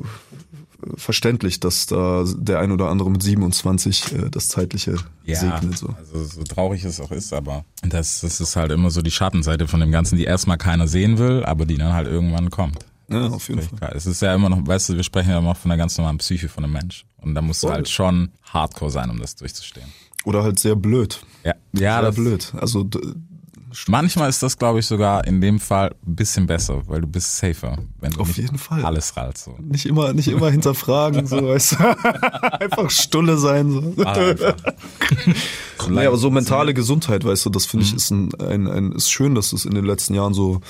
verständlich, 0.96 1.60
dass 1.60 1.86
da 1.86 2.24
der 2.34 2.58
ein 2.60 2.72
oder 2.72 2.88
andere 2.88 3.10
mit 3.10 3.22
27 3.22 4.12
äh, 4.12 4.30
das 4.30 4.48
zeitliche 4.48 4.96
Ja, 5.24 5.36
segnet. 5.36 5.76
So. 5.78 5.88
also 5.98 6.24
so 6.24 6.42
traurig 6.44 6.84
es 6.84 7.00
auch 7.00 7.10
ist, 7.10 7.32
aber 7.32 7.64
das, 7.82 8.20
das 8.20 8.40
ist 8.40 8.56
halt 8.56 8.72
immer 8.72 8.90
so 8.90 9.02
die 9.02 9.10
Schattenseite 9.10 9.68
von 9.68 9.80
dem 9.80 9.90
Ganzen, 9.92 10.16
die 10.16 10.24
erstmal 10.24 10.58
keiner 10.58 10.88
sehen 10.88 11.18
will, 11.18 11.44
aber 11.44 11.66
die 11.66 11.76
dann 11.76 11.92
halt 11.92 12.06
irgendwann 12.06 12.50
kommt. 12.50 12.78
Ja, 13.10 13.26
auf 13.28 13.48
jeden 13.48 13.62
Fall. 13.62 13.78
Klar, 13.78 13.94
es 13.94 14.06
ist 14.06 14.22
ja 14.22 14.34
immer 14.34 14.48
noch, 14.48 14.64
weißt 14.66 14.90
du, 14.90 14.96
wir 14.96 15.02
sprechen 15.02 15.30
ja 15.30 15.38
immer 15.38 15.54
von 15.54 15.68
der 15.68 15.78
ganz 15.78 15.98
normalen 15.98 16.18
Psyche 16.18 16.48
von 16.48 16.64
einem 16.64 16.72
Mensch. 16.74 17.04
Und 17.18 17.34
da 17.34 17.42
musst 17.42 17.62
du 17.62 17.66
Voll. 17.66 17.76
halt 17.76 17.88
schon 17.88 18.30
hardcore 18.44 18.90
sein, 18.90 19.10
um 19.10 19.18
das 19.18 19.36
durchzustehen. 19.36 19.86
Oder 20.24 20.42
halt 20.42 20.58
sehr 20.58 20.76
blöd. 20.76 21.20
Ja, 21.44 21.54
ja 21.72 21.94
sehr 21.94 22.02
das, 22.02 22.14
blöd. 22.14 22.52
Also 22.58 22.88
manchmal 23.88 24.28
ist 24.28 24.42
das, 24.42 24.56
glaube 24.56 24.78
ich, 24.78 24.86
sogar 24.86 25.26
in 25.26 25.40
dem 25.40 25.58
Fall 25.58 25.94
ein 26.06 26.14
bisschen 26.14 26.46
besser, 26.46 26.82
weil 26.86 27.00
du 27.00 27.06
bist 27.06 27.36
safer, 27.36 27.78
wenn 28.00 28.12
du 28.12 28.20
Auf 28.20 28.36
jeden 28.36 28.58
Fall. 28.58 28.84
alles 28.84 29.16
rallst. 29.16 29.44
So. 29.44 29.56
nicht 29.60 29.86
immer, 29.86 30.12
nicht 30.12 30.28
immer 30.28 30.50
hinterfragen, 30.50 31.26
so 31.26 31.48
weißt 31.48 31.72
du. 31.72 31.76
Einfach 32.60 32.90
Stulle 32.90 33.38
sein. 33.38 33.94
So. 33.96 34.04
Einfach. 34.04 34.54
Nee, 35.88 36.04
aber 36.04 36.18
so 36.18 36.30
mentale 36.30 36.74
Gesundheit, 36.74 37.24
weißt 37.24 37.46
du, 37.46 37.50
das 37.50 37.64
finde 37.64 37.86
ich 37.86 37.94
ist 37.94 38.10
ein, 38.10 38.28
ein, 38.38 38.68
ein 38.68 38.92
ist 38.92 39.10
schön, 39.10 39.34
dass 39.34 39.54
es 39.54 39.64
in 39.64 39.74
den 39.74 39.86
letzten 39.86 40.12
Jahren 40.12 40.34
so 40.34 40.60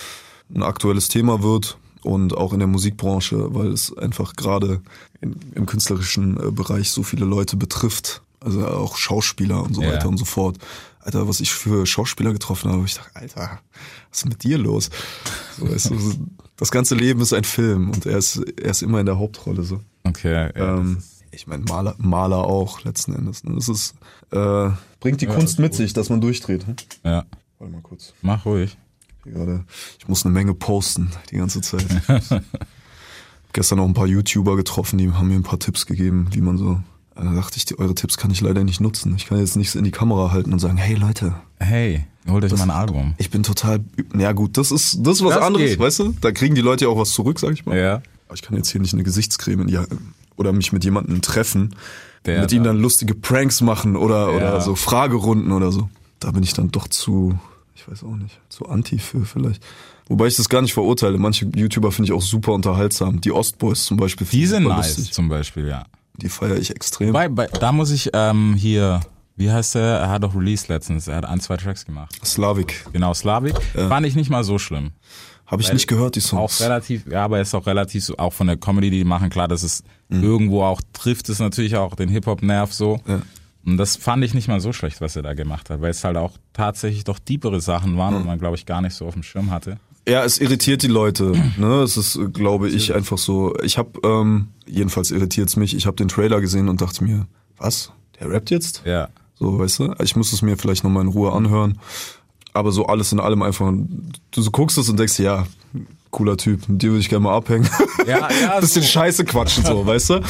ein 0.54 0.62
aktuelles 0.62 1.08
Thema 1.08 1.42
wird 1.42 1.79
und 2.02 2.36
auch 2.36 2.52
in 2.52 2.58
der 2.60 2.68
Musikbranche, 2.68 3.54
weil 3.54 3.68
es 3.68 3.96
einfach 3.96 4.34
gerade 4.34 4.80
im 5.20 5.66
künstlerischen 5.66 6.36
äh, 6.38 6.50
Bereich 6.50 6.90
so 6.90 7.02
viele 7.02 7.24
Leute 7.26 7.56
betrifft, 7.56 8.22
also 8.40 8.66
auch 8.66 8.96
Schauspieler 8.96 9.62
und 9.62 9.74
so 9.74 9.82
Ja. 9.82 9.92
weiter 9.92 10.08
und 10.08 10.16
so 10.18 10.24
fort. 10.24 10.58
Alter, 11.00 11.26
was 11.28 11.40
ich 11.40 11.52
für 11.52 11.86
Schauspieler 11.86 12.32
getroffen 12.32 12.70
habe, 12.70 12.84
ich 12.84 12.94
dachte, 12.94 13.14
Alter, 13.16 13.60
was 14.10 14.18
ist 14.18 14.26
mit 14.28 14.42
dir 14.44 14.58
los? 14.58 14.90
So, 15.58 15.70
weißt 15.70 15.90
du, 15.90 15.98
das 16.56 16.70
ganze 16.70 16.94
Leben 16.94 17.20
ist 17.22 17.32
ein 17.32 17.44
Film 17.44 17.90
und 17.90 18.04
er 18.06 18.18
ist, 18.18 18.36
er 18.60 18.70
ist 18.70 18.82
immer 18.82 19.00
in 19.00 19.06
der 19.06 19.18
Hauptrolle 19.18 19.62
so. 19.62 19.80
Okay, 20.04 20.32
ja, 20.32 20.78
Ähm, 20.78 21.02
ich 21.30 21.46
meine, 21.46 21.64
Maler, 21.64 21.94
Maler 21.98 22.38
auch 22.44 22.82
letzten 22.84 23.14
Endes. 23.14 23.44
Ne? 23.44 23.54
Das 23.54 23.68
ist, 23.68 23.94
äh, 24.32 24.70
bringt 25.00 25.20
die 25.20 25.26
Kunst 25.26 25.58
mit 25.58 25.74
sich, 25.74 25.92
dass 25.94 26.10
man 26.10 26.20
durchdreht. 26.20 26.66
Hm? 26.66 26.76
ja, 27.04 27.24
Warte 27.58 27.72
mal 27.72 27.82
kurz. 27.82 28.12
mach 28.22 28.44
ruhig. 28.44 28.76
Gerade, 29.24 29.64
ich 29.98 30.08
muss 30.08 30.24
eine 30.24 30.32
Menge 30.34 30.54
posten 30.54 31.10
die 31.30 31.36
ganze 31.36 31.60
Zeit. 31.60 31.84
Gestern 33.52 33.78
noch 33.78 33.86
ein 33.86 33.94
paar 33.94 34.06
YouTuber 34.06 34.56
getroffen, 34.56 34.98
die 34.98 35.10
haben 35.12 35.28
mir 35.28 35.34
ein 35.34 35.42
paar 35.42 35.58
Tipps 35.58 35.86
gegeben, 35.86 36.28
wie 36.32 36.40
man 36.40 36.56
so. 36.56 36.80
Da 37.16 37.34
dachte 37.34 37.56
ich, 37.58 37.64
die, 37.66 37.78
eure 37.78 37.94
Tipps 37.94 38.16
kann 38.16 38.30
ich 38.30 38.40
leider 38.40 38.62
nicht 38.64 38.80
nutzen. 38.80 39.14
Ich 39.16 39.26
kann 39.26 39.38
jetzt 39.38 39.56
nichts 39.56 39.74
in 39.74 39.84
die 39.84 39.90
Kamera 39.90 40.30
halten 40.30 40.52
und 40.52 40.58
sagen, 40.60 40.76
hey 40.78 40.94
Leute, 40.94 41.34
Hey, 41.58 42.06
holt 42.28 42.44
euch 42.44 42.52
mal 42.52 42.62
ein 42.62 42.70
Album. 42.70 43.14
ich 43.18 43.28
bin 43.30 43.42
total. 43.42 43.80
Ja 44.16 44.32
gut, 44.32 44.56
das 44.56 44.70
ist 44.70 44.98
das 45.02 45.16
ist 45.16 45.24
was 45.24 45.34
Das 45.34 45.42
anderes, 45.44 45.70
geht. 45.70 45.78
weißt 45.80 45.98
du? 45.98 46.14
Da 46.20 46.32
kriegen 46.32 46.54
die 46.54 46.60
Leute 46.62 46.84
ja 46.86 46.90
auch 46.90 46.96
was 46.98 47.10
zurück, 47.10 47.38
sag 47.40 47.52
ich 47.52 47.66
mal. 47.66 47.76
Ja. 47.76 47.94
Aber 48.26 48.34
ich 48.34 48.42
kann 48.42 48.56
jetzt 48.56 48.70
hier 48.70 48.80
nicht 48.80 48.94
eine 48.94 49.02
Gesichtscreme 49.02 49.62
in 49.62 49.66
die, 49.66 49.78
oder 50.36 50.52
mich 50.52 50.72
mit 50.72 50.84
jemandem 50.84 51.20
treffen, 51.20 51.74
Der 52.24 52.40
mit 52.40 52.52
ihm 52.52 52.62
da- 52.62 52.70
dann 52.70 52.80
lustige 52.80 53.14
Pranks 53.14 53.60
machen 53.60 53.96
oder, 53.96 54.30
Ja. 54.30 54.36
oder 54.36 54.60
so 54.62 54.76
Fragerunden 54.76 55.50
oder 55.52 55.72
so. 55.72 55.90
Da 56.20 56.30
bin 56.30 56.42
ich 56.44 56.54
dann 56.54 56.70
doch 56.70 56.86
zu, 56.88 57.38
ich 57.80 57.90
weiß 57.90 58.04
auch 58.04 58.16
nicht, 58.16 58.38
zu 58.48 58.66
anti 58.68 58.98
für 58.98 59.24
vielleicht. 59.24 59.62
Wobei 60.08 60.26
ich 60.26 60.36
das 60.36 60.48
gar 60.48 60.60
nicht 60.62 60.74
verurteile. 60.74 61.18
Manche 61.18 61.46
YouTuber 61.54 61.92
finde 61.92 62.10
ich 62.10 62.12
auch 62.12 62.22
super 62.22 62.52
unterhaltsam. 62.52 63.20
Die 63.20 63.32
Ostboys 63.32 63.84
zum 63.84 63.96
Beispiel. 63.96 64.26
Die 64.26 64.46
sind 64.46 64.64
nice, 64.64 64.96
lustig. 64.96 65.12
zum 65.14 65.28
Beispiel, 65.28 65.68
ja. 65.68 65.84
Die 66.16 66.28
feiere 66.28 66.56
ich 66.56 66.70
extrem. 66.74 67.12
Bei, 67.12 67.28
bei, 67.28 67.46
da 67.46 67.72
muss 67.72 67.90
ich 67.90 68.10
ähm, 68.12 68.54
hier, 68.54 69.00
wie 69.36 69.50
heißt 69.50 69.76
der? 69.76 69.82
Er 69.82 70.10
hat 70.10 70.22
doch 70.24 70.34
Release 70.34 70.66
letztens. 70.68 71.08
Er 71.08 71.16
hat 71.16 71.24
ein, 71.24 71.40
zwei 71.40 71.56
Tracks 71.56 71.86
gemacht. 71.86 72.14
Slavik. 72.24 72.84
Genau, 72.92 73.14
Slavik. 73.14 73.54
Fand 73.74 74.04
ich 74.06 74.16
nicht 74.16 74.30
mal 74.30 74.44
so 74.44 74.58
schlimm. 74.58 74.90
Habe 75.46 75.62
ich 75.62 75.72
nicht 75.72 75.86
gehört, 75.88 76.14
die 76.16 76.20
Auch 76.20 76.48
Songs. 76.48 76.60
relativ, 76.60 77.06
ja, 77.10 77.24
aber 77.24 77.36
er 77.38 77.42
ist 77.42 77.54
auch 77.54 77.66
relativ, 77.66 78.04
so- 78.04 78.16
auch 78.18 78.32
von 78.32 78.46
der 78.46 78.56
Comedy, 78.56 78.90
die 78.90 78.98
die 78.98 79.04
machen, 79.04 79.30
klar, 79.30 79.48
dass 79.48 79.64
es 79.64 79.82
irgendwo 80.08 80.62
auch 80.62 80.80
trifft, 80.92 81.28
es 81.28 81.40
natürlich 81.40 81.74
auch 81.76 81.96
den 81.96 82.08
Hip-Hop-Nerv 82.08 82.72
so. 82.72 83.00
Ja. 83.06 83.22
Und 83.64 83.76
das 83.76 83.96
fand 83.96 84.24
ich 84.24 84.34
nicht 84.34 84.48
mal 84.48 84.60
so 84.60 84.72
schlecht, 84.72 85.00
was 85.00 85.16
er 85.16 85.22
da 85.22 85.34
gemacht 85.34 85.70
hat, 85.70 85.80
weil 85.80 85.90
es 85.90 86.02
halt 86.02 86.16
auch 86.16 86.32
tatsächlich 86.52 87.04
doch 87.04 87.18
tiefere 87.18 87.60
Sachen 87.60 87.96
waren 87.98 88.14
und 88.14 88.26
man, 88.26 88.38
glaube 88.38 88.56
ich, 88.56 88.66
gar 88.66 88.80
nicht 88.80 88.94
so 88.94 89.06
auf 89.06 89.14
dem 89.14 89.22
Schirm 89.22 89.50
hatte. 89.50 89.78
Ja, 90.08 90.24
es 90.24 90.38
irritiert 90.38 90.82
die 90.82 90.88
Leute. 90.88 91.32
Ne? 91.58 91.82
Es 91.82 91.96
ist, 91.96 92.18
glaube 92.32 92.68
ich, 92.70 92.94
einfach 92.94 93.18
so. 93.18 93.54
Ich 93.62 93.76
habe, 93.76 94.00
ähm, 94.02 94.48
jedenfalls 94.66 95.10
irritiert's 95.10 95.56
mich. 95.56 95.76
Ich 95.76 95.86
habe 95.86 95.96
den 95.96 96.08
Trailer 96.08 96.40
gesehen 96.40 96.68
und 96.68 96.80
dachte 96.80 97.04
mir, 97.04 97.26
was? 97.58 97.92
Der 98.18 98.30
rappt 98.30 98.50
jetzt? 98.50 98.82
Ja. 98.86 99.08
So, 99.34 99.58
weißt 99.58 99.78
du? 99.80 99.94
Ich 100.02 100.16
muss 100.16 100.32
es 100.32 100.42
mir 100.42 100.56
vielleicht 100.56 100.84
nochmal 100.84 101.04
in 101.04 101.10
Ruhe 101.10 101.32
anhören. 101.32 101.78
Aber 102.52 102.72
so 102.72 102.86
alles 102.86 103.12
in 103.12 103.20
allem 103.20 103.42
einfach, 103.42 103.72
du 103.72 104.42
so 104.42 104.50
guckst 104.50 104.78
es 104.78 104.88
und 104.88 104.98
denkst, 104.98 105.18
ja, 105.18 105.46
cooler 106.10 106.36
Typ, 106.36 106.68
mit 106.68 106.82
dir 106.82 106.90
würde 106.90 107.00
ich 107.00 107.08
gerne 107.08 107.24
mal 107.24 107.36
abhängen. 107.36 107.68
Ja, 108.06 108.28
ja, 108.30 108.60
Bisschen 108.60 108.82
so. 108.82 108.88
Scheiße 108.88 109.24
quatschen, 109.24 109.64
so, 109.64 109.86
weißt 109.86 110.10
du? 110.10 110.20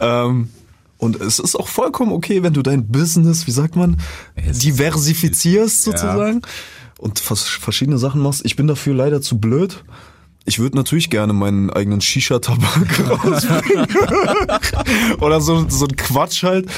Ähm, 0.00 0.50
und 0.98 1.20
es 1.20 1.38
ist 1.38 1.56
auch 1.56 1.68
vollkommen 1.68 2.12
okay, 2.12 2.42
wenn 2.42 2.54
du 2.54 2.62
dein 2.62 2.88
Business, 2.88 3.46
wie 3.46 3.52
sagt 3.52 3.76
man, 3.76 3.98
diversifizierst 4.36 5.82
sozusagen 5.82 6.42
und 6.98 7.18
vers 7.18 7.44
verschiedene 7.44 7.98
Sachen 7.98 8.22
machst. 8.22 8.44
Ich 8.44 8.56
bin 8.56 8.66
dafür 8.66 8.94
leider 8.94 9.20
zu 9.20 9.38
blöd. 9.38 9.84
Ich 10.44 10.58
würde 10.58 10.76
natürlich 10.76 11.10
gerne 11.10 11.32
meinen 11.32 11.70
eigenen 11.70 12.00
Shisha-Tabak 12.00 13.08
rausbringen. 13.24 13.86
Oder 15.20 15.40
so, 15.40 15.68
so 15.68 15.86
ein 15.86 15.96
Quatsch 15.96 16.44
halt. 16.44 16.70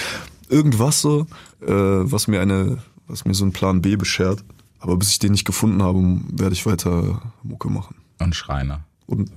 Irgendwas 0.49 1.03
so, 1.03 1.27
äh, 1.61 1.67
was 1.69 2.29
mir 2.29 2.41
eine, 2.41 2.79
was 3.07 3.27
mir 3.27 3.35
so 3.35 3.45
einen 3.45 3.53
Plan 3.53 3.83
B 3.83 3.97
beschert. 3.97 4.43
Aber 4.81 4.97
bis 4.97 5.11
ich 5.11 5.19
den 5.19 5.33
nicht 5.33 5.45
gefunden 5.45 5.83
habe, 5.83 6.01
werde 6.33 6.55
ich 6.55 6.65
weiter 6.65 7.21
Mucke 7.43 7.69
machen. 7.69 7.97
Und 8.19 8.35
Schreiner. 8.35 8.81
Und 9.07 9.31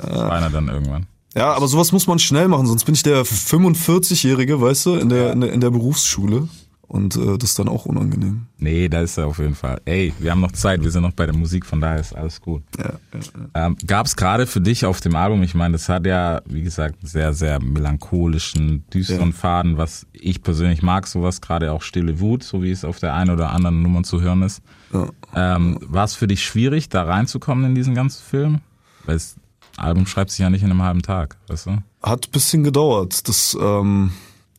Schreiner 0.00 0.50
dann 0.50 0.68
irgendwann. 0.68 1.06
Ja, 1.34 1.52
aber 1.52 1.68
sowas 1.68 1.92
muss 1.92 2.06
man 2.06 2.18
schnell 2.18 2.48
machen, 2.48 2.66
sonst 2.66 2.84
bin 2.84 2.94
ich 2.94 3.02
der 3.02 3.24
45-Jährige, 3.24 4.60
weißt 4.60 4.86
du, 4.86 4.94
in 4.94 5.08
der, 5.08 5.32
in 5.32 5.40
der, 5.40 5.52
in 5.52 5.60
der 5.60 5.70
Berufsschule. 5.70 6.48
Und 6.88 7.16
äh, 7.16 7.36
das 7.36 7.50
ist 7.50 7.58
dann 7.58 7.68
auch 7.68 7.84
unangenehm. 7.84 8.46
Nee, 8.56 8.88
da 8.88 9.02
ist 9.02 9.18
er 9.18 9.26
auf 9.26 9.38
jeden 9.38 9.54
Fall. 9.54 9.78
Ey, 9.84 10.14
wir 10.18 10.30
haben 10.30 10.40
noch 10.40 10.52
Zeit, 10.52 10.82
wir 10.82 10.90
sind 10.90 11.02
noch 11.02 11.12
bei 11.12 11.26
der 11.26 11.36
Musik, 11.36 11.66
von 11.66 11.82
daher 11.82 12.00
ist 12.00 12.16
alles 12.16 12.40
gut. 12.40 12.62
Ja, 12.78 12.84
ja, 12.84 12.92
ja. 13.12 13.66
Ähm, 13.66 13.76
Gab 13.86 14.06
es 14.06 14.16
gerade 14.16 14.46
für 14.46 14.62
dich 14.62 14.86
auf 14.86 15.02
dem 15.02 15.14
Album, 15.14 15.42
ich 15.42 15.54
meine, 15.54 15.72
das 15.72 15.90
hat 15.90 16.06
ja, 16.06 16.40
wie 16.46 16.62
gesagt, 16.62 16.96
sehr, 17.06 17.34
sehr 17.34 17.60
melancholischen, 17.60 18.84
düsteren 18.88 19.32
Ja. 19.32 19.36
Faden, 19.36 19.76
was 19.76 20.06
ich 20.14 20.42
persönlich 20.42 20.80
mag, 20.80 21.06
sowas, 21.06 21.42
gerade 21.42 21.72
auch 21.72 21.82
Stille 21.82 22.20
Wut, 22.20 22.42
so 22.42 22.62
wie 22.62 22.70
es 22.70 22.86
auf 22.86 22.98
der 22.98 23.12
einen 23.12 23.32
oder 23.32 23.50
anderen 23.50 23.82
Nummer 23.82 24.02
zu 24.02 24.22
hören 24.22 24.40
ist. 24.40 24.62
Ja. 24.90 25.10
Ähm, 25.34 25.78
War 25.82 26.04
es 26.04 26.14
für 26.14 26.26
dich 26.26 26.42
schwierig, 26.42 26.88
da 26.88 27.02
reinzukommen 27.02 27.66
in 27.66 27.74
diesen 27.74 27.94
ganzen 27.94 28.22
Film? 28.22 28.60
Weil 29.04 29.16
das 29.16 29.36
Album 29.78 30.06
schreibt 30.06 30.30
sich 30.30 30.40
ja 30.40 30.50
nicht 30.50 30.62
in 30.62 30.70
einem 30.70 30.82
halben 30.82 31.02
Tag, 31.02 31.36
weißt 31.48 31.66
du? 31.66 31.78
Hat 32.02 32.28
ein 32.28 32.30
bisschen 32.32 32.64
gedauert. 32.64 33.28
Das 33.28 33.56
ähm, 33.60 34.12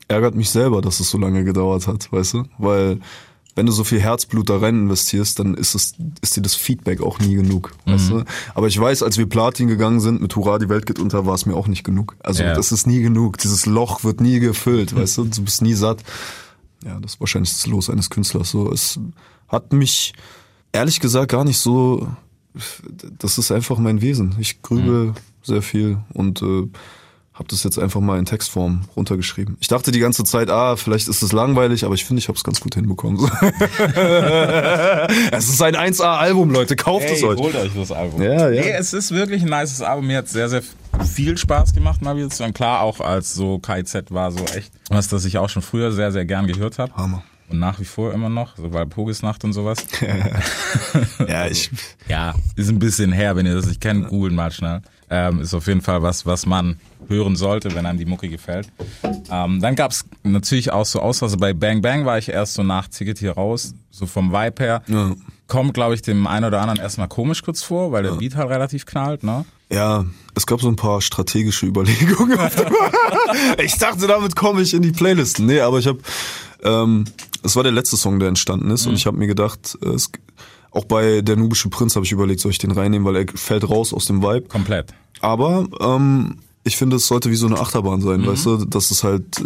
ärgert 0.08 0.36
mich 0.36 0.50
selber, 0.50 0.82
dass 0.82 1.00
es 1.00 1.10
so 1.10 1.18
lange 1.18 1.44
gedauert 1.44 1.88
hat, 1.88 2.12
weißt 2.12 2.34
du? 2.36 2.44
Weil 2.58 3.00
wenn 3.56 3.66
du 3.66 3.72
so 3.74 3.84
viel 3.84 4.00
Herzblut 4.00 4.50
da 4.50 4.58
rein 4.60 4.76
investierst, 4.84 5.38
dann 5.40 5.54
ist 5.56 5.76
es 5.76 5.94
ist 6.22 6.38
dir 6.38 6.42
das 6.42 6.56
Feedback 6.56 7.02
auch 7.02 7.20
nie 7.20 7.36
genug, 7.36 7.74
weißt 7.86 8.10
du? 8.12 8.24
Aber 8.56 8.68
ich 8.68 8.80
weiß, 8.80 9.04
als 9.04 9.18
wir 9.18 9.28
Platin 9.28 9.68
gegangen 9.68 10.00
sind 10.00 10.22
mit 10.22 10.36
Hurra, 10.36 10.60
die 10.60 10.70
Welt 10.70 10.86
geht 10.86 11.00
unter, 11.00 11.26
war 11.26 11.36
es 11.36 11.46
mir 11.46 11.56
auch 11.56 11.68
nicht 11.68 11.84
genug. 11.84 12.16
Also 12.24 12.44
Ja. 12.44 12.54
das 12.54 12.72
ist 12.72 12.88
nie 12.88 13.02
genug. 13.02 13.38
Dieses 13.38 13.66
Loch 13.66 14.04
wird 14.04 14.22
nie 14.22 14.40
gefüllt, 14.40 14.96
weißt 14.96 15.18
du? 15.18 15.26
Du 15.30 15.44
bist 15.44 15.62
nie 15.62 15.74
satt. 15.74 16.04
Ja, 16.86 16.98
das 17.02 17.14
ist 17.16 17.20
wahrscheinlich 17.20 17.52
das 17.52 17.66
Los 17.68 17.90
eines 17.90 18.10
Künstlers. 18.10 18.50
So, 18.52 18.72
es 18.72 18.98
hat 19.50 19.74
mich 19.74 20.14
ehrlich 20.72 21.00
gesagt 21.02 21.32
gar 21.32 21.44
nicht 21.44 21.58
so. 21.58 22.08
Das 23.18 23.38
ist 23.38 23.52
einfach 23.52 23.78
mein 23.78 24.02
Wesen. 24.02 24.36
Ich 24.40 24.62
grübel 24.62 25.14
sehr 25.44 25.62
viel 25.62 25.98
und 26.14 26.42
äh, 26.42 26.68
habe 27.40 27.48
das 27.48 27.64
jetzt 27.64 27.80
einfach 27.80 28.02
mal 28.02 28.20
in 28.20 28.26
Textform 28.26 28.82
runtergeschrieben. 28.98 29.56
Ich 29.62 29.70
dachte 29.70 29.92
die 29.92 30.00
ganze 30.00 30.26
Zeit, 30.26 30.50
ah, 30.50 30.76
vielleicht 30.76 31.08
ist 31.08 31.22
es 31.22 31.32
langweilig, 31.32 31.86
aber 31.86 31.96
ich 31.96 32.04
finde, 32.04 32.20
ich 32.20 32.28
habe 32.28 32.38
es 32.38 32.44
ganz 32.44 32.60
gut 32.60 32.76
hinbekommen. 32.76 33.18
es 35.32 35.48
ist 35.48 35.62
ein 35.62 35.78
1A-Album, 35.78 36.52
Leute, 36.52 36.76
kauft 36.76 37.10
es 37.10 37.24
euch. 37.24 37.40
holt 37.40 37.56
euch 37.56 37.72
das 37.74 37.94
Album. 37.94 38.22
Ja, 38.22 38.50
ja. 38.50 38.62
Nee, 38.62 38.72
es 38.72 38.92
ist 38.92 39.12
wirklich 39.12 39.42
ein 39.42 39.50
nices 39.50 39.82
Album. 39.82 40.08
Mir 40.08 40.18
hat 40.18 40.28
sehr, 40.28 40.50
sehr 40.50 40.64
viel 41.06 41.38
Spaß 41.38 41.74
gemacht, 41.74 42.02
mal 42.02 42.18
wieder 42.18 42.30
zu 42.30 42.44
hören. 42.44 42.54
Klar, 42.54 42.82
auch 42.82 43.00
als 43.00 43.34
so 43.34 43.58
KIZ 43.60 44.12
war 44.12 44.34
so 44.34 44.44
echt 44.56 44.74
was, 44.90 45.08
das 45.08 45.24
ich 45.24 45.38
auch 45.38 45.48
schon 45.48 45.62
früher 45.62 45.94
sehr, 45.94 46.12
sehr 46.12 46.26
gern 46.26 46.46
gehört 46.46 46.78
habe. 46.78 46.94
Hammer. 46.96 47.24
Und 47.50 47.60
nach 47.60 47.80
wie 47.80 47.86
vor 47.86 48.14
immer 48.14 48.30
noch, 48.30 48.58
so 48.58 48.70
bei 48.70 48.86
Pogesnacht 48.86 49.44
und 49.44 49.54
sowas. 49.54 49.86
Ja, 51.28 51.48
ich. 51.48 51.70
Ja, 52.08 52.34
ist 52.56 52.70
ein 52.70 52.80
bisschen 52.80 53.12
her, 53.12 53.36
wenn 53.36 53.46
ihr 53.46 53.56
das 53.56 53.68
nicht 53.68 53.82
kennt, 53.82 54.08
googeln 54.08 54.34
mal 54.34 54.52
schnell. 54.52 54.82
Ähm, 55.12 55.42
ist 55.42 55.54
auf 55.54 55.68
jeden 55.68 55.82
Fall 55.82 56.02
was, 56.02 56.26
was 56.26 56.46
man 56.46 56.80
hören 57.08 57.36
sollte, 57.36 57.74
wenn 57.76 57.86
einem 57.86 58.00
die 58.00 58.06
Mucke 58.06 58.30
gefällt. 58.30 58.68
Ähm, 59.32 59.60
dann 59.62 59.76
gab's 59.76 60.06
natürlich 60.24 60.72
auch 60.72 60.86
so 60.86 61.02
Auswahl. 61.02 61.28
Also 61.28 61.38
bei 61.38 61.54
Bang 61.54 61.82
Bang 61.82 62.06
war 62.06 62.18
ich 62.18 62.30
erst 62.30 62.56
so 62.56 62.64
nach 62.64 62.88
Ticket 62.88 63.20
hier 63.20 63.34
raus, 63.34 63.74
so 63.92 64.06
vom 64.06 64.32
Vibe 64.32 64.64
her. 64.64 64.82
Ja. 64.88 65.16
Kommt, 65.48 65.74
glaube 65.74 65.96
ich, 65.96 66.02
dem 66.02 66.28
einen 66.28 66.46
oder 66.46 66.62
anderen 66.62 66.80
erstmal 66.80 67.08
komisch 67.08 67.42
kurz 67.42 67.64
vor, 67.64 67.92
weil 67.92 68.04
der 68.04 68.12
Beat 68.14 68.36
halt 68.36 68.50
relativ 68.50 68.86
knallt, 68.86 69.24
ne? 69.24 69.46
Ja, 69.72 70.06
es 70.36 70.48
gab 70.48 70.62
so 70.62 70.68
ein 70.68 70.76
paar 70.76 71.02
strategische 71.02 71.66
Überlegungen. 71.66 72.38
ich 73.64 73.78
dachte, 73.78 74.08
damit 74.08 74.36
komme 74.36 74.62
ich 74.62 74.74
in 74.74 74.82
die 74.82 74.92
Playlisten. 74.92 75.46
Nee, 75.46 75.62
aber 75.62 75.80
ich 75.80 75.88
habe, 75.88 76.00
ähm, 76.64 77.06
es 77.44 77.56
war 77.56 77.64
der 77.64 77.72
letzte 77.72 77.98
Song, 77.98 78.20
der 78.20 78.28
entstanden 78.30 78.70
ist, 78.72 78.86
und 78.88 78.96
ich 78.96 79.06
habe 79.06 79.18
mir 79.18 79.28
gedacht, 79.28 79.78
äh, 79.84 79.90
es, 79.90 80.12
auch 80.72 80.86
bei 80.86 81.22
der 81.22 81.36
nubische 81.36 81.70
Prinz 81.70 81.96
habe 81.96 82.06
ich 82.06 82.12
überlegt, 82.12 82.40
soll 82.42 82.52
ich 82.52 82.58
den 82.60 82.72
reinnehmen, 82.72 83.06
weil 83.08 83.16
er 83.16 83.26
fällt 83.34 83.68
raus 83.70 83.94
aus 83.94 84.06
dem 84.06 84.22
Vibe. 84.22 84.48
Komplett. 84.48 84.94
Aber 85.22 85.68
ähm, 85.80 86.38
ich 86.64 86.78
finde, 86.78 86.98
es 86.98 87.08
sollte 87.08 87.30
wie 87.32 87.36
so 87.36 87.48
eine 87.48 87.60
Achterbahn 87.60 88.02
sein, 88.02 88.26
weißt 88.26 88.46
du, 88.46 88.66
dass 88.66 88.92
es 88.92 89.04
halt 89.04 89.40
äh, 89.40 89.44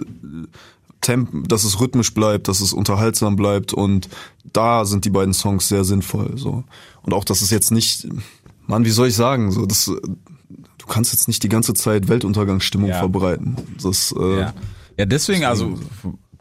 Temp, 1.01 1.49
dass 1.49 1.63
es 1.63 1.79
rhythmisch 1.79 2.13
bleibt, 2.13 2.47
dass 2.47 2.62
es 2.62 2.73
unterhaltsam 2.73 3.36
bleibt 3.36 3.73
und 3.73 4.08
da 4.53 4.86
sind 4.86 5.06
die 5.06 5.10
beiden 5.10 5.34
Songs 5.34 5.67
sehr 5.67 5.84
sinnvoll. 5.84 6.38
So 6.38 6.63
und 7.01 7.13
auch, 7.13 7.25
dass 7.25 7.41
es 7.41 7.49
jetzt 7.49 7.71
nicht, 7.71 8.08
Mann, 8.67 8.86
wie 8.86 8.89
soll 8.89 9.08
ich 9.10 9.15
sagen, 9.15 9.51
so 9.51 9.65
das, 9.65 9.86
du 9.86 10.86
kannst 10.88 11.12
jetzt 11.12 11.27
nicht 11.27 11.43
die 11.43 11.49
ganze 11.49 11.73
Zeit 11.73 12.08
Weltuntergangsstimmung 12.08 12.89
Ja. 12.89 12.99
verbreiten. 12.99 13.58
Das, 13.82 14.13
äh, 14.17 14.39
Ja, 14.39 14.53
ja 14.97 15.06
deswegen, 15.06 15.43
also 15.43 15.77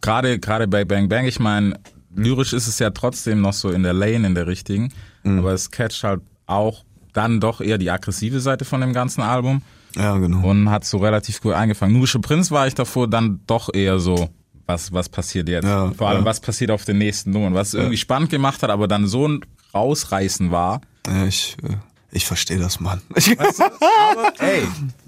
gerade 0.02 0.38
gerade 0.38 0.68
bei 0.68 0.84
Bang 0.84 1.08
Bang, 1.08 1.26
ich 1.26 1.40
meine, 1.40 1.78
lyrisch 2.14 2.52
ist 2.52 2.66
es 2.66 2.78
ja 2.78 2.90
trotzdem 2.90 3.40
noch 3.40 3.54
so 3.54 3.70
in 3.70 3.82
der 3.82 3.94
Lane, 3.94 4.26
in 4.26 4.34
der 4.34 4.46
richtigen, 4.46 4.92
aber 5.24 5.52
es 5.52 5.70
catcht 5.70 6.04
halt 6.04 6.20
auch 6.46 6.84
dann 7.12 7.40
doch 7.40 7.60
eher 7.60 7.78
die 7.78 7.90
aggressive 7.90 8.40
Seite 8.40 8.64
von 8.64 8.80
dem 8.80 8.92
ganzen 8.92 9.22
Album 9.22 9.62
ja, 9.96 10.16
genau. 10.16 10.48
und 10.48 10.70
hat 10.70 10.84
so 10.84 10.98
relativ 10.98 11.40
gut 11.40 11.54
eingefangen. 11.54 11.94
Nubische 11.94 12.18
Prinz 12.18 12.50
war 12.50 12.66
ich 12.66 12.74
davor 12.74 13.08
dann 13.08 13.40
doch 13.46 13.72
eher 13.72 13.98
so, 13.98 14.28
was, 14.66 14.92
was 14.92 15.08
passiert 15.08 15.48
jetzt? 15.48 15.64
Ja, 15.64 15.92
Vor 15.92 16.08
allem, 16.08 16.20
ja. 16.20 16.24
was 16.24 16.40
passiert 16.40 16.70
auf 16.70 16.84
den 16.84 16.98
nächsten 16.98 17.30
Nummern, 17.30 17.54
was 17.54 17.74
irgendwie 17.74 17.96
spannend 17.96 18.30
gemacht 18.30 18.62
hat, 18.62 18.70
aber 18.70 18.88
dann 18.88 19.06
so 19.06 19.28
ein 19.28 19.40
Rausreißen 19.74 20.50
war. 20.50 20.80
Ich, 21.26 21.56
äh, 21.62 21.76
ich 22.10 22.26
verstehe 22.26 22.58
das, 22.58 22.78
Mann. 22.80 23.00
Aber, 23.14 24.32
ey, 24.38 24.62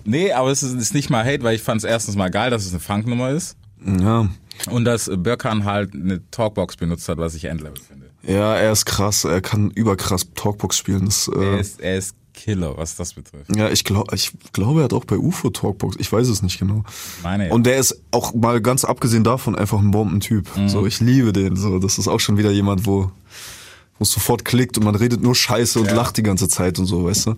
nee, 0.05 0.33
aber 0.33 0.51
es 0.51 0.63
ist, 0.63 0.73
ist 0.75 0.95
nicht 0.95 1.11
mal 1.11 1.25
Hate, 1.25 1.43
weil 1.43 1.55
ich 1.55 1.63
fand 1.63 1.79
es 1.79 1.85
erstens 1.85 2.17
mal 2.17 2.31
geil, 2.31 2.51
dass 2.51 2.65
es 2.65 2.71
eine 2.71 2.81
Funknummer 2.81 3.31
ist. 3.31 3.57
ja. 3.85 4.29
Und 4.71 4.85
dass 4.85 5.11
Birkan 5.15 5.65
halt 5.65 5.95
eine 5.95 6.21
Talkbox 6.31 6.77
benutzt 6.77 7.09
hat, 7.09 7.19
was 7.19 7.35
ich 7.35 7.45
Endlevel 7.45 7.79
finde. 7.81 8.11
ja, 8.23 8.55
er 8.57 8.73
ist 8.73 8.85
krass. 8.87 9.25
Er 9.25 9.41
kann 9.41 9.71
überkrass 9.71 10.27
Talkbox 10.35 10.77
spielen. 10.79 11.05
Das, 11.07 11.29
Er 11.29 11.41
äh, 11.41 11.61
ist, 11.61 11.81
er 11.81 11.97
ist 11.99 12.15
Killer, 12.33 12.77
was 12.77 12.97
das 12.97 13.15
betrifft. 13.15 13.55
ja, 13.55 13.69
ich 13.71 13.85
glaube, 13.85 14.15
ich 14.17 14.33
glaube, 14.53 14.81
er 14.81 14.85
hat 14.85 14.93
auch 14.93 15.05
bei 15.05 15.17
UFO 15.17 15.51
Talkbox. 15.51 15.97
Ich 16.01 16.11
weiß 16.13 16.27
es 16.29 16.43
nicht 16.43 16.59
genau. 16.59 16.83
Meine, 17.23 17.51
Und 17.51 17.65
der 17.65 17.77
ist 17.79 18.01
auch 18.11 18.35
mal 18.35 18.61
ganz 18.61 18.85
abgesehen 18.85 19.23
davon 19.23 19.55
einfach 19.55 19.79
ein 19.79 19.91
Bombentyp. 19.93 20.49
Mhm. 20.57 20.69
So, 20.69 20.85
ich 20.87 20.99
liebe 21.01 21.33
den. 21.33 21.55
So, 21.57 21.79
das 21.79 21.99
ist 21.99 22.09
auch 22.09 22.19
schon 22.21 22.37
wieder 22.37 22.51
jemand, 22.51 22.87
wo 22.87 23.11
wo 23.99 24.03
es 24.03 24.11
sofort 24.11 24.45
klickt 24.45 24.77
und 24.77 24.85
man 24.85 24.97
redet 24.97 25.23
nur 25.23 25.37
Scheiße 25.37 25.79
und 25.79 25.87
Ja. 25.87 25.95
lacht 25.95 26.17
die 26.17 26.25
ganze 26.25 26.49
Zeit 26.49 26.81
und 26.81 26.87
so, 26.87 27.05
weißt 27.05 27.27
du? 27.29 27.35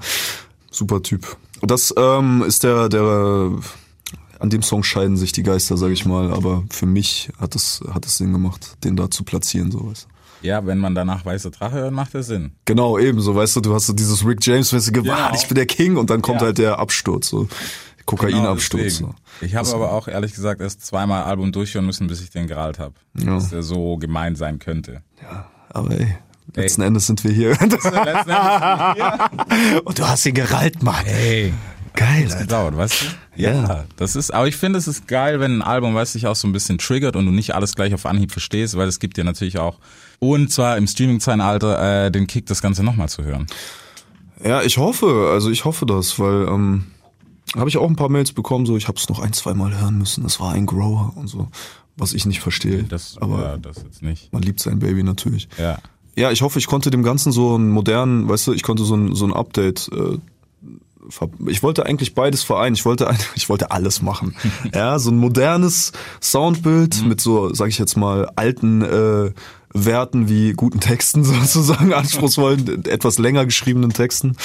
Super 0.71 1.03
Typ. 1.03 1.37
Und 1.61 1.71
das 1.71 1.93
ähm, 1.99 2.43
ist 2.47 2.63
der 2.65 2.89
der 2.89 3.51
an 4.41 4.51
dem 4.51 4.63
Song 4.63 4.83
scheiden 4.83 5.17
sich 5.17 5.33
die 5.33 5.43
Geister, 5.43 5.77
sag 5.77 5.91
ich 5.91 6.05
mal. 6.07 6.33
Aber 6.33 6.65
für 6.71 6.87
mich 6.87 7.31
hat 7.39 7.55
es 7.55 7.83
hat 7.93 8.05
es 8.07 8.19
Sinn 8.19 8.33
gemacht, 8.33 8.77
den 8.85 8.97
da 8.97 9.11
zu 9.11 9.25
platzieren, 9.25 9.71
so 9.71 9.89
weißt 9.91 10.07
du. 10.43 10.47
ja, 10.49 10.65
wenn 10.67 10.79
man 10.79 10.95
danach 10.95 11.25
Weiße 11.25 11.51
Drache 11.51 11.77
hört, 11.77 11.93
macht 11.93 12.15
das 12.15 12.27
Sinn. 12.27 12.53
Genau, 12.67 12.99
ebenso, 12.99 13.35
weißt 13.35 13.57
du, 13.57 13.61
du 13.61 13.75
hast 13.75 13.87
so 13.87 13.93
dieses 13.93 14.25
Rick 14.27 14.45
James-mäßige, 14.47 14.93
Genau. 14.93 15.31
ich 15.35 15.47
bin 15.49 15.55
der 15.57 15.67
King 15.67 15.97
und 15.97 16.11
dann 16.11 16.23
kommt 16.23 16.41
Ja. 16.41 16.47
halt 16.49 16.59
der 16.59 16.79
Absturz, 16.79 17.29
so 17.29 17.49
Kokainabsturz. 18.05 18.99
Genau, 18.99 19.15
so. 19.41 19.45
Ich 19.45 19.55
habe 19.57 19.69
aber 19.73 19.93
auch 19.93 20.07
ehrlich 20.09 20.33
gesagt 20.35 20.61
erst 20.61 20.85
zweimal 20.87 21.25
Album 21.25 21.51
durchhören 21.53 21.87
müssen, 21.87 22.07
bis 22.07 22.21
ich 22.21 22.31
den 22.31 22.47
geralt 22.47 22.79
habe. 22.79 22.95
Ja. 23.19 23.35
Dass 23.35 23.51
der 23.51 23.63
so 23.63 23.97
gemein 23.97 24.37
sein 24.37 24.59
könnte. 24.61 25.03
Ja, 25.23 25.47
aber 25.71 25.91
ey, 25.91 26.17
letzten 26.55 26.83
Endes 26.83 27.07
sind 27.09 27.25
wir 27.25 27.33
hier. 27.33 27.51
Letzten 27.51 27.69
Endes 27.95 28.27
und 29.85 29.99
du 29.99 30.07
hast 30.09 30.25
ihn 30.27 30.35
gerallt, 30.35 30.83
Mann. 30.83 31.05
Ey, 31.07 31.53
Geil, 31.97 32.25
das 32.25 32.39
gedauert, 32.39 32.77
weißt 32.77 33.03
du? 33.03 33.43
Ja. 33.43 33.85
Das 33.97 34.17
ist, 34.17 34.33
aber 34.33 34.47
ich 34.47 34.57
finde, 34.57 34.79
es 34.79 34.87
ist 34.87 35.09
geil, 35.09 35.41
wenn 35.41 35.59
ein 35.59 35.63
Album, 35.63 35.95
weißt 35.95 36.15
du, 36.15 36.19
dich 36.19 36.27
auch 36.27 36.37
so 36.37 36.47
ein 36.47 36.53
bisschen 36.53 36.79
triggert 36.79 37.17
und 37.17 37.27
du 37.27 37.33
nicht 37.33 37.55
alles 37.55 37.75
gleich 37.75 37.95
auf 37.95 38.07
Anhieb 38.07 38.33
verstehst, 38.33 38.77
weil 38.77 38.87
es 38.87 38.99
gibt 38.99 39.17
dir 39.17 39.25
natürlich 39.25 39.59
auch, 39.59 39.79
und 40.19 40.53
zwar 40.53 40.77
im 40.77 40.87
Streaming-Zeitalter, 40.87 42.07
äh, 42.07 42.11
den 42.11 42.27
Kick, 42.27 42.47
das 42.47 42.63
Ganze 42.63 42.83
nochmal 42.83 43.09
zu 43.09 43.25
hören. 43.25 43.47
Ja, 44.45 44.63
ich 44.63 44.77
hoffe, 44.77 45.31
also 45.33 45.51
ich 45.51 45.65
hoffe 45.65 45.87
das, 45.87 46.19
weil 46.19 46.47
ähm, 46.49 46.85
habe 47.57 47.71
ich 47.71 47.79
auch 47.79 47.89
ein 47.89 47.97
paar 47.97 48.11
Mails 48.11 48.33
bekommen, 48.33 48.67
so 48.67 48.77
ich 48.77 48.89
habe 48.89 48.99
es 48.99 49.09
noch 49.09 49.19
ein, 49.19 49.33
zwei 49.33 49.55
Mal 49.55 49.79
hören 49.79 49.97
müssen. 49.97 50.23
Das 50.23 50.39
war 50.39 50.53
ein 50.53 50.67
Grower 50.67 51.15
und 51.17 51.29
so, 51.29 51.49
was 51.97 52.13
ich 52.13 52.27
nicht 52.27 52.41
verstehe. 52.41 52.83
Das, 52.83 53.17
aber 53.21 53.41
ja, 53.41 53.57
das 53.57 53.83
jetzt 53.83 54.03
nicht. 54.03 54.33
man 54.33 54.43
liebt 54.43 54.61
sein 54.61 54.79
Baby 54.79 55.03
natürlich. 55.03 55.49
Ja. 55.59 55.79
Ja, 56.19 56.31
ich 56.31 56.41
hoffe, 56.41 56.59
ich 56.59 56.67
konnte 56.67 56.91
dem 56.91 57.03
Ganzen 57.03 57.31
so 57.31 57.55
einen 57.55 57.71
modernen, 57.71 58.27
weißt 58.29 58.47
du, 58.47 58.53
ich 58.55 58.63
konnte 58.63 58.85
so 58.85 58.95
ein, 58.95 59.15
so 59.15 59.27
ein 59.27 59.35
Update. 59.35 59.91
Äh, 59.93 60.19
ich 61.47 61.63
wollte 61.63 61.87
eigentlich 61.87 62.15
beides 62.15 62.43
vereinen. 62.43 62.75
Ich 62.75 62.85
wollte, 62.85 63.13
ich 63.35 63.49
wollte 63.49 63.71
alles 63.71 64.03
machen. 64.03 64.35
ja, 64.75 64.99
so 64.99 65.11
ein 65.11 65.17
modernes 65.17 65.93
Soundbild 66.21 67.05
mit 67.05 67.21
so, 67.21 67.53
sag 67.55 67.69
ich 67.69 67.79
jetzt 67.79 67.97
mal, 67.97 68.31
alten 68.37 68.83
äh, 68.83 69.31
Werten 69.73 70.29
wie 70.29 70.53
guten 70.53 70.81
Texten 70.81 71.25
sozusagen, 71.25 71.93
anspruchsvollen, 71.93 72.85
etwas 72.87 73.19
länger 73.19 73.45
geschriebenen 73.45 73.93
Texten. 73.93 74.37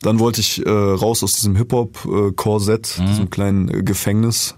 Dann 0.00 0.18
wollte 0.18 0.40
ich 0.40 0.64
äh, 0.64 0.70
raus 0.70 1.22
aus 1.22 1.34
diesem 1.34 1.56
Hip-Hop-Korsett, 1.56 2.98
diesem 3.08 3.30
kleinen 3.30 3.68
äh, 3.68 3.82
Gefängnis. 3.82 4.54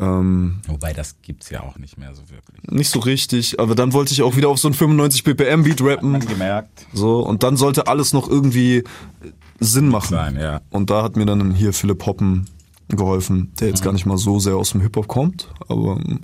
Ähm, 0.00 0.60
Wobei, 0.66 0.92
das 0.92 1.16
gibt's 1.22 1.50
ja 1.50 1.62
auch 1.62 1.78
nicht 1.78 1.98
mehr 1.98 2.14
so 2.14 2.22
wirklich. 2.30 2.62
nicht 2.70 2.90
so 2.90 2.98
richtig, 3.00 3.60
aber 3.60 3.74
dann 3.74 3.92
wollte 3.92 4.12
ich 4.12 4.22
auch 4.22 4.36
wieder 4.36 4.48
auf 4.48 4.58
so 4.58 4.68
ein 4.68 4.74
95 4.74 5.22
BPM 5.24 5.62
Beat 5.62 5.80
rappen. 5.82 6.18
gemerkt. 6.20 6.86
So, 6.92 7.20
und 7.20 7.42
dann 7.42 7.56
sollte 7.56 7.86
alles 7.86 8.12
noch 8.12 8.28
irgendwie 8.28 8.82
Sinn 9.60 9.88
machen. 9.88 10.10
Sein, 10.10 10.36
ja. 10.36 10.60
Und 10.70 10.90
da 10.90 11.02
hat 11.04 11.16
mir 11.16 11.26
dann 11.26 11.52
hier 11.54 11.72
Philipp 11.72 12.04
Hoppen 12.06 12.46
geholfen, 12.88 13.52
der 13.60 13.68
jetzt 13.68 13.82
gar 13.82 13.92
nicht 13.92 14.04
mal 14.06 14.18
so 14.18 14.38
sehr 14.40 14.56
aus 14.56 14.70
dem 14.70 14.80
Hip-Hop 14.80 15.06
kommt, 15.08 15.48
aber 15.68 15.96
ähm, 16.04 16.20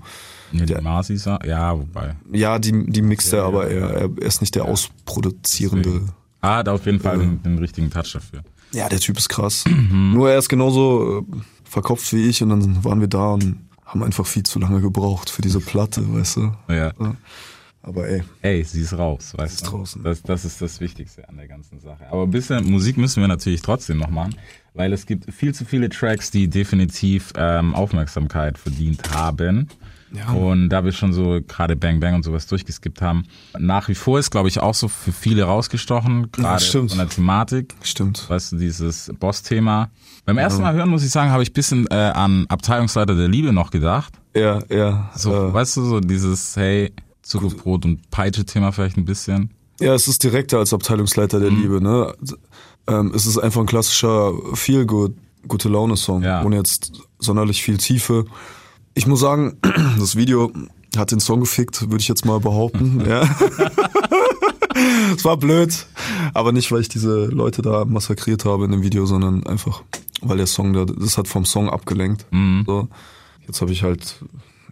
Ja, 0.53 0.67
die 0.67 0.75
Marcis, 0.83 1.25
ja, 1.25 1.79
wobei. 1.79 2.17
ja, 2.33 2.59
die, 2.59 2.87
die 2.91 3.03
mixt 3.03 3.33
er, 3.33 3.39
Ja, 3.41 3.47
aber 3.47 3.73
ja, 3.73 3.87
er, 3.87 4.01
er 4.03 4.19
ist 4.23 4.41
nicht 4.41 4.55
der 4.57 4.65
ausproduzierende. 4.65 5.89
Deswegen. 5.91 6.13
Ah, 6.43 6.57
hat 6.57 6.69
auf 6.69 6.87
jeden 6.87 7.01
Fall 7.01 7.19
den, 7.19 7.43
den 7.43 7.59
richtigen 7.59 7.91
Touch 7.91 8.13
dafür. 8.13 8.43
Ja, 8.73 8.89
der 8.89 8.99
Typ 9.01 9.17
ist 9.19 9.29
krass. 9.29 9.65
Nur 9.91 10.31
er 10.31 10.39
ist 10.39 10.49
genauso 10.49 11.19
äh, 11.21 11.23
verkopft 11.71 12.13
wie 12.13 12.29
ich 12.29 12.43
und 12.43 12.51
dann 12.51 12.85
waren 12.85 13.01
wir 13.01 13.09
da 13.09 13.31
und 13.31 13.61
haben 13.85 14.03
einfach 14.03 14.27
viel 14.27 14.43
zu 14.43 14.59
lange 14.59 14.81
gebraucht 14.81 15.31
für 15.31 15.43
diese 15.43 15.61
Platte, 15.61 16.03
weißt 16.13 16.37
du. 16.37 16.53
Ja. 16.69 16.93
Aber 17.83 18.07
ey, 18.09 18.23
Ey, 18.43 18.63
sie 18.63 18.83
ist 18.83 18.93
raus, 18.93 19.33
weißt 19.37 19.55
ist 19.55 19.67
du? 19.67 19.71
draußen. 19.71 20.03
Das, 20.03 20.23
das 20.23 20.45
ist 20.45 20.61
das 20.61 20.81
Wichtigste 20.81 21.27
an 21.29 21.37
der 21.37 21.49
ganzen 21.49 21.81
Sache. 21.81 22.07
Aber 22.11 22.25
ein 22.25 22.31
bisschen 22.31 22.71
Musik 22.71 22.99
müssen 22.99 23.21
wir 23.23 23.29
natürlich 23.29 23.63
trotzdem 23.63 23.99
noch 23.99 24.11
machen, 24.11 24.35
weil 24.75 24.93
es 24.93 25.07
gibt 25.07 25.33
viel 25.33 25.55
zu 25.55 25.65
viele 25.65 25.89
Tracks, 25.89 26.31
die 26.31 26.49
definitiv 26.49 27.33
ähm, 27.37 27.75
Aufmerksamkeit 27.75 28.59
verdient 28.59 29.11
haben. 29.15 29.69
Ja. 30.13 30.33
Und 30.33 30.71
da 30.71 30.85
wir 30.85 30.93
schon 30.93 31.13
so 31.13 31.41
gerade 31.47 31.77
Bang 31.77 32.01
Bang 32.01 32.15
und 32.15 32.25
sowas 32.25 32.47
durchgeskippt 32.49 33.01
haben, 33.01 33.25
nach 33.59 33.89
wie 33.89 33.95
vor 33.95 34.19
ist, 34.19 34.31
glaube 34.31 34.49
ich, 34.49 34.59
auch 34.61 34.75
so 34.75 34.89
für 34.89 35.13
viele 35.13 35.45
rausgestochen, 35.45 36.33
gerade 36.33 36.63
stimmt. 36.63 36.91
von 36.91 36.99
der 36.99 37.09
Thematik. 37.09 37.77
stimmt. 37.83 38.29
Weißt 38.29 38.53
du, 38.53 38.57
dieses 38.57 39.11
Boss-Thema. 39.21 39.91
Beim 40.31 40.39
ersten 40.39 40.63
Mal 40.63 40.75
hören, 40.75 40.89
muss 40.91 41.05
ich 41.05 41.11
sagen, 41.11 41.31
habe 41.31 41.43
ich 41.43 41.51
ein 41.51 41.55
bisschen 41.55 41.87
äh, 41.91 41.95
an 41.95 42.47
Abteilungsleiter 42.49 43.15
der 43.15 43.29
Liebe 43.29 43.53
noch 43.53 43.71
gedacht. 43.71 44.13
Ja, 44.35 44.61
ja. 44.69 45.11
So, 45.17 45.33
äh, 45.33 45.53
weißt 45.53 45.77
du, 45.77 45.85
so 45.85 46.01
dieses, 46.01 46.57
hey, 46.57 46.93
Zuckerbrot 47.23 47.85
und 47.85 48.11
Peitsche-Thema 48.11 48.73
vielleicht 48.73 48.97
ein 48.97 49.05
bisschen. 49.05 49.51
Ja, 49.81 49.95
es 49.95 50.09
ist 50.09 50.23
direkter 50.25 50.59
als 50.59 50.73
Abteilungsleiter 50.73 51.39
Mhm. 51.39 51.43
der 51.43 51.51
Liebe, 51.51 51.81
ne? 51.83 52.15
Ähm, 52.87 53.13
es 53.15 53.27
ist 53.27 53.39
einfach 53.39 53.61
ein 53.61 53.67
klassischer 53.67 54.33
Feel 54.55 54.87
good, 54.87 55.15
gute 55.49 55.69
Laune 55.69 55.97
Song, 55.97 56.23
Ja. 56.23 56.43
ohne 56.45 56.57
jetzt 56.57 56.93
sonderlich 57.19 57.63
viel 57.63 57.77
Tiefe. 57.79 58.25
Ich 58.95 59.07
muss 59.07 59.21
sagen, 59.21 59.59
das 59.99 60.17
Video 60.17 60.53
hat 60.97 61.13
den 61.13 61.21
Song 61.21 61.41
gefickt, 61.41 61.83
würde 61.83 61.99
ich 61.99 62.09
jetzt 62.09 62.25
mal 62.25 62.41
behaupten, 62.41 63.03
ja. 63.09 63.23
Es 65.15 65.25
war 65.25 65.37
blöd, 65.37 65.87
aber 66.33 66.53
nicht, 66.53 66.71
weil 66.73 66.81
ich 66.81 66.89
diese 66.89 67.27
Leute 67.27 67.61
da 67.61 67.85
massakriert 67.85 68.45
habe 68.45 68.65
in 68.65 68.71
dem 68.71 68.83
Video, 68.83 69.05
sondern 69.05 69.45
einfach, 69.47 69.83
weil 70.23 70.37
der 70.37 70.47
Song 70.47 70.73
da, 70.73 70.85
das 70.85 71.19
hat 71.19 71.29
vom 71.29 71.45
Song 71.45 71.69
abgelenkt. 71.69 72.27
Mhm. 72.31 72.65
So. 72.67 72.89
Jetzt 73.47 73.61
habe 73.61 73.73
ich 73.73 73.83
halt, 73.83 74.23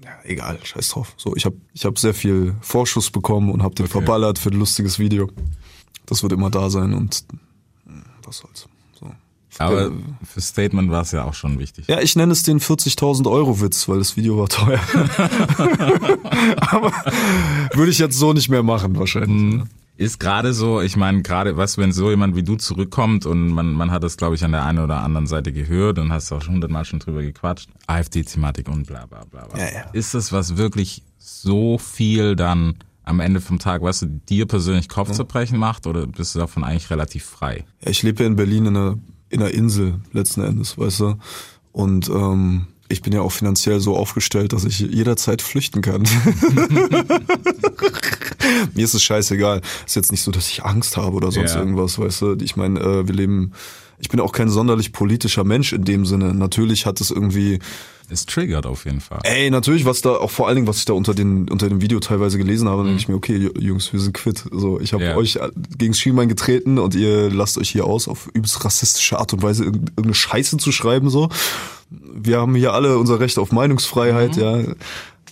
ja, 0.05 0.11
egal, 0.25 0.59
scheiß 0.63 0.89
drauf. 0.91 1.13
So, 1.17 1.35
ich 1.37 1.45
habe 1.45 1.57
ich 1.75 1.85
hab 1.85 1.99
sehr 1.99 2.15
viel 2.15 2.55
Vorschuss 2.61 3.11
bekommen 3.11 3.51
und 3.51 3.63
habe 3.63 3.75
den 3.75 3.87
verballert 3.89 4.39
für 4.39 4.51
ein 4.51 4.59
lustiges 4.59 4.99
Video. 4.99 5.31
Das 6.07 6.23
wird 6.23 6.33
immer 6.33 6.51
da 6.51 6.71
sein 6.71 6.95
und 6.95 7.25
hm, 7.87 8.03
was 8.25 8.39
soll's. 8.39 8.69
So. 8.99 9.11
Aber 9.59 9.87
Äh, 9.87 9.91
für 10.25 10.41
Statement 10.41 10.91
war 10.91 11.03
es 11.03 11.13
ja 11.13 11.25
auch 11.25 11.35
schon 11.35 11.59
wichtig. 11.59 11.89
ja, 11.89 12.01
ich 12.01 12.15
nenne 12.15 12.33
es 12.33 12.43
den 12.45 12.61
40.000 12.61 13.29
Euro 13.31 13.61
Witz, 13.61 13.89
weil 13.89 13.99
das 13.99 14.17
Video 14.17 14.39
war 14.39 14.49
teuer. 14.49 14.79
Aber 16.61 16.93
würde 17.75 17.91
ich 17.91 17.99
jetzt 17.99 18.17
so 18.19 18.33
nicht 18.33 18.49
mehr 18.49 18.63
machen 18.63 18.97
wahrscheinlich. 18.99 19.63
Ist 19.99 20.21
gerade 20.21 20.53
so, 20.53 20.81
ich 20.81 20.97
meine, 20.97 21.23
gerade, 21.23 21.57
was, 21.57 21.77
wenn 21.77 21.91
so 21.91 22.09
jemand 22.09 22.37
wie 22.37 22.45
du 22.45 22.55
zurückkommt 22.55 23.27
und 23.27 23.49
man, 23.49 23.73
man 23.73 23.91
hat 23.91 24.05
das, 24.05 24.17
glaube 24.17 24.37
ich, 24.37 24.45
an 24.45 24.53
der 24.53 24.65
einen 24.65 24.79
oder 24.79 25.03
anderen 25.03 25.27
Seite 25.27 25.53
gehört 25.53 25.99
und 25.99 26.13
hast 26.13 26.31
auch 26.31 26.47
hundertmal 26.47 26.85
schon 26.85 27.01
drüber 27.01 27.21
gequatscht, 27.21 27.69
AfD-Thematik 27.89 28.69
und 28.69 28.87
bla 28.87 29.07
bla 29.07 29.25
bla. 29.25 29.47
bla. 29.47 29.59
Ja, 29.59 29.73
ja. 29.73 29.81
Ist 29.93 30.15
das 30.15 30.33
was 30.33 30.57
wirklich 30.57 31.03
so 31.19 31.79
viel 31.79 32.37
dann 32.37 32.77
am 33.03 33.19
Ende 33.19 33.41
vom 33.41 33.59
Tag, 33.59 33.83
weißt 33.83 34.03
du, 34.03 34.07
dir 34.29 34.47
persönlich 34.47 34.89
Kopfzerbrechen 34.89 35.59
macht 35.59 35.89
oder 35.89 36.07
bist 36.07 36.37
du 36.37 36.39
davon 36.39 36.63
eigentlich 36.63 36.91
relativ 36.91 37.25
frei? 37.25 37.65
Ja, 37.81 37.91
ich 37.91 38.05
lebe 38.05 38.23
ja 38.23 38.29
in 38.29 38.37
Berlin 38.37 38.67
in 38.67 38.77
einer, 38.77 38.99
in 39.31 39.43
einer 39.43 39.51
Insel 39.51 39.95
letzten 40.13 40.43
Endes, 40.43 40.79
weißt 40.79 41.01
du. 41.01 41.19
Und 41.73 42.09
ähm, 42.09 42.69
ich 42.89 43.03
bin 43.03 43.13
ja 43.13 43.23
auch 43.23 43.33
finanziell 43.33 43.81
so 43.81 43.97
aufgestellt, 43.97 44.53
dass 44.53 44.65
ich 44.65 44.79
jederzeit 44.79 45.43
flüchten 45.43 45.83
kann. 45.83 46.05
Mir 48.75 48.85
ist 48.85 48.95
es 48.95 49.03
scheißegal. 49.03 49.61
Ist 49.87 49.97
jetzt 49.97 50.13
nicht 50.13 50.23
so, 50.23 50.31
dass 50.31 50.49
ich 50.49 50.65
Angst 50.65 50.97
habe 50.97 51.17
oder 51.17 51.31
sonst 51.33 51.55
Ja. 51.55 51.61
irgendwas, 51.61 51.99
weißt 51.99 52.23
du. 52.23 52.37
Ich 52.43 52.57
meine, 52.57 52.81
äh, 52.81 53.07
wir 53.09 53.15
leben. 53.15 53.53
Ich 54.01 54.09
bin 54.09 54.21
auch 54.21 54.31
kein 54.33 54.49
sonderlich 54.49 54.93
politischer 54.93 55.43
Mensch 55.43 55.73
in 55.73 55.85
dem 55.85 56.07
Sinne. 56.07 56.33
Natürlich 56.33 56.87
hat 56.87 57.01
es 57.01 57.11
irgendwie 57.11 57.59
Es 58.11 58.25
triggert 58.27 58.65
auf 58.65 58.85
jeden 58.87 59.01
Fall. 59.01 59.19
Ey, 59.25 59.51
natürlich, 59.51 59.85
was 59.85 60.01
da 60.03 60.11
auch 60.13 60.31
vor 60.31 60.47
allen 60.47 60.55
Dingen, 60.55 60.67
was 60.69 60.79
ich 60.79 60.85
da 60.87 60.93
unter 60.95 61.13
den 61.15 61.47
unter 61.51 61.69
dem 61.69 61.83
Video 61.83 61.99
teilweise 62.01 62.39
gelesen 62.39 62.67
habe, 62.69 62.79
dann 62.79 62.87
denke 62.87 63.01
ich 63.03 63.09
mir, 63.09 63.17
okay, 63.17 63.37
Ju- 63.37 63.59
Jungs, 63.61 63.93
wir 63.93 64.01
sind 64.01 64.15
quitt. 64.15 64.45
So, 64.51 64.81
ich 64.81 64.93
habe 64.95 65.05
Ja. 65.05 65.17
euch 65.17 65.39
gegen 65.77 65.93
Schienbein 65.95 66.29
getreten 66.29 66.79
und 66.79 66.95
ihr 66.95 67.29
lasst 67.31 67.59
euch 67.59 67.69
hier 67.71 67.85
aus, 67.85 68.07
auf 68.09 68.29
übelst 68.33 68.65
rassistische 68.65 69.19
Art 69.19 69.33
und 69.35 69.43
Weise 69.43 69.65
irg- 69.65 69.75
irgendeine 69.91 70.15
Scheiße 70.15 70.57
zu 70.59 70.71
schreiben. 70.73 71.11
So, 71.11 71.29
wir 71.91 72.39
haben 72.41 72.55
hier 72.55 72.73
alle 72.73 72.97
unser 72.99 73.19
Recht 73.21 73.39
auf 73.39 73.53
Meinungsfreiheit, 73.53 74.37
ja. 74.37 74.61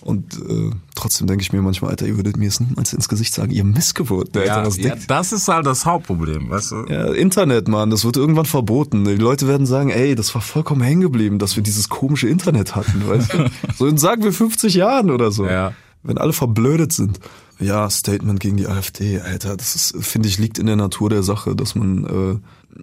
Und 0.01 0.35
äh, 0.47 0.71
trotzdem 0.95 1.27
denke 1.27 1.41
ich 1.41 1.51
mir 1.51 1.61
manchmal, 1.61 1.91
Alter, 1.91 2.05
ihr 2.05 2.15
würdet 2.15 2.37
mir 2.37 2.45
jetzt 2.45 2.61
niemals 2.61 2.93
ins 2.93 3.09
Gesicht 3.09 3.33
sagen, 3.33 3.51
ihr 3.51 3.63
Missgeburten, 3.63 4.39
Alter, 4.39 4.61
Ja, 4.61 4.65
was 4.65 4.77
ja, 4.77 4.89
denkt 4.89 5.09
das 5.09 5.31
ist 5.31 5.47
halt 5.47 5.65
das 5.65 5.85
Hauptproblem, 5.85 6.49
weißt 6.49 6.71
du? 6.71 6.85
ja, 6.87 7.11
Internet, 7.13 7.67
Mann, 7.67 7.89
das 7.89 8.05
wird 8.05 8.15
irgendwann 8.17 8.45
verboten. 8.45 9.05
Die 9.05 9.15
Leute 9.15 9.47
werden 9.47 9.65
sagen, 9.65 9.89
ey, 9.89 10.15
das 10.15 10.33
war 10.35 10.41
vollkommen 10.41 10.81
hängen 10.81 11.01
geblieben, 11.01 11.39
dass 11.39 11.55
wir 11.55 11.63
dieses 11.63 11.89
komische 11.89 12.27
Internet 12.27 12.75
hatten, 12.75 13.07
weißt 13.07 13.33
du? 13.33 13.49
So 13.77 13.87
in, 13.87 13.97
sagen 13.97 14.23
wir 14.23 14.33
50 14.33 14.73
Jahren 14.75 15.11
oder 15.11 15.31
so. 15.31 15.45
Ja. 15.45 15.73
Wenn 16.03 16.17
alle 16.17 16.33
verblödet 16.33 16.93
sind. 16.93 17.19
Ja, 17.59 17.89
Statement 17.89 18.39
gegen 18.39 18.57
die 18.57 18.67
AfD, 18.67 19.19
Alter, 19.19 19.57
das 19.57 19.75
ist, 19.75 20.05
finde 20.05 20.29
ich, 20.29 20.37
liegt 20.37 20.59
in 20.59 20.67
der 20.67 20.75
Natur 20.75 21.09
der 21.09 21.23
Sache, 21.23 21.55
dass 21.55 21.73
man, 21.75 22.03
äh, 22.05 22.79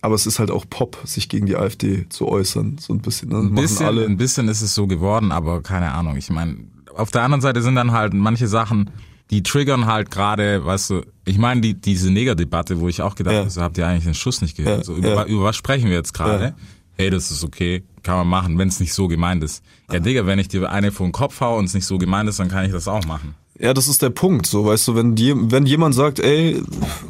aber 0.00 0.14
es 0.14 0.26
ist 0.26 0.38
halt 0.38 0.50
auch 0.50 0.64
Pop, 0.68 0.98
sich 1.04 1.28
gegen 1.28 1.46
die 1.46 1.56
AfD 1.56 2.08
zu 2.08 2.28
äußern, 2.28 2.78
so 2.80 2.92
ein 2.92 3.00
bisschen. 3.00 3.28
Ne? 3.28 3.38
Ein 3.38 3.54
bisschen, 3.54 3.86
alle. 3.86 4.04
ein 4.04 4.16
bisschen 4.16 4.48
ist 4.48 4.62
es 4.62 4.74
so 4.74 4.86
geworden, 4.86 5.32
aber 5.32 5.62
keine 5.62 5.92
Ahnung. 5.92 6.16
Ich 6.16 6.30
meine, 6.30 6.56
auf 6.96 7.10
der 7.10 7.22
anderen 7.22 7.40
Seite 7.40 7.62
sind 7.62 7.74
dann 7.76 7.92
halt 7.92 8.12
manche 8.14 8.48
Sachen, 8.48 8.90
die 9.30 9.42
triggern 9.42 9.86
halt 9.86 10.10
gerade, 10.10 10.64
weißt 10.64 10.90
du, 10.90 11.02
ich 11.24 11.38
meine, 11.38 11.60
die, 11.60 11.74
diese 11.74 12.10
Negerdebatte, 12.10 12.80
wo 12.80 12.88
ich 12.88 13.00
auch 13.00 13.14
gedacht 13.14 13.34
Ja. 13.34 13.40
habe, 13.40 13.50
so 13.50 13.62
habt 13.62 13.78
ihr 13.78 13.86
eigentlich 13.86 14.04
den 14.04 14.14
Schuss 14.14 14.42
nicht 14.42 14.56
gehört. 14.56 14.78
Ja, 14.78 14.84
so, 14.84 14.94
über, 14.94 15.08
ja. 15.08 15.24
über 15.24 15.44
was 15.44 15.56
sprechen 15.56 15.88
wir 15.88 15.96
jetzt 15.96 16.12
gerade? 16.12 16.44
Ja. 16.44 16.54
Hey, 16.98 17.08
das 17.08 17.30
ist 17.30 17.42
okay, 17.42 17.82
kann 18.02 18.16
man 18.16 18.28
machen, 18.28 18.58
wenn 18.58 18.68
es 18.68 18.78
nicht 18.78 18.92
so 18.92 19.08
gemeint 19.08 19.42
ist. 19.42 19.64
Ja, 19.90 19.98
Digga, 20.00 20.26
wenn 20.26 20.38
ich 20.38 20.48
dir 20.48 20.70
eine 20.70 20.92
vor 20.92 21.06
den 21.06 21.12
Kopf 21.12 21.40
hau 21.40 21.56
und 21.58 21.64
es 21.64 21.74
nicht 21.74 21.86
so 21.86 21.96
gemeint 21.96 22.28
ist, 22.28 22.38
dann 22.38 22.48
kann 22.48 22.66
ich 22.66 22.72
das 22.72 22.86
auch 22.88 23.04
machen. 23.06 23.34
Ja, 23.58 23.72
das 23.72 23.88
ist 23.88 24.02
der 24.02 24.10
Punkt. 24.10 24.44
So, 24.46 24.66
weißt 24.66 24.88
du, 24.88 24.94
wenn, 24.96 25.14
die, 25.14 25.32
wenn 25.34 25.64
jemand 25.64 25.94
sagt, 25.94 26.18
ey, 26.20 26.62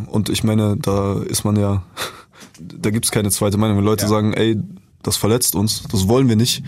und 0.07 0.28
ich 0.28 0.44
meine, 0.44 0.76
da 0.76 1.20
ist 1.22 1.44
man 1.44 1.57
ja, 1.57 1.82
da 2.62 2.90
gibt's 2.90 3.10
keine 3.10 3.30
zweite 3.30 3.58
Meinung. 3.58 3.76
Wenn 3.78 3.84
Leute 3.84 4.04
Ja. 4.04 4.08
sagen, 4.08 4.32
ey, 4.34 4.56
das 5.02 5.16
verletzt 5.16 5.54
uns, 5.54 5.82
das 5.90 6.08
wollen 6.08 6.28
wir 6.28 6.36
nicht. 6.36 6.62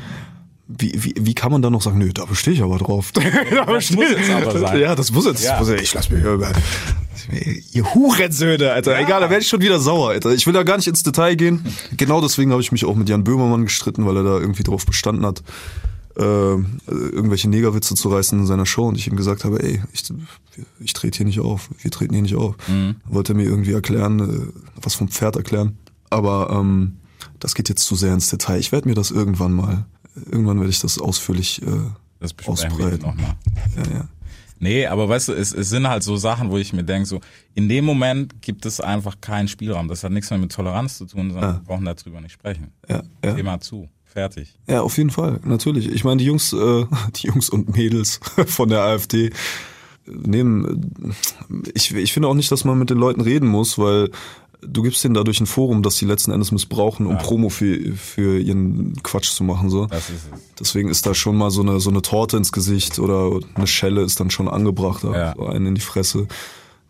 Wie, 0.66 0.92
wie, 0.96 1.14
wie 1.20 1.34
kann 1.34 1.52
man 1.52 1.60
dann 1.60 1.72
noch 1.74 1.82
sagen, 1.82 1.98
nö, 1.98 2.10
da 2.14 2.24
bestehe 2.24 2.54
ich 2.54 2.62
aber 2.62 2.78
drauf. 2.78 3.12
da 3.12 3.20
Das 3.66 3.90
muss 3.90 4.06
jetzt 4.10 4.30
aber 4.30 4.58
sein. 4.58 4.78
Ja, 4.80 4.94
das 4.94 5.12
muss 5.12 5.26
jetzt. 5.26 5.44
Ja. 5.44 5.58
Muss, 5.58 5.68
ich 5.68 5.92
lass 5.92 6.08
mich 6.10 6.22
über. 6.24 6.52
Ihr 7.72 7.94
Hurensöhne, 7.94 8.72
Alter. 8.72 8.98
Egal, 8.98 9.20
da 9.20 9.30
werde 9.30 9.42
ich 9.42 9.48
schon 9.48 9.60
wieder 9.60 9.78
sauer, 9.78 10.10
Alter. 10.10 10.32
Ich 10.32 10.46
will 10.46 10.52
da 10.54 10.62
gar 10.62 10.76
nicht 10.76 10.86
ins 10.88 11.02
Detail 11.02 11.36
gehen. 11.36 11.64
Genau 11.96 12.20
deswegen 12.20 12.50
habe 12.50 12.60
ich 12.62 12.72
mich 12.72 12.84
auch 12.84 12.94
mit 12.96 13.08
Jan 13.08 13.24
Böhmermann 13.24 13.64
gestritten, 13.64 14.06
weil 14.06 14.16
er 14.16 14.22
da 14.24 14.38
irgendwie 14.40 14.62
drauf 14.62 14.84
bestanden 14.86 15.24
hat, 15.26 15.42
äh, 16.16 16.22
irgendwelche 16.22 17.48
Negerwitze 17.48 17.94
zu 17.94 18.08
reißen 18.08 18.38
in 18.40 18.46
seiner 18.46 18.66
Show 18.66 18.88
und 18.88 18.96
ich 18.96 19.06
ihm 19.06 19.16
gesagt 19.16 19.44
habe, 19.44 19.62
ey, 19.62 19.82
ich, 19.92 20.02
ich 20.80 20.92
trete 20.92 21.18
hier 21.18 21.26
nicht 21.26 21.40
auf, 21.40 21.68
wir 21.82 21.90
treten 21.90 22.14
hier 22.14 22.22
nicht 22.22 22.36
auf. 22.36 22.54
Wollte 23.06 23.32
er 23.32 23.36
mir 23.36 23.44
irgendwie 23.44 23.72
erklären, 23.72 24.20
äh, 24.20 24.52
was 24.82 24.94
vom 24.94 25.08
Pferd 25.08 25.36
erklären. 25.36 25.76
Aber 26.14 26.50
ähm, 26.50 26.96
das 27.40 27.54
geht 27.54 27.68
jetzt 27.68 27.84
zu 27.84 27.94
sehr 27.96 28.14
ins 28.14 28.30
Detail. 28.30 28.58
Ich 28.58 28.72
werde 28.72 28.88
mir 28.88 28.94
das 28.94 29.10
irgendwann 29.10 29.52
mal, 29.52 29.84
irgendwann 30.30 30.58
werde 30.58 30.70
ich 30.70 30.80
das 30.80 30.98
ausführlich 30.98 31.60
äh, 31.62 31.66
Das 32.20 32.34
ausbreiten. 32.46 33.02
nochmal. 33.02 33.34
Ja, 33.76 33.92
ja. 33.98 34.08
Nee, 34.60 34.86
aber 34.86 35.08
weißt 35.08 35.28
du, 35.28 35.32
es, 35.32 35.52
es 35.52 35.68
sind 35.68 35.86
halt 35.88 36.02
so 36.04 36.16
Sachen, 36.16 36.50
wo 36.50 36.56
ich 36.56 36.72
mir 36.72 36.84
denke, 36.84 37.06
so, 37.06 37.20
in 37.54 37.68
dem 37.68 37.84
Moment 37.84 38.40
gibt 38.40 38.64
es 38.64 38.80
einfach 38.80 39.20
keinen 39.20 39.48
Spielraum. 39.48 39.88
Das 39.88 40.04
hat 40.04 40.12
nichts 40.12 40.30
mehr 40.30 40.38
mit 40.38 40.52
Toleranz 40.52 40.96
zu 40.96 41.06
tun, 41.06 41.32
sondern 41.32 41.42
Ja. 41.50 41.56
wir 41.58 41.64
brauchen 41.64 41.84
darüber 41.84 42.20
nicht 42.20 42.32
sprechen. 42.32 42.68
Ja, 42.88 43.02
ja. 43.24 43.34
Thema 43.34 43.60
zu. 43.60 43.88
Fertig. 44.04 44.54
Ja, 44.68 44.80
auf 44.82 44.96
jeden 44.96 45.10
Fall, 45.10 45.40
natürlich. 45.44 45.88
Ich 45.90 46.04
meine, 46.04 46.18
die 46.18 46.24
Jungs, 46.26 46.52
äh, 46.52 46.86
die 47.16 47.26
Jungs 47.26 47.50
und 47.50 47.76
Mädels 47.76 48.20
von 48.46 48.68
der 48.68 48.82
AfD 48.82 49.32
nehmen. 50.06 51.14
Ich, 51.74 51.92
ich 51.94 52.12
finde 52.12 52.28
auch 52.28 52.34
nicht, 52.34 52.50
dass 52.52 52.64
man 52.64 52.78
mit 52.78 52.90
den 52.90 52.98
Leuten 52.98 53.20
reden 53.20 53.48
muss, 53.48 53.76
weil 53.78 54.10
du 54.62 54.82
gibst 54.82 55.02
denen 55.04 55.14
dadurch 55.14 55.40
ein 55.40 55.46
Forum, 55.46 55.82
das 55.82 55.96
sie 55.96 56.04
letzten 56.06 56.30
Endes 56.32 56.52
missbrauchen, 56.52 57.06
um 57.06 57.18
Promo 57.18 57.48
für, 57.48 57.92
für 57.96 58.38
ihren 58.38 58.94
Quatsch 59.02 59.30
zu 59.32 59.44
machen. 59.44 59.70
So. 59.70 59.86
Das 59.86 60.10
ist 60.10 60.28
es. 60.32 60.40
Deswegen 60.58 60.88
ist 60.88 61.06
da 61.06 61.14
schon 61.14 61.36
mal 61.36 61.50
so 61.50 61.62
eine, 61.62 61.80
so 61.80 61.90
eine 61.90 62.02
Torte 62.02 62.36
ins 62.36 62.52
Gesicht 62.52 62.98
oder 62.98 63.40
eine 63.54 63.66
Schelle 63.66 64.02
ist 64.02 64.20
dann 64.20 64.30
schon 64.30 64.48
angebracht, 64.48 65.02
Ja. 65.04 65.34
so 65.36 65.46
einen 65.46 65.66
in 65.66 65.74
die 65.74 65.80
Fresse. 65.80 66.26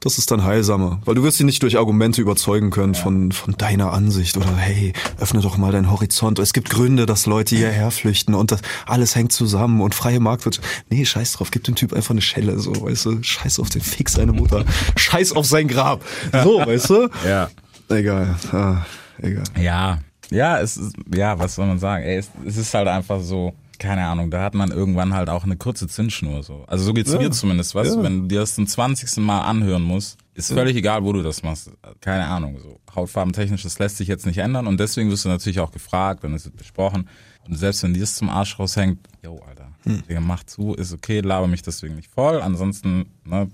Das 0.05 0.19
ist 0.19 0.31
dann 0.31 0.45
heilsamer, 0.45 1.01
weil 1.07 1.15
du 1.15 1.23
wirst 1.23 1.39
sie 1.39 1.45
nicht 1.45 1.63
durch 1.63 1.79
Argumente 1.79 2.21
überzeugen 2.21 2.69
können 2.69 2.95
von, 2.95 3.33
von 3.33 3.55
deiner 3.57 3.95
Ansicht 3.95 4.37
oder 4.37 4.55
hey, 4.55 4.93
öffne 5.19 5.41
doch 5.41 5.57
mal 5.57 5.73
deinen 5.73 5.91
Horizont. 5.91 6.39
Es 6.39 6.53
gibt 6.53 6.69
Gründe, 6.69 7.07
dass 7.07 7.25
Leute 7.25 7.57
hierher 7.57 7.91
flüchten 7.91 8.35
und 8.35 8.53
das 8.53 8.61
alles 8.85 9.17
hängt 9.17 9.33
zusammen 9.33 9.81
und 9.81 9.95
freie 9.95 10.21
Marktwirtschaft. 10.21 10.69
Nee, 10.91 11.07
scheiß 11.07 11.33
drauf, 11.33 11.51
gib 11.51 11.65
dem 11.65 11.75
Typ 11.75 11.95
einfach 11.95 12.11
eine 12.11 12.21
Schelle, 12.21 12.59
so, 12.59 12.83
weißt 12.83 13.07
du, 13.07 13.23
scheiß 13.23 13.59
auf 13.61 13.71
den 13.71 13.81
Fix 13.81 14.13
seine 14.13 14.33
Mutter, 14.33 14.67
scheiß 14.97 15.33
auf 15.33 15.47
sein 15.47 15.69
Grab. 15.69 16.05
So, 16.45 16.59
weißt 16.59 16.91
du? 16.91 17.09
Ja. 17.27 17.49
Egal, 17.89 18.37
ah, 18.53 18.85
egal. 19.23 19.45
Ja. 19.59 20.01
Ja, 20.31 20.61
es 20.61 20.77
ist, 20.77 20.97
ja, 21.15 21.39
was 21.39 21.55
soll 21.55 21.67
man 21.67 21.79
sagen? 21.79 22.05
Ey, 22.05 22.19
es, 22.19 22.29
es 22.45 22.59
ist 22.59 22.75
halt 22.75 22.89
einfach 22.89 23.23
so, 23.23 23.55
keine 23.79 24.07
Ahnung, 24.07 24.31
da 24.31 24.43
hat 24.43 24.55
man 24.55 24.71
irgendwann 24.71 25.15
halt 25.15 25.29
auch 25.29 25.45
eine 25.45 25.57
kurze 25.57 25.89
Zündschnur 25.89 26.43
so. 26.43 26.65
Also 26.67 26.85
so 26.85 26.93
geht's 26.93 27.13
Ja. 27.13 27.19
mir 27.19 27.31
zumindest, 27.31 27.75
weißt 27.75 27.91
Ja. 27.91 27.97
du, 27.97 28.03
wenn 28.03 28.23
du 28.23 28.27
dir 28.29 28.41
das 28.41 28.55
zum 28.55 28.67
20. 28.67 29.23
Mal 29.25 29.41
anhören 29.43 29.83
musst, 29.83 30.19
Ist 30.37 30.53
völlig 30.53 30.75
egal, 30.77 31.05
wo 31.05 31.13
du 31.13 31.23
das 31.23 31.43
machst. 31.45 31.71
Keine 32.01 32.27
Ahnung. 32.27 32.59
So 32.61 32.81
Hautfarbentechnisch, 32.95 33.63
das 33.63 33.79
lässt 33.79 33.97
sich 33.99 34.09
jetzt 34.09 34.27
nicht 34.27 34.39
ändern 34.39 34.67
und 34.67 34.81
deswegen 34.81 35.09
wirst 35.11 35.25
du 35.25 35.29
natürlich 35.29 35.61
auch 35.61 35.71
gefragt 35.71 36.25
und 36.25 36.35
es 36.35 36.45
wird 36.45 36.57
besprochen. 36.57 37.09
Und 37.47 37.57
selbst 37.57 37.83
wenn 37.85 37.95
dir 37.95 38.01
das 38.01 38.17
zum 38.17 38.29
Arsch 38.31 38.59
raushängt, 38.59 38.99
yo, 39.23 39.41
Alter, 39.47 39.69
Digga, 40.09 40.21
mach 40.21 40.43
zu, 40.45 40.75
ist 40.75 40.93
okay, 40.93 41.21
laber 41.21 41.47
mich 41.47 41.63
deswegen 41.63 41.95
nicht 41.95 42.11
voll. 42.11 42.41
Ansonsten, 42.41 43.07
ne, 43.25 43.49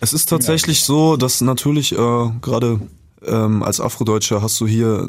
Es 0.00 0.12
ist 0.12 0.28
tatsächlich 0.28 0.82
so, 0.84 1.16
dass 1.16 1.40
natürlich 1.40 1.92
äh, 1.92 2.30
gerade 2.40 2.80
ähm, 3.26 3.62
als 3.62 3.80
Afrodeutscher 3.80 4.42
hast 4.42 4.60
du 4.60 4.66
hier, 4.66 5.08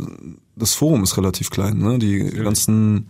das 0.56 0.74
Forum 0.74 1.04
ist 1.04 1.18
relativ 1.18 1.50
klein, 1.50 1.78
ne? 1.80 1.98
Die 2.00 2.20
ganzen, 2.32 3.10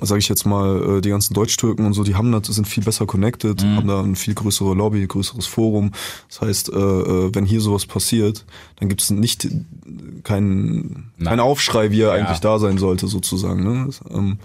sage 0.00 0.18
ich 0.18 0.28
jetzt 0.28 0.46
mal, 0.46 0.98
äh, 0.98 1.00
die 1.00 1.10
ganzen 1.10 1.34
Deutschtürken 1.34 1.86
und 1.86 1.92
so, 1.92 2.04
die 2.04 2.14
haben 2.14 2.30
das, 2.32 2.46
sind 2.46 2.68
viel 2.68 2.84
besser 2.84 3.06
connected, 3.06 3.62
haben 3.64 3.88
da 3.88 4.00
ein 4.00 4.16
viel 4.16 4.34
größere 4.34 4.74
Lobby, 4.74 5.06
größeres 5.06 5.46
Forum. 5.46 5.92
Das 6.28 6.40
heißt, 6.40 6.72
äh, 6.72 6.76
äh, 6.76 7.34
wenn 7.34 7.44
hier 7.44 7.60
sowas 7.60 7.86
passiert, 7.86 8.44
dann 8.76 8.88
gibt 8.88 9.02
es 9.02 9.10
nicht 9.10 9.48
keinen 10.24 11.12
kein 11.22 11.40
Aufschrei, 11.40 11.90
wie 11.90 12.02
er 12.02 12.12
eigentlich 12.12 12.40
da 12.40 12.58
sein 12.58 12.78
sollte, 12.78 13.08
sozusagen. 13.08 13.64
Ne? 13.64 13.90
Ähm, 14.10 14.38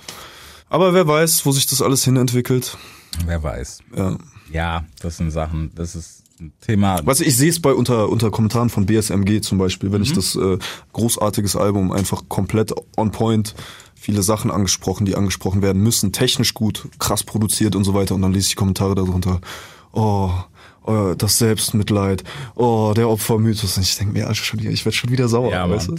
aber 0.69 0.93
wer 0.93 1.07
weiß, 1.07 1.45
wo 1.45 1.51
sich 1.51 1.65
das 1.65 1.81
alles 1.81 2.03
hin 2.03 2.17
entwickelt. 2.17 2.77
wer 3.25 3.43
weiß. 3.43 3.79
Ja. 3.95 4.17
Ja, 4.51 4.85
das 5.01 5.17
sind 5.17 5.31
Sachen, 5.31 5.71
das 5.73 5.95
ist 5.95 6.23
ein 6.39 6.53
Thema. 6.61 7.01
Du, 7.01 7.11
ich 7.11 7.35
sehe 7.37 7.49
es 7.49 7.59
bei 7.59 7.73
unter, 7.73 8.09
unter 8.09 8.29
Kommentaren 8.29 8.69
von 8.69 8.85
BSMG 8.85 9.41
zum 9.41 9.57
Beispiel, 9.57 9.91
wenn 9.91 10.03
ich 10.03 10.13
das 10.13 10.35
äh, 10.35 10.57
großartiges 10.93 11.55
Album 11.55 11.91
einfach 11.91 12.23
komplett 12.27 12.71
on 12.97 13.11
point, 13.11 13.55
viele 14.03 14.21
Sachen 14.21 14.51
angesprochen, 14.51 15.05
die 15.05 15.15
angesprochen 15.15 15.61
werden 15.61 15.81
müssen, 15.81 16.11
technisch 16.11 16.53
gut, 16.53 16.89
krass 16.99 17.23
produziert 17.23 17.73
und 17.75 17.85
so 17.85 17.93
weiter 17.93 18.15
und 18.15 18.21
dann 18.21 18.33
lese 18.33 18.47
ich 18.49 18.57
Kommentare 18.57 18.95
darunter, 18.95 19.39
oh, 19.93 20.29
oh 20.83 21.13
das 21.17 21.37
Selbstmitleid, 21.37 22.23
oh, 22.55 22.91
der 22.93 23.07
Opfermythos 23.07 23.77
und 23.77 23.83
ich 23.83 23.97
denke 23.97 24.11
mir, 24.13 24.27
Alter, 24.27 24.43
schon 24.43 24.59
wieder, 24.59 24.71
ich 24.71 24.83
werde 24.83 24.95
schon 24.97 25.09
wieder 25.09 25.29
sauer, 25.29 25.51
Ja, 25.51 25.69
weißt 25.69 25.87
du? 25.87 25.95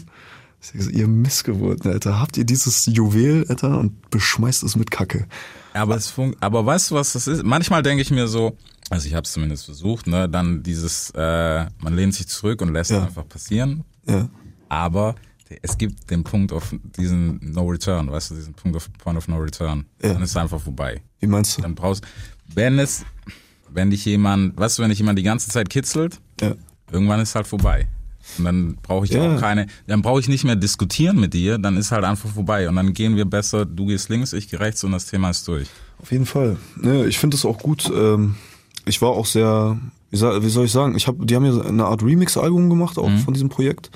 So, 0.60 0.90
ihr 0.90 1.08
Missgeburten, 1.08 1.90
Alter, 1.90 2.20
habt 2.20 2.36
ihr 2.36 2.44
dieses 2.44 2.86
Juwel, 2.86 3.46
Alter, 3.48 3.78
und 3.78 4.10
beschmeißt 4.10 4.62
es 4.62 4.76
mit 4.76 4.90
Kacke. 4.90 5.26
Aber 5.72 5.96
es 5.96 6.08
fun 6.08 6.36
aber 6.40 6.64
weißt 6.64 6.90
du, 6.90 6.94
was 6.94 7.14
das 7.14 7.26
ist? 7.26 7.42
Manchmal 7.42 7.82
denke 7.82 8.02
ich 8.02 8.10
mir 8.10 8.28
so, 8.28 8.56
also 8.90 9.08
ich 9.08 9.14
habe 9.14 9.24
es 9.24 9.32
zumindest 9.32 9.64
versucht, 9.64 10.06
ne, 10.06 10.28
dann 10.28 10.62
dieses, 10.62 11.10
äh, 11.14 11.66
man 11.80 11.94
lehnt 11.94 12.14
sich 12.14 12.28
zurück 12.28 12.60
und 12.60 12.72
lässt 12.72 12.90
Ja. 12.90 13.02
einfach 13.02 13.26
passieren. 13.26 13.84
Ja. 14.06 14.28
Aber 14.68 15.14
es 15.62 15.76
gibt 15.78 16.10
den 16.10 16.24
Punkt 16.24 16.52
auf 16.52 16.74
diesen 16.98 17.40
No 17.52 17.66
Return, 17.66 18.10
weißt 18.10 18.30
du, 18.30 18.34
diesen 18.34 18.54
Punkt 18.54 18.76
auf 18.76 18.88
Point 18.98 19.18
of 19.18 19.28
No 19.28 19.36
Return. 19.38 19.84
Ja. 20.02 20.12
Dann 20.14 20.22
ist 20.22 20.30
es 20.30 20.36
einfach 20.36 20.60
vorbei. 20.60 21.00
Wie 21.20 21.26
meinst 21.26 21.56
du? 21.58 21.62
Dann 21.62 21.74
brauchst, 21.74 22.04
wenn 22.54 22.78
es, 22.78 23.04
wenn 23.70 23.90
dich 23.90 24.04
jemand, 24.04 24.56
weißt 24.58 24.78
du, 24.78 24.82
wenn 24.82 24.90
dich 24.90 24.98
jemand 24.98 25.18
die 25.18 25.22
ganze 25.22 25.48
Zeit 25.50 25.68
kitzelt, 25.70 26.20
Ja. 26.40 26.54
irgendwann 26.92 27.20
ist 27.20 27.34
halt 27.34 27.46
vorbei. 27.46 27.88
Und 28.38 28.44
dann 28.46 28.76
brauche 28.82 29.04
ich 29.04 29.12
Ja. 29.12 29.34
auch 29.36 29.40
keine, 29.40 29.66
dann 29.86 30.00
brauche 30.00 30.18
ich 30.20 30.28
nicht 30.28 30.44
mehr 30.44 30.56
diskutieren 30.56 31.20
mit 31.20 31.34
dir, 31.34 31.58
dann 31.58 31.76
ist 31.76 31.92
halt 31.92 32.04
einfach 32.04 32.30
vorbei. 32.30 32.68
Und 32.68 32.76
dann 32.76 32.94
gehen 32.94 33.16
wir 33.16 33.24
besser, 33.26 33.66
du 33.66 33.86
gehst 33.86 34.08
links, 34.08 34.32
ich 34.32 34.48
gehe 34.48 34.60
rechts 34.60 34.82
und 34.84 34.92
das 34.92 35.06
Thema 35.06 35.30
ist 35.30 35.46
durch. 35.46 35.68
Auf 36.00 36.10
jeden 36.10 36.26
Fall. 36.26 36.56
Ne, 36.76 37.04
ich 37.06 37.18
finde 37.18 37.36
es 37.36 37.44
auch 37.44 37.58
gut. 37.58 37.90
Ähm, 37.94 38.34
ich 38.86 39.00
war 39.02 39.10
auch 39.10 39.26
sehr, 39.26 39.78
wie, 40.10 40.16
soll 40.16 40.64
ich 40.64 40.72
sagen, 40.72 40.96
ich 40.96 41.06
habe, 41.06 41.24
die 41.26 41.34
haben 41.36 41.44
ja 41.44 41.60
eine 41.62 41.84
Art 41.84 42.02
Remix-Album 42.02 42.70
gemacht, 42.70 42.98
auch 42.98 43.10
von 43.24 43.34
diesem 43.34 43.48
Projekt. 43.48 43.90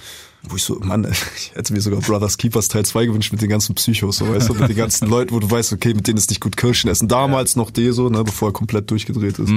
Wo 0.49 0.57
ich 0.57 0.63
so, 0.63 0.79
Mann, 0.81 1.07
ich 1.37 1.53
hätte 1.55 1.73
mir 1.73 1.81
sogar 1.81 2.01
Brothers 2.01 2.37
Keepers 2.39 2.69
Teil 2.69 2.85
2 2.85 3.07
gewünscht 3.07 3.33
mit 3.33 3.43
den 3.43 3.49
ganzen 3.49 3.75
Psychos, 3.75 4.19
so 4.19 4.29
weißt 4.29 4.49
du, 4.49 4.55
mit 4.55 4.69
den 4.69 4.77
ganzen 4.77 5.09
Leuten, 5.11 5.33
wo 5.35 5.41
du 5.41 5.51
weißt, 5.51 5.73
okay, 5.73 5.95
mit 5.95 6.07
denen 6.07 6.19
ist 6.19 6.31
nicht 6.31 6.41
gut 6.41 6.57
Kirschen 6.57 6.91
essen. 6.91 7.09
Damals 7.09 7.57
noch 7.57 7.71
Deso, 7.71 8.09
ne, 8.09 8.25
bevor 8.25 8.51
er 8.51 8.53
komplett 8.53 8.91
durchgedreht 8.91 9.39
ist. 9.39 9.53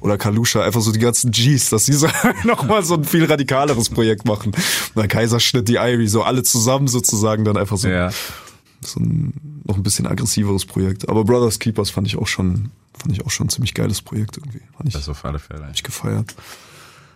Oder 0.00 0.18
Kalusha, 0.18 0.62
einfach 0.62 0.80
so 0.80 0.92
die 0.92 0.98
ganzen 0.98 1.30
Gs, 1.30 1.70
dass 1.70 1.84
die 1.84 1.92
so 1.92 2.08
nochmal 2.44 2.84
so 2.84 2.94
ein 2.94 3.04
viel 3.04 3.24
radikaleres 3.24 3.88
Projekt 3.90 4.24
machen. 4.24 4.52
Und 4.52 4.96
dann 4.96 5.08
Kaiserschnitt, 5.08 5.68
die 5.68 5.74
Irie, 5.76 6.06
so 6.08 6.22
alle 6.22 6.42
zusammen 6.42 6.88
sozusagen 6.88 7.44
dann 7.44 7.56
einfach 7.56 7.76
so 7.76 7.88
so 8.80 9.00
ein 9.00 9.32
noch 9.64 9.76
ein 9.76 9.82
bisschen 9.82 10.06
aggressiveres 10.06 10.64
Projekt. 10.64 11.08
Aber 11.08 11.24
Brothers 11.24 11.58
Keepers 11.58 11.90
fand 11.90 12.06
ich 12.06 12.16
auch 12.16 12.26
schon, 12.26 12.70
fand 12.98 13.12
ich 13.12 13.24
auch 13.24 13.30
schon 13.30 13.46
ein 13.46 13.50
ziemlich 13.50 13.74
geiles 13.74 14.00
Projekt 14.00 14.38
irgendwie. 14.38 14.60
Fand 14.76 14.88
ich, 14.88 14.94
Das 14.94 15.08
auf 15.08 15.24
alle 15.24 15.38
Fälle. 15.38 15.66
hab 15.66 15.74
ich 15.74 15.82
gefeiert. 15.82 16.34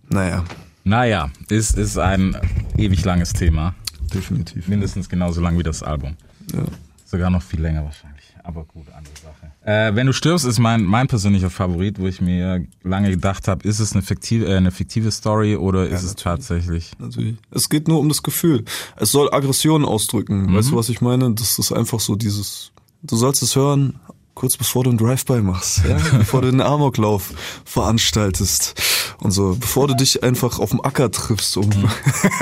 Naja, 0.08 0.44
Naja, 0.84 1.30
ist, 1.48 1.78
ist 1.78 1.98
ein 1.98 2.36
ewig 2.76 3.04
langes 3.04 3.32
Thema. 3.32 3.74
definitiv. 4.12 4.68
Mindestens 4.68 5.08
genauso 5.08 5.40
lang 5.40 5.58
wie 5.58 5.62
das 5.62 5.82
Album. 5.82 6.16
Ja. 6.52 6.64
Sogar 7.06 7.30
noch 7.30 7.42
viel 7.42 7.60
länger 7.60 7.84
wahrscheinlich. 7.84 8.22
Aber 8.44 8.64
gut, 8.64 8.86
andere 8.96 9.14
Sache. 9.22 9.52
Äh, 9.64 9.94
Wenn 9.94 10.08
du 10.08 10.12
stirbst, 10.12 10.44
ist 10.44 10.58
mein, 10.58 10.82
mein 10.82 11.06
persönlicher 11.06 11.48
Favorit, 11.50 12.00
wo 12.00 12.08
ich 12.08 12.20
mir 12.20 12.66
lange 12.82 13.10
gedacht 13.10 13.46
habe, 13.46 13.66
ist 13.68 13.78
es 13.78 13.92
eine 13.92 14.02
fiktive, 14.02 14.46
äh, 14.46 14.56
eine 14.56 14.72
fiktive 14.72 15.12
Story 15.12 15.54
oder 15.54 15.88
ist 15.88 16.02
es 16.02 16.16
tatsächlich. 16.16 16.90
Natürlich. 16.98 17.36
Es 17.52 17.68
geht 17.68 17.86
nur 17.86 18.00
um 18.00 18.08
das 18.08 18.22
Gefühl. 18.24 18.64
Es 18.96 19.12
soll 19.12 19.32
Aggression 19.32 19.84
ausdrücken. 19.84 20.52
Weißt 20.52 20.72
du, 20.72 20.76
was 20.76 20.88
ich 20.88 21.00
meine? 21.00 21.32
Das 21.34 21.58
ist 21.60 21.70
einfach 21.70 22.00
so 22.00 22.16
dieses, 22.16 22.72
du 23.04 23.14
sollst 23.14 23.42
es 23.44 23.54
hören, 23.54 24.00
kurz 24.42 24.56
bevor 24.56 24.82
du 24.82 24.90
einen 24.90 24.98
Drive-By 24.98 25.40
machst, 25.40 25.82
ja? 25.88 25.96
bevor 26.18 26.42
du 26.42 26.48
einen 26.48 26.60
Amoklauf 26.60 27.32
veranstaltest 27.64 28.74
und 29.20 29.30
so, 29.30 29.54
bevor 29.54 29.86
du 29.86 29.94
dich 29.94 30.24
einfach 30.24 30.58
auf 30.58 30.70
dem 30.70 30.84
Acker 30.84 31.12
triffst, 31.12 31.56
um 31.56 31.70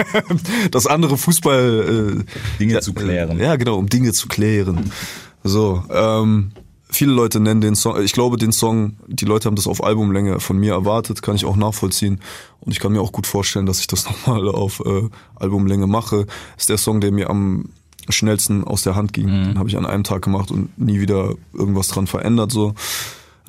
das 0.70 0.86
andere 0.86 1.18
Fußball 1.18 2.22
äh, 2.24 2.58
Dinge 2.58 2.72
ja, 2.72 2.80
zu 2.80 2.94
klären. 2.94 3.38
Ja, 3.38 3.56
genau, 3.56 3.76
um 3.76 3.90
Dinge 3.90 4.14
zu 4.14 4.28
klären. 4.28 4.90
So, 5.44 5.84
ähm, 5.90 6.52
viele 6.88 7.12
Leute 7.12 7.38
nennen 7.38 7.60
den 7.60 7.74
Song, 7.74 8.02
ich 8.02 8.14
glaube 8.14 8.38
den 8.38 8.52
Song, 8.52 8.96
die 9.06 9.26
Leute 9.26 9.44
haben 9.44 9.56
das 9.56 9.66
auf 9.66 9.84
Albumlänge 9.84 10.40
von 10.40 10.56
mir 10.56 10.72
erwartet, 10.72 11.20
kann 11.20 11.36
ich 11.36 11.44
auch 11.44 11.56
nachvollziehen. 11.56 12.22
Und 12.60 12.72
ich 12.72 12.80
kann 12.80 12.92
mir 12.92 13.02
auch 13.02 13.12
gut 13.12 13.26
vorstellen, 13.26 13.66
dass 13.66 13.78
ich 13.78 13.88
das 13.88 14.06
nochmal 14.06 14.48
auf 14.48 14.80
äh, 14.86 15.02
Albumlänge 15.34 15.86
mache. 15.86 16.24
Ist 16.56 16.70
der 16.70 16.78
Song, 16.78 17.02
der 17.02 17.12
mir 17.12 17.28
am 17.28 17.66
schnellsten 18.12 18.64
aus 18.64 18.82
der 18.82 18.94
Hand 18.96 19.12
ging. 19.12 19.26
Den 19.26 19.58
habe 19.58 19.68
ich 19.68 19.76
an 19.76 19.86
einem 19.86 20.04
Tag 20.04 20.22
gemacht 20.22 20.50
und 20.50 20.76
nie 20.78 21.00
wieder 21.00 21.34
irgendwas 21.52 21.88
dran 21.88 22.06
verändert. 22.06 22.52
So, 22.52 22.74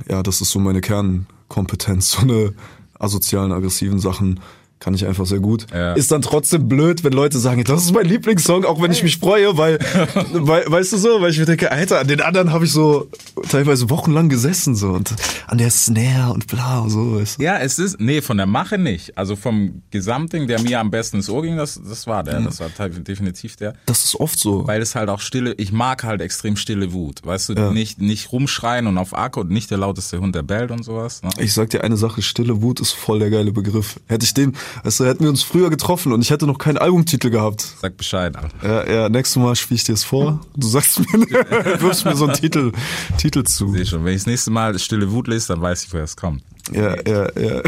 ja, 0.09 0.23
das 0.23 0.41
ist 0.41 0.51
so 0.51 0.59
meine 0.59 0.81
Kernkompetenz. 0.81 2.11
So 2.17 2.21
eine 2.21 2.53
asozialen, 2.99 3.51
aggressiven 3.51 3.99
Sachen 3.99 4.39
kann 4.81 4.95
ich 4.95 5.05
einfach 5.05 5.27
sehr 5.27 5.39
gut. 5.39 5.67
Ja. 5.71 5.93
Ist 5.93 6.11
dann 6.11 6.23
trotzdem 6.23 6.67
blöd, 6.67 7.03
wenn 7.03 7.13
Leute 7.13 7.37
sagen, 7.37 7.63
das 7.63 7.83
ist 7.83 7.93
mein 7.93 8.07
Lieblingssong, 8.07 8.65
auch 8.65 8.81
wenn 8.81 8.91
ich 8.91 9.03
mich 9.03 9.19
freue, 9.19 9.55
weil, 9.55 9.77
weil 10.33 10.65
weißt 10.65 10.93
du 10.93 10.97
so, 10.97 11.21
weil 11.21 11.29
ich 11.29 11.37
mir 11.37 11.45
denke, 11.45 11.71
Alter, 11.71 11.99
an 11.99 12.07
den 12.07 12.19
anderen 12.19 12.51
habe 12.51 12.65
ich 12.65 12.71
so 12.71 13.07
teilweise 13.47 13.91
wochenlang 13.91 14.27
gesessen 14.27 14.75
so 14.75 14.89
und 14.89 15.13
an 15.45 15.59
der 15.59 15.69
Snare 15.69 16.33
und 16.33 16.47
bla 16.47 16.79
und 16.79 16.89
so. 16.89 17.15
Weißt 17.19 17.39
du? 17.39 17.43
Ja, 17.43 17.59
es 17.59 17.77
ist, 17.77 17.99
nee, 17.99 18.21
von 18.21 18.37
der 18.37 18.47
Mache 18.47 18.79
nicht. 18.79 19.17
Also 19.19 19.35
vom 19.35 19.83
Gesamtding, 19.91 20.47
der 20.47 20.59
mir 20.61 20.79
am 20.79 20.89
besten 20.89 21.17
ins 21.17 21.29
Ohr 21.29 21.43
ging, 21.43 21.57
das, 21.57 21.79
das 21.87 22.07
war 22.07 22.23
der. 22.23 22.41
Das 22.41 22.59
war 22.59 22.69
definitiv 22.89 23.57
der. 23.57 23.75
Das 23.85 24.03
ist 24.03 24.15
oft 24.15 24.39
so. 24.39 24.65
Weil 24.65 24.81
es 24.81 24.95
halt 24.95 25.09
auch 25.09 25.19
stille, 25.19 25.53
ich 25.57 25.71
mag 25.71 26.03
halt 26.03 26.21
extrem 26.21 26.55
stille 26.55 26.91
Wut. 26.91 27.23
Weißt 27.23 27.49
du, 27.49 27.71
nicht, 27.71 28.01
nicht 28.01 28.31
rumschreien 28.31 28.87
und 28.87 28.97
auf 28.97 29.15
Akku 29.15 29.41
und 29.41 29.51
nicht 29.51 29.69
der 29.69 29.77
lauteste 29.77 30.19
Hund, 30.19 30.33
der 30.33 30.41
bellt 30.41 30.71
und 30.71 30.83
sowas. 30.83 31.21
Ne? 31.21 31.29
Ich 31.37 31.53
sag 31.53 31.69
dir 31.69 31.83
eine 31.83 31.97
Sache, 31.97 32.23
stille 32.23 32.63
Wut 32.63 32.79
ist 32.79 32.93
voll 32.93 33.19
der 33.19 33.29
geile 33.29 33.51
Begriff. 33.51 33.99
Hätte 34.07 34.25
ich 34.25 34.33
den, 34.33 34.55
also 34.83 35.05
hätten 35.05 35.23
wir 35.23 35.29
uns 35.29 35.43
früher 35.43 35.69
getroffen 35.69 36.11
und 36.11 36.21
ich 36.21 36.29
hätte 36.29 36.47
noch 36.47 36.57
keinen 36.57 36.77
Albumtitel 36.77 37.29
gehabt. 37.29 37.65
Sag 37.81 37.97
Bescheid. 37.97 38.35
Ja, 38.63 38.89
ja, 38.89 39.09
nächstes 39.09 39.41
Mal 39.41 39.55
spiele 39.55 39.77
ich 39.77 39.83
dir 39.83 39.93
das 39.93 40.03
vor. 40.03 40.41
Du 40.55 40.67
sagst 40.67 40.99
mir, 40.99 41.05
wirfst 41.79 42.05
mir 42.05 42.15
so 42.15 42.25
einen 42.25 42.33
Titel, 42.33 42.71
Titel 43.17 43.43
zu. 43.43 43.71
Seh 43.71 43.85
schon. 43.85 44.05
Wenn 44.05 44.13
ich 44.13 44.21
das 44.21 44.27
nächste 44.27 44.51
Mal 44.51 44.77
stille 44.79 45.11
Wut 45.11 45.27
lese, 45.27 45.49
dann 45.49 45.61
weiß 45.61 45.85
ich, 45.85 45.93
woher 45.93 46.03
es 46.03 46.15
kommt. 46.15 46.43
Ja, 46.71 46.95
ja, 47.07 47.27
ja. 47.39 47.61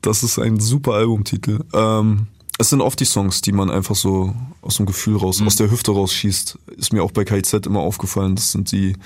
Das 0.00 0.22
ist 0.22 0.38
ein 0.38 0.60
super 0.60 0.94
Albumtitel. 0.94 1.64
Ähm, 1.74 2.28
es 2.58 2.70
sind 2.70 2.80
oft 2.80 2.98
die 2.98 3.04
Songs, 3.04 3.40
die 3.40 3.52
man 3.52 3.70
einfach 3.70 3.94
so 3.94 4.34
aus 4.62 4.76
dem 4.76 4.86
Gefühl 4.86 5.16
raus, 5.16 5.40
aus 5.40 5.56
der 5.56 5.70
Hüfte 5.70 5.92
rausschießt. 5.92 6.58
Ist 6.76 6.92
mir 6.92 7.02
auch 7.02 7.12
bei 7.12 7.24
KIZ 7.24 7.66
immer 7.66 7.80
aufgefallen. 7.80 8.34
Das 8.34 8.52
sind 8.52 8.72
die, 8.72 8.96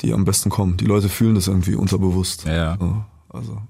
die 0.00 0.12
am 0.12 0.24
besten 0.24 0.48
kommen. 0.48 0.76
Die 0.76 0.84
Leute 0.84 1.08
fühlen 1.08 1.34
das 1.34 1.48
irgendwie 1.48 1.74
unterbewusst. 1.74 2.44
Ja. 2.46 2.76
So, 2.78 3.04
also. 3.30 3.62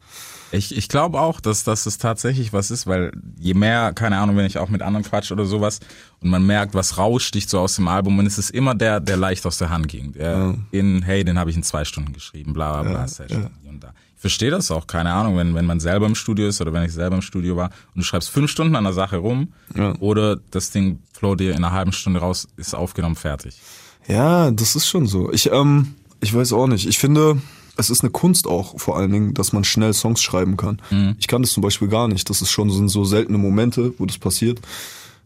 Ich, 0.52 0.76
ich 0.76 0.88
glaube 0.88 1.20
auch, 1.20 1.40
dass, 1.40 1.62
dass 1.62 1.86
es 1.86 1.98
tatsächlich 1.98 2.52
was 2.52 2.70
ist, 2.72 2.86
weil 2.86 3.12
je 3.38 3.54
mehr, 3.54 3.92
keine 3.92 4.18
Ahnung, 4.18 4.36
wenn 4.36 4.46
ich 4.46 4.58
auch 4.58 4.68
mit 4.68 4.82
anderen 4.82 5.04
quatsch 5.04 5.30
oder 5.30 5.44
sowas 5.44 5.78
und 6.20 6.28
man 6.30 6.44
merkt, 6.44 6.74
was 6.74 6.98
raussticht 6.98 7.48
so 7.48 7.60
aus 7.60 7.76
dem 7.76 7.86
Album 7.86 8.18
und 8.18 8.26
es 8.26 8.36
ist 8.36 8.50
immer 8.50 8.74
der, 8.74 8.98
der 9.00 9.16
leicht 9.16 9.46
aus 9.46 9.58
der 9.58 9.70
Hand 9.70 9.86
ging. 9.88 10.12
Der 10.12 10.56
in, 10.72 11.02
hey, 11.02 11.22
den 11.24 11.38
habe 11.38 11.50
ich 11.50 11.56
in 11.56 11.62
zwei 11.62 11.84
Stunden 11.84 12.12
geschrieben, 12.12 12.52
bla 12.52 12.82
bla 12.82 12.90
bla, 12.90 13.06
Session 13.08 13.48
hier 13.62 13.70
und 13.70 13.84
da. 13.84 13.92
Ich 14.16 14.20
verstehe 14.20 14.50
das 14.50 14.70
auch, 14.70 14.86
keine 14.86 15.12
Ahnung, 15.12 15.36
wenn, 15.36 15.54
wenn 15.54 15.64
man 15.66 15.78
selber 15.80 16.06
im 16.06 16.14
Studio 16.16 16.48
ist 16.48 16.60
oder 16.60 16.72
wenn 16.72 16.82
ich 16.82 16.92
selber 16.92 17.14
im 17.16 17.22
Studio 17.22 17.56
war 17.56 17.70
und 17.94 17.98
du 18.00 18.02
schreibst 18.02 18.28
fünf 18.30 18.50
Stunden 18.50 18.74
an 18.76 18.84
der 18.84 18.92
Sache 18.92 19.16
rum 19.18 19.52
Ja. 19.74 19.94
oder 20.00 20.36
das 20.50 20.72
Ding 20.72 20.98
flow 21.12 21.36
dir 21.36 21.52
in 21.52 21.58
einer 21.58 21.72
halben 21.72 21.92
Stunde 21.92 22.20
raus, 22.20 22.48
ist 22.56 22.74
aufgenommen, 22.74 23.16
fertig. 23.16 23.56
Ja, 24.08 24.50
das 24.50 24.74
ist 24.76 24.88
schon 24.88 25.06
so. 25.06 25.32
Ich, 25.32 25.50
ähm, 25.52 25.94
ich 26.20 26.34
weiß 26.34 26.52
auch 26.54 26.66
nicht. 26.66 26.86
Ich 26.88 26.98
finde, 26.98 27.40
es 27.76 27.90
ist 27.90 28.02
eine 28.02 28.10
Kunst 28.10 28.46
auch 28.46 28.78
vor 28.78 28.96
allen 28.96 29.10
Dingen, 29.12 29.34
dass 29.34 29.52
man 29.52 29.64
schnell 29.64 29.92
Songs 29.94 30.20
schreiben 30.22 30.56
kann. 30.56 30.80
Ich 31.18 31.28
kann 31.28 31.42
das 31.42 31.52
zum 31.52 31.62
Beispiel 31.62 31.88
gar 31.88 32.08
nicht. 32.08 32.28
Das 32.30 32.42
ist 32.42 32.50
schon 32.50 32.70
sind 32.70 32.88
so 32.88 33.04
seltene 33.04 33.38
Momente, 33.38 33.94
wo 33.98 34.06
das 34.06 34.18
passiert. 34.18 34.60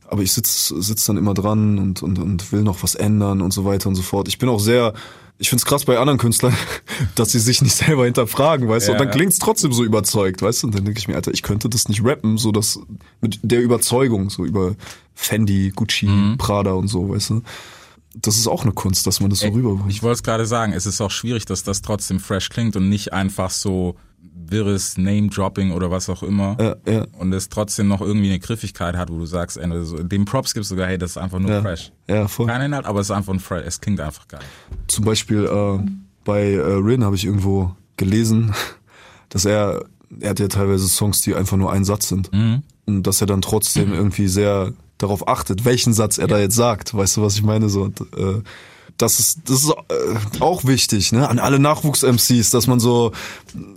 aber 0.09 0.23
ich 0.23 0.33
sitz, 0.33 0.69
sitz 0.69 1.07
dann 1.07 1.17
immer 1.17 1.35
dran 1.35 1.79
und, 1.79 2.03
und, 2.03 2.19
und 2.19 2.53
will 2.53 2.63
noch 2.63 2.83
was 2.83 2.95
ändern 2.95 3.41
und 3.41 3.53
so 3.53 3.65
weiter 3.65 3.89
und 3.89 3.95
so 3.97 4.03
fort. 4.03 4.29
Ich 4.29 4.39
bin 4.39 4.49
auch 4.49 4.61
sehr, 4.61 4.93
ich 5.39 5.49
find's 5.49 5.65
krass 5.65 5.85
bei 5.85 5.99
anderen 5.99 6.19
Künstlern, 6.19 6.55
dass 7.17 7.33
sie 7.33 7.41
sich 7.41 7.63
nicht 7.63 7.75
selber 7.75 8.05
hinterfragen, 8.05 8.69
weißt 8.69 8.89
du, 8.89 8.93
und 8.93 8.99
dann 8.99 9.09
Ja. 9.09 9.15
klingt's 9.15 9.39
trotzdem 9.39 9.73
so 9.73 9.83
überzeugt, 9.83 10.43
weißt 10.43 10.63
du, 10.63 10.67
und 10.69 10.75
dann 10.77 10.85
denke 10.85 11.01
ich 11.01 11.09
mir, 11.09 11.17
Alter, 11.17 11.33
ich 11.33 11.43
könnte 11.43 11.69
das 11.69 11.89
nicht 11.89 12.05
rappen, 12.05 12.39
so 12.39 12.53
dass 12.53 12.79
mit 13.21 13.41
der 13.43 13.63
Überzeugung, 13.63 14.31
so 14.31 14.45
über 14.45 14.77
Fendi, 15.15 15.73
Gucci, 15.75 16.07
Mhm. 16.07 16.37
Prada 16.39 16.73
und 16.75 16.87
so, 16.89 17.09
weißt 17.09 17.31
du. 17.31 17.43
Das 18.15 18.37
ist 18.37 18.47
auch 18.47 18.63
eine 18.63 18.73
Kunst, 18.73 19.07
dass 19.07 19.21
man 19.21 19.31
das 19.31 19.41
so 19.41 19.49
rüberbringt. 19.49 19.91
Ich 19.91 20.03
wollte 20.03 20.15
es 20.17 20.23
gerade 20.23 20.47
sagen, 20.47 20.73
es 20.73 20.87
ist 20.87 21.01
auch 21.01 21.11
schwierig, 21.11 21.47
dass 21.47 21.65
das 21.65 21.83
trotzdem 21.83 22.21
fresh 22.21 22.49
klingt 22.49 22.77
und 22.77 22.89
nicht 22.89 23.13
einfach 23.13 23.51
so 23.51 23.97
wirres 24.47 24.97
Name-Dropping 24.97 25.73
oder 25.73 25.91
was 25.91 26.09
auch 26.09 26.23
immer. 26.23 26.57
Ja, 26.61 26.93
ja. 26.93 27.07
Und 27.19 27.33
es 27.33 27.49
trotzdem 27.49 27.89
noch 27.89 28.01
irgendwie 28.01 28.29
eine 28.29 28.39
Griffigkeit 28.39 28.97
hat, 28.97 29.11
wo 29.11 29.19
du 29.19 29.27
sagst, 29.27 29.57
ey, 29.57 29.85
so, 29.85 30.03
dem 30.03 30.25
Props 30.25 30.55
gibst 30.55 30.71
du 30.71 30.75
sogar, 30.75 30.87
hey, 30.89 30.99
das 30.99 31.13
ist 31.13 31.17
einfach 31.19 31.39
nur 31.39 31.51
Ja, 31.51 31.63
fresh. 31.63 31.93
ja 32.09 32.29
voll. 32.29 32.47
Kein 32.47 32.61
Inhalt, 32.63 32.87
aber 32.87 33.01
es 33.01 33.07
ist 33.09 33.11
einfach 33.11 33.33
ein 33.33 33.41
fresh, 33.41 33.65
es 33.67 33.81
klingt 33.81 34.01
einfach 34.01 34.29
geil. 34.29 34.41
Zum 34.87 35.05
Beispiel 35.05 35.45
äh, 35.45 35.79
bei 36.25 36.53
äh, 36.53 36.59
Rin 36.61 37.05
habe 37.05 37.17
ich 37.17 37.25
irgendwo 37.25 37.75
gelesen, 37.97 38.55
dass 39.29 39.45
er, 39.45 39.85
er 40.21 40.31
hat 40.31 40.41
ja 40.41 40.49
teilweise 40.49 40.87
Songs, 40.89 41.21
die 41.21 41.35
einfach 41.35 41.57
nur 41.57 41.73
ein 41.73 41.85
Satz 41.85 42.09
sind. 42.09 42.31
Und 42.87 43.03
dass 43.07 43.21
er 43.21 43.27
dann 43.27 43.41
trotzdem 43.43 43.93
irgendwie 43.93 44.29
sehr 44.29 44.73
darauf 45.05 45.29
achtet, 45.29 45.65
welchen 45.65 45.93
Satz 45.93 46.19
er 46.19 46.27
da 46.27 46.39
jetzt 46.39 46.57
sagt. 46.57 46.95
Weißt 46.95 47.17
du, 47.17 47.23
was 47.23 47.35
ich 47.37 47.43
meine? 47.43 47.69
So, 47.69 47.83
und, 47.83 48.01
äh, 48.01 48.43
das 48.97 49.19
ist, 49.19 49.41
das 49.47 49.65
ist 49.65 49.71
äh, 49.71 50.41
auch 50.41 50.65
wichtig, 50.65 51.11
ne? 51.13 51.29
An 51.29 51.39
alle 51.41 51.59
Nachwuchs-MCs, 51.59 52.51
dass 52.51 52.67
man 52.67 52.79
so, 52.79 53.11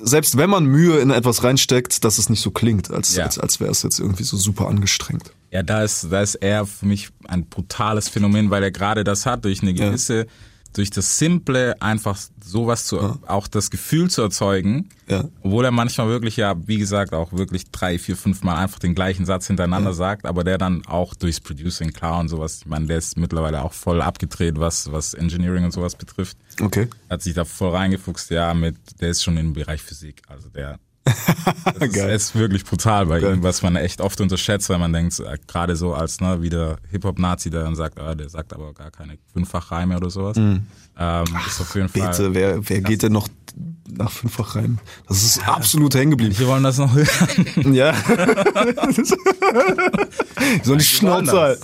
selbst 0.01 0.37
wenn 0.37 0.49
man 0.49 0.65
Mühe 0.65 0.99
in 0.99 1.09
etwas 1.09 1.43
reinsteckt, 1.43 2.03
dass 2.03 2.17
es 2.19 2.29
nicht 2.29 2.41
so 2.41 2.51
klingt, 2.51 2.91
als, 2.91 3.15
Ja. 3.15 3.25
als, 3.25 3.39
als 3.39 3.59
wäre 3.59 3.71
es 3.71 3.81
jetzt 3.83 3.99
irgendwie 3.99 4.23
so 4.23 4.37
super 4.37 4.67
angestrengt. 4.67 5.31
Ja, 5.51 5.63
da 5.63 5.81
ist, 5.83 6.07
da 6.11 6.21
ist 6.21 6.35
er 6.35 6.65
für 6.67 6.85
mich 6.85 7.09
ein 7.27 7.45
brutales 7.45 8.09
Phänomen, 8.09 8.51
weil 8.51 8.61
er 8.63 8.71
gerade 8.71 9.03
das 9.03 9.25
hat, 9.25 9.45
durch 9.45 9.61
eine 9.63 9.73
gewisse, 9.73 10.27
durch 10.73 10.89
das 10.89 11.17
Simple 11.17 11.81
einfach 11.81 12.17
sowas 12.43 12.85
zu, 12.85 12.99
auch 13.27 13.47
das 13.47 13.69
Gefühl 13.69 14.09
zu 14.09 14.21
erzeugen, 14.21 14.89
Ja. 15.07 15.25
obwohl 15.41 15.65
er 15.65 15.71
manchmal 15.71 16.07
wirklich 16.07 16.37
ja, 16.37 16.55
wie 16.67 16.77
gesagt, 16.77 17.13
auch 17.13 17.33
wirklich 17.33 17.71
drei, 17.71 17.97
vier, 17.99 18.15
fünf 18.15 18.43
Mal 18.43 18.55
einfach 18.57 18.79
den 18.79 18.95
gleichen 18.95 19.25
Satz 19.25 19.47
hintereinander 19.47 19.93
sagt, 19.93 20.25
aber 20.25 20.43
der 20.43 20.57
dann 20.57 20.85
auch 20.85 21.13
durchs 21.15 21.39
Producing 21.39 21.91
klar 21.93 22.19
und 22.19 22.29
sowas, 22.29 22.59
ich 22.61 22.65
meine, 22.67 22.85
der 22.87 22.97
ist 22.97 23.17
mittlerweile 23.17 23.63
auch 23.63 23.73
voll 23.73 24.01
abgedreht, 24.01 24.59
was, 24.59 24.91
was 24.91 25.13
Engineering 25.13 25.63
und 25.65 25.71
sowas 25.71 25.95
betrifft. 25.95 26.37
Okay. 26.61 26.87
Hat 27.09 27.21
sich 27.21 27.33
da 27.33 27.45
voll 27.45 27.71
reingefuchst, 27.75 28.29
ja, 28.31 28.53
mit, 28.53 28.77
der 29.01 29.09
ist 29.09 29.23
schon 29.23 29.37
im 29.37 29.53
Bereich 29.53 29.81
Physik, 29.81 30.21
also 30.27 30.49
der, 30.49 30.79
das 31.65 31.89
ist, 31.89 31.95
Geil. 31.95 32.15
ist 32.15 32.35
wirklich 32.35 32.65
brutal 32.65 33.05
bei 33.05 33.19
Geil. 33.19 33.35
ihm, 33.35 33.43
was 33.43 33.61
man 33.61 33.75
echt 33.75 34.01
oft 34.01 34.19
unterschätzt, 34.21 34.69
weil 34.69 34.79
man 34.79 34.93
denkt, 34.93 35.19
äh, 35.19 35.37
gerade 35.47 35.75
so 35.75 35.93
als 35.93 36.21
ne, 36.21 36.41
wieder 36.41 36.77
Hip-Hop-Nazi, 36.91 37.49
der 37.49 37.63
dann 37.63 37.75
sagt, 37.75 37.99
ah, 37.99 38.15
der 38.15 38.29
sagt 38.29 38.53
aber 38.53 38.73
gar 38.73 38.91
keine 38.91 39.17
Fünffachreime 39.33 39.97
oder 39.97 40.09
sowas. 40.09 40.37
Ähm, 40.37 40.63
ist 41.47 41.61
auf 41.61 41.75
jeden 41.75 41.89
Fall. 41.89 42.01
Mhm. 42.01 42.07
Bitte, 42.11 42.33
wer, 42.33 42.69
wer 42.69 42.81
geht 42.81 43.03
denn 43.03 43.13
noch 43.13 43.27
nach 43.89 44.11
fünffach 44.11 44.55
rein? 44.55 44.79
Das 45.07 45.23
ist 45.23 45.47
absolut 45.47 45.95
hängen 45.95 46.11
geblieben. 46.11 46.37
Wir 46.37 46.47
wollen 46.47 46.63
das 46.63 46.77
noch 46.77 46.93
hören. 46.93 47.07
Ja. 47.73 47.93
so 50.63 50.75
die 50.75 50.83
Schnauze 50.83 51.39
halt. 51.39 51.59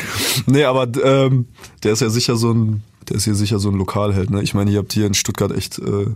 Nee, 0.45 0.63
aber 0.65 0.87
ähm, 1.03 1.47
der 1.83 1.93
ist 1.93 2.01
ja 2.01 2.09
sicher 2.09 2.35
so 2.35 2.51
ein, 2.53 2.83
der 3.09 3.17
ist 3.17 3.25
hier 3.25 3.35
sicher 3.35 3.59
so 3.59 3.69
ein 3.69 3.75
Lokalheld, 3.75 4.29
ne? 4.29 4.41
Ich 4.41 4.53
meine, 4.53 4.71
ihr 4.71 4.79
habt 4.79 4.93
hier 4.93 5.07
in 5.07 5.13
Stuttgart 5.13 5.51
echt, 5.51 5.79
äh, 5.79 6.07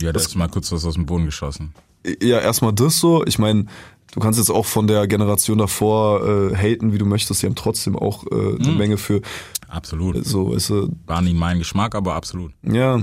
Ja, 0.00 0.12
das 0.12 0.26
ist 0.26 0.36
mal 0.36 0.48
kurz 0.48 0.70
was 0.72 0.84
aus 0.84 0.94
dem 0.94 1.06
Boden 1.06 1.26
geschossen. 1.26 1.72
Ja, 2.22 2.40
erstmal 2.40 2.72
das 2.72 2.98
so. 2.98 3.24
Ich 3.26 3.38
meine, 3.38 3.66
du 4.12 4.20
kannst 4.20 4.38
jetzt 4.38 4.50
auch 4.50 4.66
von 4.66 4.86
der 4.86 5.06
Generation 5.06 5.58
davor 5.58 6.26
äh, 6.26 6.56
haten, 6.56 6.92
wie 6.92 6.98
du 6.98 7.06
möchtest. 7.06 7.42
Die 7.42 7.46
haben 7.46 7.54
trotzdem 7.54 7.96
auch 7.96 8.24
äh, 8.30 8.56
eine 8.60 8.72
Menge 8.72 8.96
für 8.96 9.20
Absolut. 9.68 10.24
so, 10.24 10.54
weißt 10.54 10.70
du, 10.70 10.96
War 11.06 11.20
nie 11.20 11.34
mein 11.34 11.58
Geschmack, 11.58 11.94
aber 11.94 12.14
absolut. 12.14 12.52
Ja, 12.62 13.00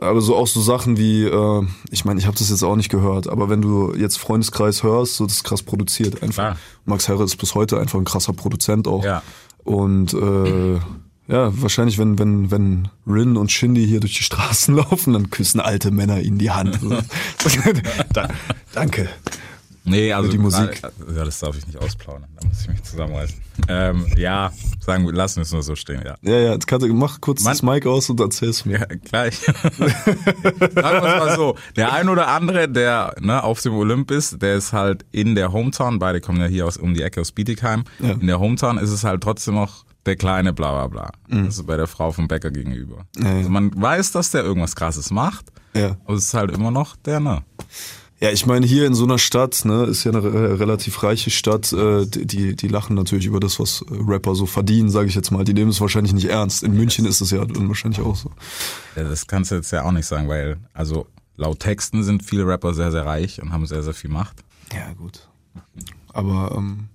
aber 0.00 0.20
so 0.20 0.36
auch 0.36 0.46
so 0.46 0.60
Sachen 0.60 0.96
wie, 0.96 1.24
äh, 1.24 1.66
ich 1.90 2.04
meine, 2.04 2.18
ich 2.20 2.26
habe 2.26 2.36
das 2.38 2.48
jetzt 2.48 2.62
auch 2.62 2.76
nicht 2.76 2.88
gehört, 2.90 3.28
aber 3.28 3.48
wenn 3.48 3.60
du 3.60 3.94
jetzt 3.94 4.18
Freundeskreis 4.18 4.82
hörst, 4.82 5.16
so 5.16 5.26
das 5.26 5.36
ist 5.36 5.44
krass 5.44 5.62
produziert 5.62 6.22
einfach. 6.22 6.34
Klar. 6.34 6.58
Max 6.84 7.08
Herre 7.08 7.24
ist 7.24 7.36
bis 7.36 7.54
heute 7.54 7.78
einfach 7.78 7.98
ein 7.98 8.04
krasser 8.04 8.32
Produzent 8.32 8.88
auch. 8.88 9.04
Ja. 9.04 9.22
Und 9.64 10.14
äh, 10.14 10.78
ja, 11.28 11.50
wahrscheinlich, 11.60 11.98
wenn, 11.98 12.18
wenn, 12.18 12.50
wenn 12.50 12.88
Rin 13.06 13.36
und 13.36 13.50
Shindy 13.50 13.86
hier 13.86 14.00
durch 14.00 14.16
die 14.16 14.22
Straßen 14.22 14.74
laufen, 14.76 15.12
dann 15.12 15.30
küssen 15.30 15.60
alte 15.60 15.90
Männer 15.90 16.20
ihnen 16.20 16.38
die 16.38 16.50
Hand. 16.50 16.78
Da, 18.12 18.28
danke. 18.72 19.08
Nee, 19.88 20.12
also 20.12 20.28
die 20.28 20.38
Musik. 20.38 20.82
Ja, 20.82 21.24
das 21.24 21.38
darf 21.38 21.56
ich 21.56 21.64
nicht 21.64 21.78
ausplaudern. 21.78 22.26
Da 22.40 22.48
muss 22.48 22.62
ich 22.62 22.68
mich 22.68 22.82
zusammenreißen. 22.82 23.40
Ähm, 23.68 24.06
ja, 24.16 24.52
sagen 24.80 25.06
wir, 25.06 25.12
lassen 25.12 25.36
wir 25.36 25.42
es 25.42 25.52
nur 25.52 25.62
so 25.62 25.76
stehen, 25.76 26.02
ja. 26.04 26.16
Ja, 26.22 26.38
ja, 26.38 26.52
jetzt 26.54 26.66
kannst 26.66 26.84
du, 26.84 26.92
mach 26.92 27.20
kurz 27.20 27.44
Mann. 27.44 27.52
das 27.52 27.62
Mic 27.62 27.86
aus 27.88 28.10
und 28.10 28.18
erzähl's 28.18 28.64
mir. 28.64 28.80
Ja, 28.80 28.86
gleich. 28.86 29.36
Sagen 29.44 29.94
wir 30.74 30.74
es 30.74 31.18
mal 31.20 31.36
so. 31.36 31.56
Der 31.76 31.92
ein 31.92 32.08
oder 32.08 32.28
andere, 32.28 32.68
der 32.68 33.14
ne, 33.20 33.42
auf 33.42 33.62
dem 33.62 33.74
Olymp 33.74 34.10
ist, 34.10 34.42
der 34.42 34.56
ist 34.56 34.72
halt 34.72 35.04
in 35.12 35.36
der 35.36 35.52
Hometown, 35.52 36.00
beide 36.00 36.20
kommen 36.20 36.40
ja 36.40 36.46
hier 36.46 36.66
aus 36.66 36.76
um 36.76 36.92
die 36.92 37.02
Ecke 37.02 37.20
aus 37.20 37.30
Bietigheim. 37.30 37.84
Ja. 38.00 38.10
In 38.10 38.26
der 38.26 38.40
Hometown 38.40 38.78
ist 38.78 38.90
es 38.90 39.04
halt 39.04 39.22
trotzdem 39.22 39.54
noch 39.54 39.85
der 40.06 40.16
kleine 40.16 40.52
bla 40.52 40.72
bla 40.72 40.86
bla. 41.28 41.44
Das 41.44 41.56
ist 41.58 41.66
bei 41.66 41.76
der 41.76 41.86
Frau 41.86 42.12
vom 42.12 42.28
Bäcker 42.28 42.50
gegenüber. 42.50 43.06
Mhm. 43.16 43.24
Ja, 43.24 43.30
ja. 43.30 43.36
Also 43.38 43.50
man 43.50 43.70
weiß, 43.80 44.12
dass 44.12 44.30
der 44.30 44.42
irgendwas 44.44 44.76
krasses 44.76 45.10
macht, 45.10 45.46
Ja. 45.74 45.96
aber 46.04 46.14
es 46.14 46.24
ist 46.24 46.34
halt 46.34 46.50
immer 46.52 46.70
noch 46.70 46.96
der, 46.96 47.20
ne? 47.20 47.42
Ja, 48.18 48.30
ich 48.30 48.46
meine, 48.46 48.64
hier 48.64 48.86
in 48.86 48.94
so 48.94 49.04
einer 49.04 49.18
Stadt, 49.18 49.66
ne, 49.66 49.84
ist 49.84 50.04
ja 50.04 50.10
eine 50.10 50.22
re- 50.22 50.58
relativ 50.58 51.02
reiche 51.02 51.28
Stadt, 51.28 51.70
äh, 51.74 52.06
die, 52.06 52.56
die 52.56 52.68
lachen 52.68 52.96
natürlich 52.96 53.26
über 53.26 53.40
das, 53.40 53.60
was 53.60 53.82
äh, 53.82 53.84
Rapper 53.90 54.34
so 54.34 54.46
verdienen, 54.46 54.88
sage 54.88 55.08
ich 55.08 55.14
jetzt 55.14 55.30
mal. 55.32 55.44
Die 55.44 55.52
nehmen 55.52 55.68
es 55.70 55.82
wahrscheinlich 55.82 56.14
nicht 56.14 56.30
ernst. 56.30 56.62
In 56.62 56.72
München 56.74 57.04
ist 57.04 57.20
es 57.20 57.30
ja 57.30 57.44
wahrscheinlich 57.46 58.00
auch 58.00 58.16
so. 58.16 58.30
Ja, 58.96 59.02
Das 59.04 59.26
kannst 59.26 59.50
du 59.50 59.56
jetzt 59.56 59.70
ja 59.70 59.82
auch 59.84 59.92
nicht 59.92 60.06
sagen, 60.06 60.28
weil, 60.28 60.56
also 60.72 61.06
laut 61.36 61.60
Texten 61.60 62.04
sind 62.04 62.24
viele 62.24 62.46
Rapper 62.46 62.72
sehr, 62.72 62.90
sehr 62.90 63.04
reich 63.04 63.42
und 63.42 63.52
haben 63.52 63.66
sehr, 63.66 63.82
sehr 63.82 63.92
viel 63.92 64.08
Macht. 64.08 64.42
Ja, 64.72 64.90
gut. 64.94 65.28
Aber 66.14 66.54
ähm, 66.56 66.88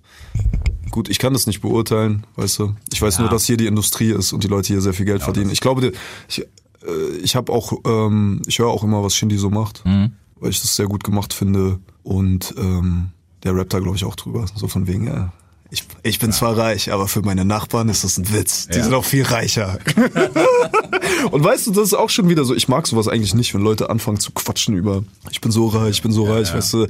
gut, 0.92 1.08
ich 1.08 1.18
kann 1.18 1.32
das 1.32 1.46
nicht 1.48 1.60
beurteilen, 1.60 2.24
weißt 2.36 2.60
du. 2.60 2.74
Ich 2.92 3.02
weiß 3.02 3.18
nur, 3.18 3.28
dass 3.28 3.44
hier 3.46 3.56
die 3.56 3.66
Industrie 3.66 4.12
ist 4.12 4.32
und 4.32 4.44
die 4.44 4.48
Leute 4.48 4.68
hier 4.68 4.80
sehr 4.80 4.94
viel 4.94 5.06
Geld 5.06 5.22
verdienen. 5.22 5.50
Ich 5.50 5.60
glaube, 5.60 5.90
ich, 6.28 6.38
äh, 6.40 7.16
ich 7.22 7.34
habe 7.34 7.52
auch, 7.52 7.72
ähm, 7.84 8.40
ich 8.46 8.60
höre 8.60 8.68
auch 8.68 8.84
immer, 8.84 9.02
was 9.02 9.16
Shindy 9.16 9.36
so 9.38 9.50
macht, 9.50 9.82
weil 9.84 10.50
ich 10.50 10.60
das 10.62 10.76
sehr 10.76 10.86
gut 10.86 11.02
gemacht 11.02 11.32
finde. 11.34 11.80
Und 12.04 12.54
ähm, 12.56 13.08
der 13.42 13.56
rappt 13.56 13.74
da, 13.74 13.80
glaube 13.80 13.96
ich, 13.96 14.04
auch 14.04 14.14
drüber. 14.16 14.46
So 14.54 14.68
von 14.68 14.86
wegen, 14.86 15.06
ja. 15.08 15.32
Ich, 15.70 15.84
ich 16.02 16.18
bin 16.18 16.32
zwar 16.32 16.58
reich, 16.58 16.92
aber 16.92 17.08
für 17.08 17.22
meine 17.22 17.46
Nachbarn 17.46 17.88
ist 17.88 18.04
das 18.04 18.18
ein 18.18 18.30
Witz. 18.30 18.66
Die 18.68 18.76
Ja. 18.76 18.84
sind 18.84 18.92
auch 18.92 19.06
viel 19.06 19.22
reicher. 19.22 19.78
Und 21.30 21.42
weißt 21.42 21.66
du, 21.66 21.70
das 21.70 21.84
ist 21.84 21.94
auch 21.94 22.10
schon 22.10 22.28
wieder 22.28 22.44
so, 22.44 22.54
ich 22.54 22.68
mag 22.68 22.86
sowas 22.86 23.08
eigentlich 23.08 23.34
nicht, 23.34 23.54
wenn 23.54 23.62
Leute 23.62 23.88
anfangen 23.88 24.18
zu 24.20 24.32
quatschen 24.32 24.76
über, 24.76 25.02
ich 25.30 25.40
bin 25.40 25.50
so 25.50 25.68
reich, 25.68 25.90
ich 25.96 26.02
bin 26.02 26.12
so 26.12 26.24
reich, 26.24 26.48
ja. 26.48 26.56
weißt 26.56 26.74
du, 26.74 26.82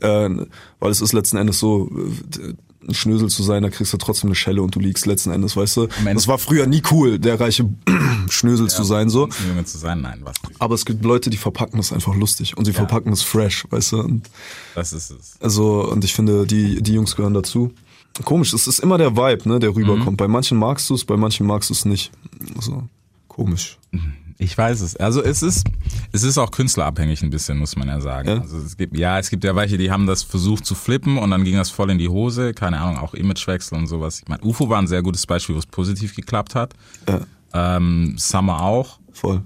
äh, 0.00 0.46
weil 0.78 0.90
es 0.90 1.02
ist 1.02 1.12
letzten 1.12 1.36
Endes 1.36 1.58
so, 1.58 1.90
ein 2.88 2.94
Schnösel 2.94 3.28
zu 3.28 3.42
sein, 3.42 3.62
da 3.62 3.70
kriegst 3.70 3.92
du 3.92 3.96
trotzdem 3.98 4.28
eine 4.28 4.34
Schelle 4.34 4.62
und 4.62 4.74
du 4.74 4.80
liegst 4.80 5.04
letzten 5.06 5.30
Endes, 5.30 5.56
weißt 5.56 5.76
du. 5.76 5.88
Das 6.14 6.28
war 6.28 6.38
früher 6.38 6.66
nie 6.66 6.82
cool, 6.90 7.18
der 7.18 7.38
reiche 7.38 7.68
Schnösel 8.30 8.68
zu 8.68 8.84
sein, 8.84 9.08
so. 9.10 9.28
Junge 9.48 9.64
zu 9.64 9.78
sein, 9.78 10.00
nein, 10.00 10.20
was. 10.22 10.36
Aber 10.58 10.74
es 10.74 10.84
gibt 10.84 11.04
Leute, 11.04 11.30
die 11.30 11.36
verpacken 11.36 11.76
das 11.76 11.92
einfach 11.92 12.14
lustig 12.14 12.56
und 12.56 12.64
sie 12.64 12.72
verpacken 12.72 13.12
es 13.12 13.22
fresh, 13.22 13.66
weißt 13.70 13.92
du. 13.92 14.00
Und 14.00 14.30
Das 14.74 14.92
ist 14.92 15.10
es. 15.10 15.36
also, 15.40 15.90
und 15.90 16.04
ich 16.04 16.14
finde, 16.14 16.46
die, 16.46 16.82
die 16.82 16.94
Jungs 16.94 17.16
gehören 17.16 17.34
dazu. 17.34 17.72
Komisch, 18.24 18.52
es 18.52 18.66
ist 18.66 18.80
immer 18.80 18.98
der 18.98 19.16
Vibe, 19.16 19.48
ne, 19.48 19.58
der 19.60 19.74
rüberkommt. 19.74 20.16
Bei 20.16 20.26
manchen 20.28 20.58
magst 20.58 20.90
du 20.90 20.94
es, 20.94 21.04
bei 21.04 21.16
manchen 21.16 21.46
magst 21.46 21.70
du 21.70 21.74
es 21.74 21.84
nicht. 21.84 22.10
Also, 22.56 22.82
komisch. 23.28 23.78
Ich 24.42 24.56
weiß 24.56 24.80
es. 24.80 24.96
Also 24.96 25.22
es 25.22 25.42
ist, 25.42 25.66
es 26.12 26.22
ist 26.22 26.38
auch 26.38 26.50
künstlerabhängig 26.50 27.22
ein 27.22 27.28
bisschen, 27.30 27.58
muss 27.58 27.76
man 27.76 27.88
ja 27.88 28.00
sagen. 28.00 28.28
Ja? 28.28 28.40
Also 28.40 28.56
es 28.58 28.76
gibt, 28.76 28.96
ja, 28.96 29.18
es 29.18 29.28
gibt 29.30 29.44
ja 29.44 29.54
welche, 29.54 29.76
die 29.76 29.90
haben 29.90 30.06
das 30.06 30.22
versucht 30.22 30.64
zu 30.64 30.74
flippen 30.74 31.18
und 31.18 31.30
dann 31.30 31.44
ging 31.44 31.56
das 31.56 31.68
voll 31.70 31.90
in 31.90 31.98
die 31.98 32.08
Hose. 32.08 32.54
Keine 32.54 32.80
Ahnung, 32.80 32.96
auch 32.98 33.12
Imagewechsel 33.14 33.76
und 33.76 33.86
sowas. 33.86 34.20
Ich 34.22 34.28
meine, 34.28 34.42
UFO 34.42 34.68
war 34.70 34.78
ein 34.78 34.86
sehr 34.86 35.02
gutes 35.02 35.26
Beispiel, 35.26 35.54
wo 35.54 35.58
es 35.58 35.66
positiv 35.66 36.16
geklappt 36.16 36.54
hat. 36.54 36.72
Ja, 37.08 37.20
Ähm, 37.52 38.14
Summer 38.16 38.62
auch. 38.62 38.98
voll. 39.12 39.42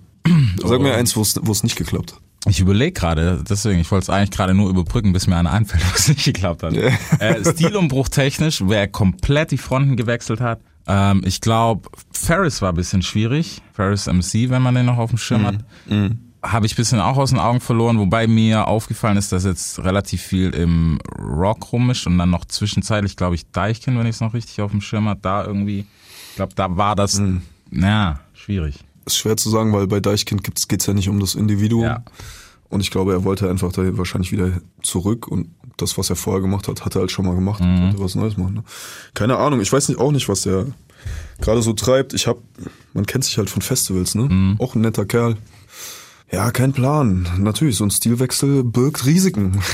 Sag 0.65 0.81
mir 0.81 0.95
eins, 0.95 1.17
wo 1.17 1.23
es 1.23 1.63
nicht 1.65 1.77
geklappt 1.77 2.13
hat. 2.15 2.21
Ich 2.47 2.61
überlege 2.61 2.93
gerade, 2.93 3.43
deswegen, 3.49 3.81
ich 3.81 3.91
wollte 3.91 4.05
es 4.05 4.11
eigentlich 4.11 4.31
gerade 4.31 4.53
nur 4.55 4.69
überbrücken, 4.71 5.13
bis 5.13 5.27
mir 5.27 5.37
einer 5.37 5.51
einfällt, 5.53 5.83
was 5.93 6.09
nicht 6.09 6.25
geklappt 6.25 6.63
hat. 6.63 6.75
äh, 6.75 7.45
Stilumbruch 7.45 8.09
technisch, 8.11 8.63
wer 8.67 8.87
komplett 8.87 9.51
die 9.51 9.59
Fronten 9.59 9.97
gewechselt 9.97 10.41
hat. 10.41 10.61
Ähm, 10.87 11.23
ich 11.25 11.41
glaube, 11.41 11.89
Ferris 12.13 12.63
war 12.63 12.71
ein 12.71 12.75
bisschen 12.77 13.03
schwierig. 13.03 13.63
Ferris 13.73 14.07
MC, 14.07 14.51
wenn 14.51 14.63
man 14.63 14.75
den 14.75 14.87
noch 14.87 14.99
auf 14.99 15.11
dem 15.11 15.19
Schirm 15.19 15.47
hat. 15.47 15.59
Habe 16.43 16.67
ich 16.67 16.75
ein 16.75 16.77
bisschen 16.77 17.01
auch 17.01 17.17
aus 17.17 17.31
den 17.31 17.39
Augen 17.39 17.61
verloren, 17.61 17.99
wobei 17.99 18.27
mir 18.27 18.69
aufgefallen 18.69 19.17
ist, 19.17 19.33
dass 19.33 19.45
jetzt 19.45 19.79
relativ 19.83 20.21
viel 20.21 20.51
im 20.51 20.99
Rock 21.19 21.73
rummischt 21.73 22.07
und 22.07 22.19
dann 22.19 22.29
noch 22.29 22.45
zwischenzeitlich, 22.45 23.17
glaube 23.17 23.35
ich, 23.35 23.51
Deichkind, 23.51 23.99
wenn 23.99 24.05
ich 24.05 24.17
es 24.17 24.21
noch 24.21 24.35
richtig 24.35 24.61
auf 24.61 24.71
dem 24.71 24.83
Schirm 24.83 25.09
hat, 25.09 25.25
da 25.25 25.43
irgendwie, 25.43 25.87
ich 26.31 26.37
glaube, 26.37 26.53
da 26.55 26.77
war 26.77 26.97
das, 26.97 27.23
na, 27.71 28.21
schwierig. 28.35 28.81
Ist 29.07 29.17
schwer 29.17 29.39
zu 29.39 29.49
sagen, 29.49 29.73
weil 29.73 29.87
bei 29.87 30.01
Deichkind 30.01 30.45
geht 30.45 30.81
es 30.81 30.87
ja 30.87 30.93
nicht 30.93 31.09
um 31.09 31.19
das 31.19 31.35
Individuum. 31.35 31.85
Ja. 31.85 32.05
Und 32.69 32.81
ich 32.81 32.91
glaube, 32.91 33.13
er 33.13 33.25
wollte 33.25 33.49
einfach 33.49 33.73
da 33.73 33.97
wahrscheinlich 33.97 34.33
wieder 34.33 34.53
zurück 34.83 35.29
und 35.29 35.49
das, 35.77 35.99
was 35.99 36.11
er 36.11 36.17
vorher 36.17 36.41
gemacht 36.43 36.69
hat, 36.69 36.85
hat 36.85 36.95
er 36.95 37.03
halt 37.03 37.11
schon 37.11 37.27
mal 37.27 37.35
gemacht 37.35 37.61
und 37.61 37.83
wollte 37.83 38.01
was 38.01 38.15
Neues 38.15 38.37
machen. 38.37 38.55
Ne? 38.55 38.65
Keine 39.15 39.37
Ahnung, 39.37 39.61
ich 39.61 39.73
weiß 39.73 39.89
nicht 39.89 40.01
auch 40.01 40.13
nicht, 40.13 40.29
was 40.29 40.47
er 40.47 40.67
gerade 41.41 41.63
so 41.63 41.73
treibt. 41.73 42.15
Ich 42.15 42.27
hab, 42.27 42.39
man 42.93 43.07
kennt 43.07 43.25
sich 43.25 43.39
halt 43.39 43.51
von 43.51 43.63
Festivals, 43.63 44.15
ne? 44.15 44.57
Auch 44.59 44.75
ein 44.75 44.81
netter 44.83 45.05
Kerl. 45.05 45.37
Ja, 46.33 46.51
kein 46.51 46.73
Plan. 46.73 47.29
Natürlich, 47.39 47.77
so 47.77 47.85
ein 47.85 47.91
Stilwechsel 47.91 48.65
birgt 48.65 49.05
Risiken. 49.07 49.61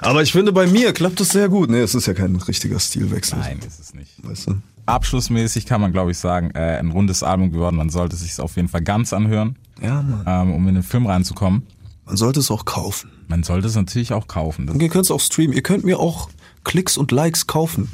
Aber 0.00 0.22
ich 0.22 0.32
finde, 0.32 0.52
bei 0.52 0.66
mir 0.66 0.92
klappt 0.92 1.20
das 1.20 1.30
sehr 1.30 1.48
gut. 1.48 1.70
Nee, 1.70 1.80
es 1.80 1.94
ist 1.94 2.06
ja 2.06 2.14
kein 2.14 2.36
richtiger 2.36 2.78
Stilwechsel. 2.80 3.38
Nein, 3.38 3.58
ist 3.66 3.80
es 3.80 3.94
nicht. 3.94 4.10
Weißt 4.22 4.48
du? 4.48 4.54
Abschlussmäßig 4.86 5.66
kann 5.66 5.80
man, 5.80 5.92
glaube 5.92 6.10
ich, 6.10 6.18
sagen, 6.18 6.50
äh, 6.54 6.78
ein 6.78 6.90
rundes 6.90 7.22
Album 7.22 7.52
geworden. 7.52 7.76
Man 7.76 7.90
sollte 7.90 8.16
sich 8.16 8.38
auf 8.40 8.56
jeden 8.56 8.68
Fall 8.68 8.82
ganz 8.82 9.12
anhören, 9.12 9.56
Ja, 9.80 10.02
Mann. 10.02 10.24
ähm, 10.26 10.54
um 10.54 10.68
in 10.68 10.74
den 10.74 10.82
Film 10.82 11.06
reinzukommen. 11.06 11.62
Man 12.04 12.16
sollte 12.16 12.40
es 12.40 12.50
auch 12.50 12.64
kaufen. 12.64 13.10
Man 13.28 13.42
sollte 13.42 13.68
es 13.68 13.76
natürlich 13.76 14.12
auch 14.12 14.26
kaufen. 14.26 14.68
Und 14.68 14.82
ihr 14.82 14.88
könnt 14.88 15.04
es 15.04 15.10
auch 15.10 15.20
streamen. 15.20 15.54
Ihr 15.54 15.62
könnt 15.62 15.84
mir 15.84 15.98
auch 15.98 16.28
Klicks 16.64 16.96
und 16.96 17.12
Likes 17.12 17.46
kaufen. 17.46 17.88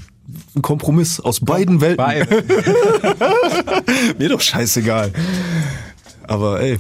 Ein 0.54 0.62
Kompromiss 0.62 1.20
aus 1.20 1.40
beiden 1.40 1.80
Welten. 1.80 2.04
Beide. 2.04 2.44
Mir 4.18 4.28
doch 4.28 4.40
scheißegal. 4.40 5.12
Aber 6.24 6.60
ey, 6.60 6.78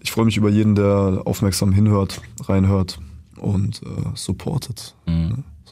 ich 0.00 0.12
freue 0.12 0.26
mich 0.26 0.36
über 0.36 0.50
jeden, 0.50 0.74
der 0.74 1.22
aufmerksam 1.24 1.72
hinhört, 1.72 2.20
reinhört 2.42 2.98
und 3.36 3.80
äh, 3.82 3.86
supportet. 4.14 4.94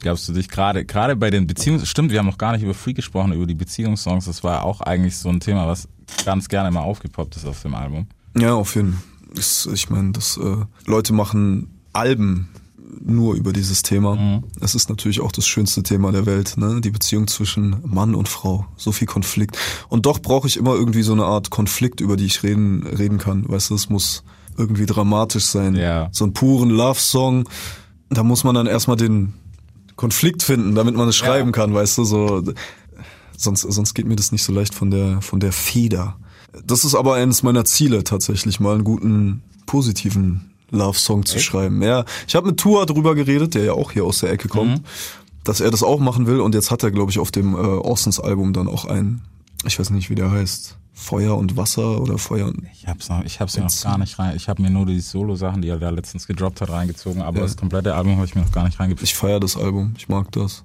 Glaubst 0.00 0.26
du 0.28 0.32
dich 0.32 0.48
gerade, 0.48 0.86
gerade 0.86 1.16
bei 1.16 1.28
den 1.30 1.46
Beziehungs, 1.46 1.86
stimmt, 1.86 2.10
wir 2.10 2.18
haben 2.18 2.26
noch 2.26 2.38
gar 2.38 2.52
nicht 2.52 2.62
über 2.62 2.72
Freak 2.72 2.96
gesprochen, 2.96 3.32
über 3.34 3.46
die 3.46 3.54
Beziehungssongs. 3.54 4.24
Das 4.24 4.42
war 4.42 4.64
auch 4.64 4.80
eigentlich 4.80 5.18
so 5.18 5.28
ein 5.28 5.40
Thema, 5.40 5.66
was 5.66 5.86
ganz 6.24 6.48
gerne 6.48 6.70
mal 6.70 6.80
aufgepoppt 6.80 7.36
ist 7.36 7.46
auf 7.46 7.60
dem 7.60 7.74
Album. 7.74 8.06
Ja, 8.34 8.54
auf 8.54 8.74
jeden 8.74 8.94
Fall. 8.94 9.09
Ist- 9.34 9.68
Ich 9.72 9.90
meine, 9.90 10.12
dass 10.12 10.36
äh, 10.36 10.56
Leute 10.86 11.12
machen 11.12 11.68
Alben 11.92 12.48
nur 13.02 13.34
über 13.34 13.52
dieses 13.52 13.82
Thema. 13.82 14.42
Es 14.60 14.74
ist 14.74 14.88
natürlich 14.88 15.20
auch 15.20 15.30
das 15.32 15.46
schönste 15.46 15.82
Thema 15.82 16.10
der 16.12 16.26
Welt, 16.26 16.56
ne? 16.56 16.80
Die 16.80 16.90
Beziehung 16.90 17.28
zwischen 17.28 17.76
Mann 17.84 18.14
und 18.16 18.28
Frau. 18.28 18.66
So 18.76 18.90
viel 18.92 19.06
Konflikt. 19.06 19.56
Und 19.88 20.06
doch 20.06 20.18
brauche 20.20 20.48
ich 20.48 20.56
immer 20.56 20.74
irgendwie 20.74 21.02
so 21.02 21.12
eine 21.12 21.24
Art 21.24 21.50
Konflikt, 21.50 22.00
über 22.00 22.16
die 22.16 22.24
ich 22.26 22.42
reden, 22.42 22.84
reden 22.86 23.18
kann. 23.18 23.48
Weißt 23.48 23.70
du, 23.70 23.74
es 23.76 23.88
muss 23.88 24.24
irgendwie 24.58 24.86
dramatisch 24.86 25.44
sein. 25.44 25.76
Ja. 25.76 26.08
So 26.12 26.24
einen 26.24 26.32
puren 26.34 26.68
Love-Song. 26.70 27.48
Da 28.10 28.22
muss 28.24 28.42
man 28.44 28.56
dann 28.56 28.66
erstmal 28.66 28.96
den 28.96 29.34
Konflikt 29.96 30.42
finden, 30.42 30.74
damit 30.74 30.94
man 30.96 31.08
es 31.08 31.16
schreiben 31.16 31.52
kann, 31.52 31.72
weißt 31.72 31.98
du, 31.98 32.04
so. 32.04 32.42
Sonst, 33.36 33.62
sonst 33.62 33.94
geht 33.94 34.06
mir 34.06 34.16
das 34.16 34.32
nicht 34.32 34.42
so 34.42 34.52
leicht 34.52 34.74
von 34.74 34.90
der, 34.90 35.22
von 35.22 35.40
der 35.40 35.52
Feder. 35.52 36.16
Das 36.64 36.84
ist 36.84 36.94
aber 36.94 37.14
eines 37.14 37.42
meiner 37.42 37.64
Ziele 37.64 38.04
tatsächlich, 38.04 38.60
mal 38.60 38.74
einen 38.74 38.84
guten, 38.84 39.42
positiven 39.66 40.50
Love-Song 40.70 41.24
zu 41.24 41.38
schreiben. 41.38 41.82
Ja, 41.82 42.04
ich 42.28 42.34
habe 42.34 42.48
mit 42.48 42.58
Tua 42.58 42.86
drüber 42.86 43.14
geredet, 43.14 43.54
der 43.54 43.64
ja 43.64 43.72
auch 43.72 43.92
hier 43.92 44.04
aus 44.04 44.18
der 44.18 44.30
Ecke 44.30 44.48
kommt, 44.48 44.82
dass 45.44 45.60
er 45.60 45.70
das 45.70 45.82
auch 45.82 46.00
machen 46.00 46.26
will 46.26 46.40
und 46.40 46.54
jetzt 46.54 46.70
hat 46.70 46.82
er, 46.82 46.90
glaube 46.90 47.10
ich, 47.10 47.18
auf 47.18 47.30
dem 47.30 47.54
äh, 47.54 47.58
Orsons-Album 47.58 48.52
dann 48.52 48.68
auch 48.68 48.84
einen, 48.84 49.22
ich 49.64 49.78
weiß 49.78 49.90
nicht, 49.90 50.10
wie 50.10 50.14
der 50.14 50.30
heißt, 50.30 50.76
Feuer 50.92 51.36
und 51.38 51.56
Wasser 51.56 52.00
oder 52.02 52.18
Feuer 52.18 52.46
und 52.48 52.58
Ich 52.74 52.86
hab's 52.86 53.08
noch, 53.08 53.24
ich 53.24 53.40
hab's 53.40 53.56
mir 53.56 53.64
noch 53.64 53.82
gar 53.82 53.96
nicht 53.98 54.18
rein. 54.18 54.36
Ich 54.36 54.48
habe 54.48 54.60
mir 54.60 54.68
nur 54.70 54.84
die 54.86 55.00
Solo-Sachen, 55.00 55.62
die 55.62 55.68
er 55.68 55.78
da 55.78 55.88
letztens 55.90 56.26
gedroppt 56.26 56.60
hat, 56.60 56.68
reingezogen, 56.70 57.22
aber 57.22 57.38
Ja. 57.38 57.44
das 57.44 57.56
komplette 57.56 57.94
Album 57.94 58.16
habe 58.16 58.26
ich 58.26 58.34
mir 58.34 58.42
noch 58.42 58.52
gar 58.52 58.64
nicht 58.64 58.78
reingezogen. 58.78 59.04
Ich 59.04 59.14
feiere 59.14 59.40
das 59.40 59.56
Album, 59.56 59.94
ich 59.96 60.08
mag 60.08 60.30
das. 60.32 60.64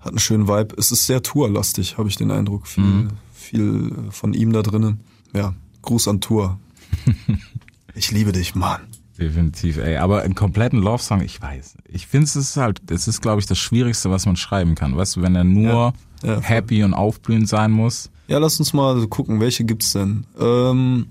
Hat 0.00 0.08
einen 0.10 0.20
schönen 0.20 0.48
Vibe. 0.48 0.74
Es 0.78 0.90
ist 0.90 1.06
sehr 1.06 1.22
Tour-lastig, 1.22 1.98
habe 1.98 2.08
ich 2.08 2.16
den 2.16 2.30
Eindruck. 2.30 2.66
Viel, 2.66 3.08
viel 3.48 3.92
von 4.10 4.34
ihm 4.34 4.52
da 4.52 4.62
drinnen. 4.62 5.00
Ja, 5.34 5.54
Gruß 5.82 6.08
an 6.08 6.20
Tour. 6.20 6.58
ich 7.94 8.10
liebe 8.10 8.32
dich, 8.32 8.54
Mann. 8.54 8.80
Definitiv, 9.18 9.78
ey. 9.78 9.96
Aber 9.96 10.22
einen 10.22 10.34
kompletten 10.34 10.80
Love-Song, 10.80 11.22
ich 11.22 11.40
weiß. 11.42 11.74
Ich 11.88 12.06
finde, 12.06 12.26
es 12.26 12.36
ist 12.36 12.56
halt, 12.56 12.80
es 12.90 13.08
ist, 13.08 13.20
glaube 13.20 13.40
ich, 13.40 13.46
das 13.46 13.58
Schwierigste, 13.58 14.10
was 14.10 14.26
man 14.26 14.36
schreiben 14.36 14.74
kann. 14.74 14.96
Weißt 14.96 15.16
du, 15.16 15.22
wenn 15.22 15.34
er 15.34 15.44
nur 15.44 15.92
Ja, 16.22 16.34
voll. 16.34 16.42
happy 16.42 16.84
und 16.84 16.94
aufblühend 16.94 17.48
sein 17.48 17.72
muss. 17.72 18.10
Ja, 18.28 18.38
lass 18.38 18.58
uns 18.60 18.72
mal 18.72 19.06
gucken, 19.08 19.40
welche 19.40 19.64
gibt's 19.64 19.92
denn? 19.92 20.24
Ähm, 20.38 21.06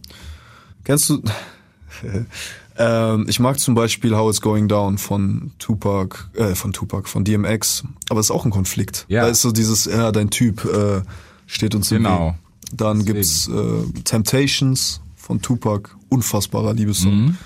kennst 0.86 1.10
du? 1.10 1.22
ähm, 2.78 3.26
ich 3.28 3.40
mag 3.40 3.60
zum 3.60 3.76
Beispiel 3.76 4.16
How 4.16 4.30
It's 4.30 4.42
Going 4.42 4.68
Down 4.68 4.98
von 4.98 5.52
Tupac, 5.60 6.30
äh, 6.36 6.56
von 6.56 6.72
Tupac, 6.72 7.10
von 7.10 7.26
DMX. 7.26 7.84
Aber 8.10 8.20
es 8.20 8.28
ist 8.28 8.32
auch 8.32 8.46
ein 8.46 8.52
Konflikt. 8.52 9.06
Ja. 9.10 9.24
Da 9.24 9.30
ist 9.30 9.42
so 9.42 9.52
dieses, 9.52 9.86
ja, 9.86 10.12
dein 10.12 10.30
Typ 10.30 10.64
äh, 10.66 11.02
steht 11.48 11.74
uns 11.74 11.92
im 11.92 12.04
Genau. 12.04 12.28
Weg. 12.28 12.36
Dann 12.74 13.00
Deswegen. 13.00 13.16
gibt's 13.16 13.48
äh, 13.48 14.02
Temptations 14.04 15.02
von 15.16 15.42
Tupac, 15.42 15.90
unfassbarer 16.10 16.74
Liebessong. 16.74 17.16
Mhm. 17.26 17.38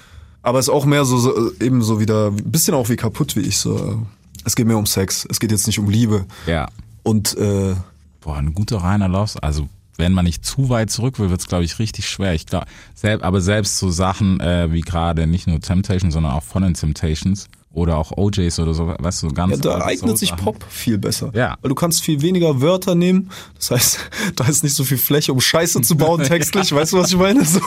Aber 0.44 0.60
ist 0.60 0.70
auch 0.70 0.86
mehr 0.86 1.06
so, 1.06 1.18
so 1.18 1.52
eben 1.60 1.82
so 1.84 2.00
wieder, 2.00 2.28
ein 2.28 2.52
bisschen 2.52 2.74
auch 2.74 2.90
wie 2.90 2.96
kaputt 2.96 3.36
wie 3.36 3.42
ich 3.42 3.58
so. 3.58 3.78
äh, 3.78 3.96
Es 4.44 4.56
geht 4.56 4.66
mehr 4.68 4.78
um 4.78 4.86
Sex. 4.88 5.26
Es 5.30 5.40
geht 5.40 5.52
jetzt 5.52 5.68
nicht 5.68 5.78
um 5.80 5.90
Liebe. 5.90 6.26
Ja. 6.48 6.68
Und 7.04 7.38
äh, 7.38 7.76
Boah, 8.22 8.38
ein 8.38 8.54
guter 8.54 8.78
reiner 8.78 9.08
Love, 9.08 9.42
also 9.42 9.68
wenn 9.98 10.14
man 10.14 10.26
nicht 10.26 10.44
zu 10.46 10.70
weit 10.70 10.90
zurück 10.90 11.20
will, 11.20 11.30
wird's 11.30 11.48
glaube 11.48 11.64
ich 11.64 11.78
richtig 11.80 12.08
schwer. 12.10 12.34
Ich 12.34 12.46
glaube, 12.48 12.66
selbst, 12.96 13.24
aber 13.24 13.42
selbst 13.42 13.78
so 13.78 13.92
Sachen 13.92 14.40
äh, 14.40 14.72
wie 14.72 14.82
gerade 14.82 15.28
nicht 15.28 15.46
nur 15.48 15.60
Temptations, 15.60 16.14
sondern 16.14 16.34
auch 16.34 16.44
von 16.44 16.64
den 16.64 16.74
Temptations 16.74 17.48
oder 17.74 17.98
auch 17.98 18.12
OJs 18.18 18.60
oder 18.60 18.74
so, 18.74 18.88
weißt 18.88 19.24
du, 19.24 19.28
ganz 19.30 19.52
Ja, 19.52 19.58
da 19.58 19.86
eignet 19.86 20.18
sich. 20.18 20.36
Pop 20.36 20.64
viel 20.70 20.98
besser. 20.98 21.32
Ja. 21.34 21.58
Weil 21.62 21.70
du 21.70 21.76
kannst 21.76 22.02
viel 22.02 22.22
weniger 22.22 22.62
Wörter 22.62 22.96
nehmen. 22.96 23.30
Das 23.56 23.72
heißt, 23.72 24.00
da 24.36 24.46
ist 24.46 24.64
nicht 24.64 24.76
so 24.76 24.84
viel 24.84 24.98
Fläche, 24.98 25.32
um 25.32 25.40
Scheiße 25.40 25.82
zu 25.82 25.96
bauen 25.96 26.22
textlich. 26.24 26.74
Weißt 26.74 26.94
du, 26.94 26.98
was 26.98 27.12
ich 27.12 27.18
meine? 27.18 27.46
So, 27.46 27.62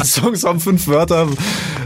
die 0.00 0.06
Songs 0.06 0.44
haben 0.44 0.60
fünf 0.60 0.86
Wörter 0.88 1.28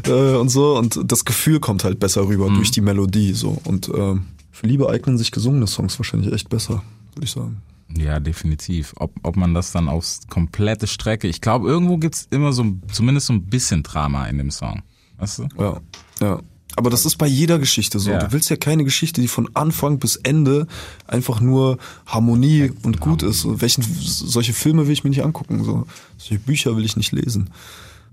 äh, 0.07 0.37
und 0.37 0.49
so. 0.49 0.77
Und 0.79 1.01
das 1.05 1.25
Gefühl 1.25 1.61
kommt 1.61 1.85
halt 1.85 2.01
besser 2.01 2.27
rüber 2.27 2.49
durch 2.49 2.71
die 2.71 2.81
Melodie. 2.81 3.35
So. 3.35 3.59
Und 3.65 3.89
ähm, 3.95 4.27
für 4.51 4.67
Liebe 4.67 4.89
eignen 4.89 5.19
sich 5.19 5.31
gesungene 5.31 5.67
Songs 5.67 5.99
wahrscheinlich 5.99 6.33
echt 6.33 6.49
besser, 6.49 6.83
würde 7.15 7.25
ich 7.25 7.31
sagen. 7.31 7.63
Ja, 7.97 8.21
definitiv. 8.21 8.95
Ob, 8.97 9.13
ob 9.23 9.37
man 9.37 9.55
das 9.55 9.73
dann 9.73 9.89
aufs 9.89 10.21
komplette 10.29 10.87
Strecke, 10.87 11.27
ich 11.27 11.41
glaube, 11.41 11.69
irgendwo 11.69 11.97
gibt's 11.97 12.29
immer 12.31 12.53
so, 12.53 12.65
zumindest 12.93 13.27
so 13.29 13.33
ein 13.33 13.47
bisschen 13.47 13.83
Drama 13.83 14.27
in 14.27 14.39
dem 14.39 14.51
Song. 14.51 14.83
Weißt 15.19 15.39
du? 15.39 15.49
Ja, 15.59 15.81
ja. 16.21 16.41
Aber 16.79 16.91
das 16.91 17.05
ist 17.05 17.17
bei 17.17 17.27
jeder 17.27 17.59
Geschichte 17.59 17.99
so. 17.99 18.13
Ja. 18.13 18.21
Du 18.21 18.31
willst 18.31 18.51
ja 18.51 18.57
keine 18.57 18.85
Geschichte, 18.85 19.21
die 19.21 19.27
von 19.27 19.51
Anfang 19.55 19.99
bis 19.99 20.15
Ende 20.15 20.69
einfach 21.09 21.41
nur 21.41 21.79
Harmonie 22.07 22.71
und 22.85 23.01
gut 23.01 23.25
ist. 23.25 23.41
So, 23.41 23.61
welchen, 23.61 23.83
solche 23.83 24.53
Filme 24.53 24.87
will 24.87 24.93
ich 24.93 25.03
mir 25.03 25.11
nicht 25.11 25.25
angucken. 25.25 25.65
So. 25.65 25.89
Solche 26.19 26.39
Bücher 26.39 26.77
will 26.77 26.85
ich 26.85 26.97
nicht 26.97 27.11
lesen. 27.11 27.51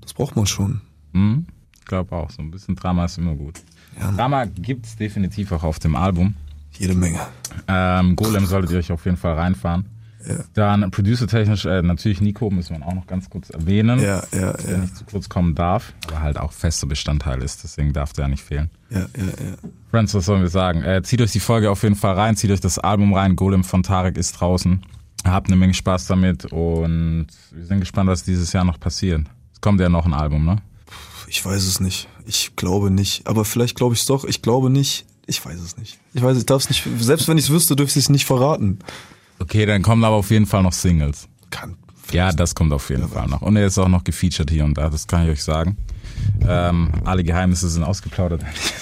Das 0.01 0.15
braucht 0.15 0.35
man 0.35 0.47
schon. 0.47 0.81
Hm? 1.13 1.45
Ich 1.77 1.85
glaube 1.85 2.15
auch, 2.15 2.31
so 2.31 2.41
ein 2.41 2.49
bisschen 2.49 2.75
Drama 2.75 3.05
ist 3.05 3.19
immer 3.19 3.35
gut. 3.35 3.61
Drama 3.99 4.45
gibt's 4.45 4.95
definitiv 4.95 5.51
auch 5.51 5.63
auf 5.63 5.77
dem 5.77 5.95
Album. 5.95 6.33
Jede 6.79 6.95
Menge. 6.95 7.19
Ähm, 7.67 8.15
Golem 8.15 8.47
solltet 8.47 8.71
ihr 8.71 8.79
euch 8.79 8.91
auf 8.91 9.05
jeden 9.05 9.17
Fall 9.17 9.35
reinfahren. 9.35 9.85
Ja. 10.27 10.43
Dann 10.53 10.91
producer-technisch 10.91 11.65
äh, 11.65 11.81
natürlich 11.81 12.21
Nico, 12.21 12.49
müssen 12.49 12.77
wir 12.77 12.85
auch 12.85 12.93
noch 12.93 13.07
ganz 13.07 13.29
kurz 13.29 13.49
erwähnen. 13.49 13.99
Ja, 13.99 14.23
ja, 14.31 14.53
Der 14.53 14.71
ja. 14.71 14.77
nicht 14.79 14.95
zu 14.97 15.05
kurz 15.05 15.29
kommen 15.29 15.55
darf, 15.55 15.93
aber 16.07 16.21
halt 16.21 16.37
auch 16.37 16.51
fester 16.51 16.87
Bestandteil 16.87 17.41
ist, 17.41 17.63
deswegen 17.63 17.93
darf 17.93 18.13
der 18.13 18.27
nicht 18.27 18.43
fehlen. 18.43 18.69
Ja, 18.89 18.99
ja, 18.99 19.05
ja. 19.25 19.69
Friends, 19.91 20.13
was 20.13 20.25
sollen 20.25 20.41
wir 20.41 20.49
sagen? 20.49 20.83
Äh, 20.83 21.01
zieht 21.03 21.21
euch 21.21 21.31
die 21.31 21.39
Folge 21.39 21.69
auf 21.69 21.83
jeden 21.83 21.95
Fall 21.95 22.15
rein, 22.15 22.35
zieht 22.35 22.51
euch 22.51 22.61
das 22.61 22.79
Album 22.79 23.13
rein. 23.13 23.35
Golem 23.35 23.63
von 23.63 23.83
Tarek 23.83 24.17
ist 24.17 24.33
draußen. 24.33 24.81
Habt 25.23 25.47
eine 25.47 25.55
Menge 25.55 25.73
Spaß 25.73 26.05
damit 26.07 26.45
und 26.45 27.27
wir 27.51 27.65
sind 27.65 27.79
gespannt, 27.79 28.09
was 28.09 28.23
dieses 28.23 28.53
Jahr 28.53 28.63
noch 28.63 28.79
passiert. 28.79 29.21
Es 29.53 29.61
kommt 29.61 29.79
ja 29.79 29.89
noch 29.89 30.05
ein 30.05 30.13
Album, 30.13 30.45
ne? 30.45 30.57
Ich 31.27 31.43
weiß 31.43 31.63
es 31.63 31.79
nicht. 31.79 32.07
Ich 32.25 32.55
glaube 32.55 32.91
nicht. 32.91 33.25
Aber 33.27 33.45
vielleicht 33.45 33.75
glaube 33.75 33.95
ich 33.95 34.01
es 34.01 34.05
doch. 34.05 34.25
Ich 34.25 34.41
glaube 34.41 34.69
nicht. 34.69 35.05
Ich 35.25 35.43
weiß 35.43 35.59
es 35.59 35.77
nicht. 35.77 35.99
Ich 36.13 36.21
weiß, 36.21 36.37
ich 36.37 36.45
darf 36.45 36.61
es 36.61 36.69
nicht. 36.69 36.87
Selbst 36.99 37.27
wenn 37.27 37.37
ich 37.37 37.45
es 37.45 37.49
wüsste, 37.49 37.75
dürfte 37.75 37.97
ich 37.97 38.05
es 38.05 38.09
nicht 38.09 38.25
verraten. 38.25 38.79
Okay, 39.39 39.65
dann 39.65 39.81
kommen 39.81 40.03
aber 40.03 40.15
auf 40.15 40.31
jeden 40.31 40.45
Fall 40.45 40.63
noch 40.63 40.73
Singles. 40.73 41.27
Kann. 41.49 41.75
Ja, 42.11 42.31
das 42.31 42.55
kommt 42.55 42.71
auf 42.73 42.89
jeden 42.89 43.07
Fall 43.09 43.27
noch. 43.27 43.41
Und 43.41 43.55
er 43.55 43.65
ist 43.65 43.77
auch 43.77 43.87
noch 43.87 44.03
gefeatured 44.03 44.49
hier 44.49 44.65
und 44.65 44.77
da, 44.77 44.89
das 44.89 45.07
kann 45.07 45.23
ich 45.25 45.31
euch 45.31 45.43
sagen. 45.43 45.77
Ähm, 46.47 46.91
alle 47.03 47.23
Geheimnisse 47.23 47.67
sind 47.69 47.83
ausgeplaudert. 47.83 48.43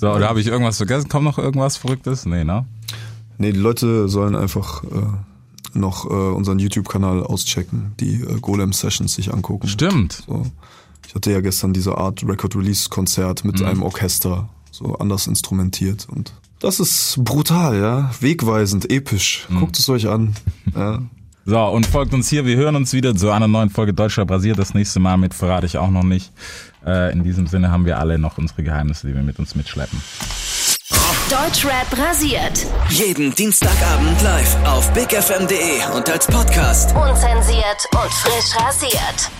so, 0.00 0.10
oder 0.10 0.28
habe 0.28 0.40
ich 0.40 0.46
irgendwas 0.46 0.78
vergessen? 0.78 1.08
Kommt 1.08 1.24
noch 1.24 1.38
irgendwas 1.38 1.76
Verrücktes? 1.76 2.26
Nee, 2.26 2.44
ne? 2.44 2.64
Nee, 3.38 3.52
die 3.52 3.58
Leute 3.58 4.08
sollen 4.08 4.34
einfach 4.36 4.84
äh, 4.84 4.88
noch 5.74 6.06
äh, 6.06 6.08
unseren 6.08 6.58
YouTube-Kanal 6.58 7.22
auschecken, 7.24 7.92
die 8.00 8.22
äh, 8.22 8.40
Golem-Sessions 8.40 9.14
sich 9.14 9.32
angucken. 9.32 9.68
Stimmt. 9.68 10.24
So. 10.26 10.46
Ich 11.06 11.14
hatte 11.14 11.30
ja 11.32 11.40
gestern 11.40 11.72
diese 11.72 11.96
Art 11.98 12.26
Record-Release-Konzert 12.26 13.44
mit 13.44 13.62
einem 13.62 13.82
Orchester, 13.82 14.48
so 14.74 14.96
anders 14.96 15.26
instrumentiert. 15.26 16.06
Und 16.08 16.32
das 16.60 16.80
ist 16.80 17.16
brutal, 17.18 17.78
ja. 17.78 18.10
Wegweisend, 18.20 18.90
episch. 18.90 19.46
Guckt 19.58 19.78
es 19.78 19.88
euch 19.88 20.08
an. 20.08 20.34
Ja. 20.74 21.02
So, 21.46 21.60
und 21.60 21.86
folgt 21.86 22.14
uns 22.14 22.28
hier. 22.28 22.46
Wir 22.46 22.56
hören 22.56 22.74
uns 22.74 22.92
wieder 22.94 23.14
zu 23.14 23.30
einer 23.30 23.46
neuen 23.46 23.70
Folge 23.70 23.92
Deutscher 23.92 24.24
Brasier. 24.24 24.54
Das 24.54 24.74
nächste 24.74 24.98
Mal 24.98 25.18
mit 25.18 25.34
verrate 25.34 25.66
ich 25.66 25.76
auch 25.76 25.90
noch 25.90 26.02
nicht. 26.02 26.32
Äh, 26.84 27.12
in 27.12 27.22
diesem 27.22 27.46
Sinne 27.46 27.70
haben 27.70 27.84
wir 27.84 27.98
alle 27.98 28.18
noch 28.18 28.38
unsere 28.38 28.64
Geheimnisse, 28.64 29.06
die 29.06 29.14
wir 29.14 29.22
mit 29.22 29.38
uns 29.38 29.54
mitschleppen. 29.54 30.00
Deutschrap 31.28 31.86
rasiert. 31.96 32.66
Jeden 32.88 33.34
Dienstagabend 33.34 34.20
live 34.22 34.56
auf 34.66 34.90
bigfm.de 34.94 35.94
und 35.94 36.08
als 36.10 36.26
Podcast. 36.26 36.94
Unzensiert 36.96 37.86
und 37.92 38.12
frisch 38.12 38.56
rasiert. 38.56 39.30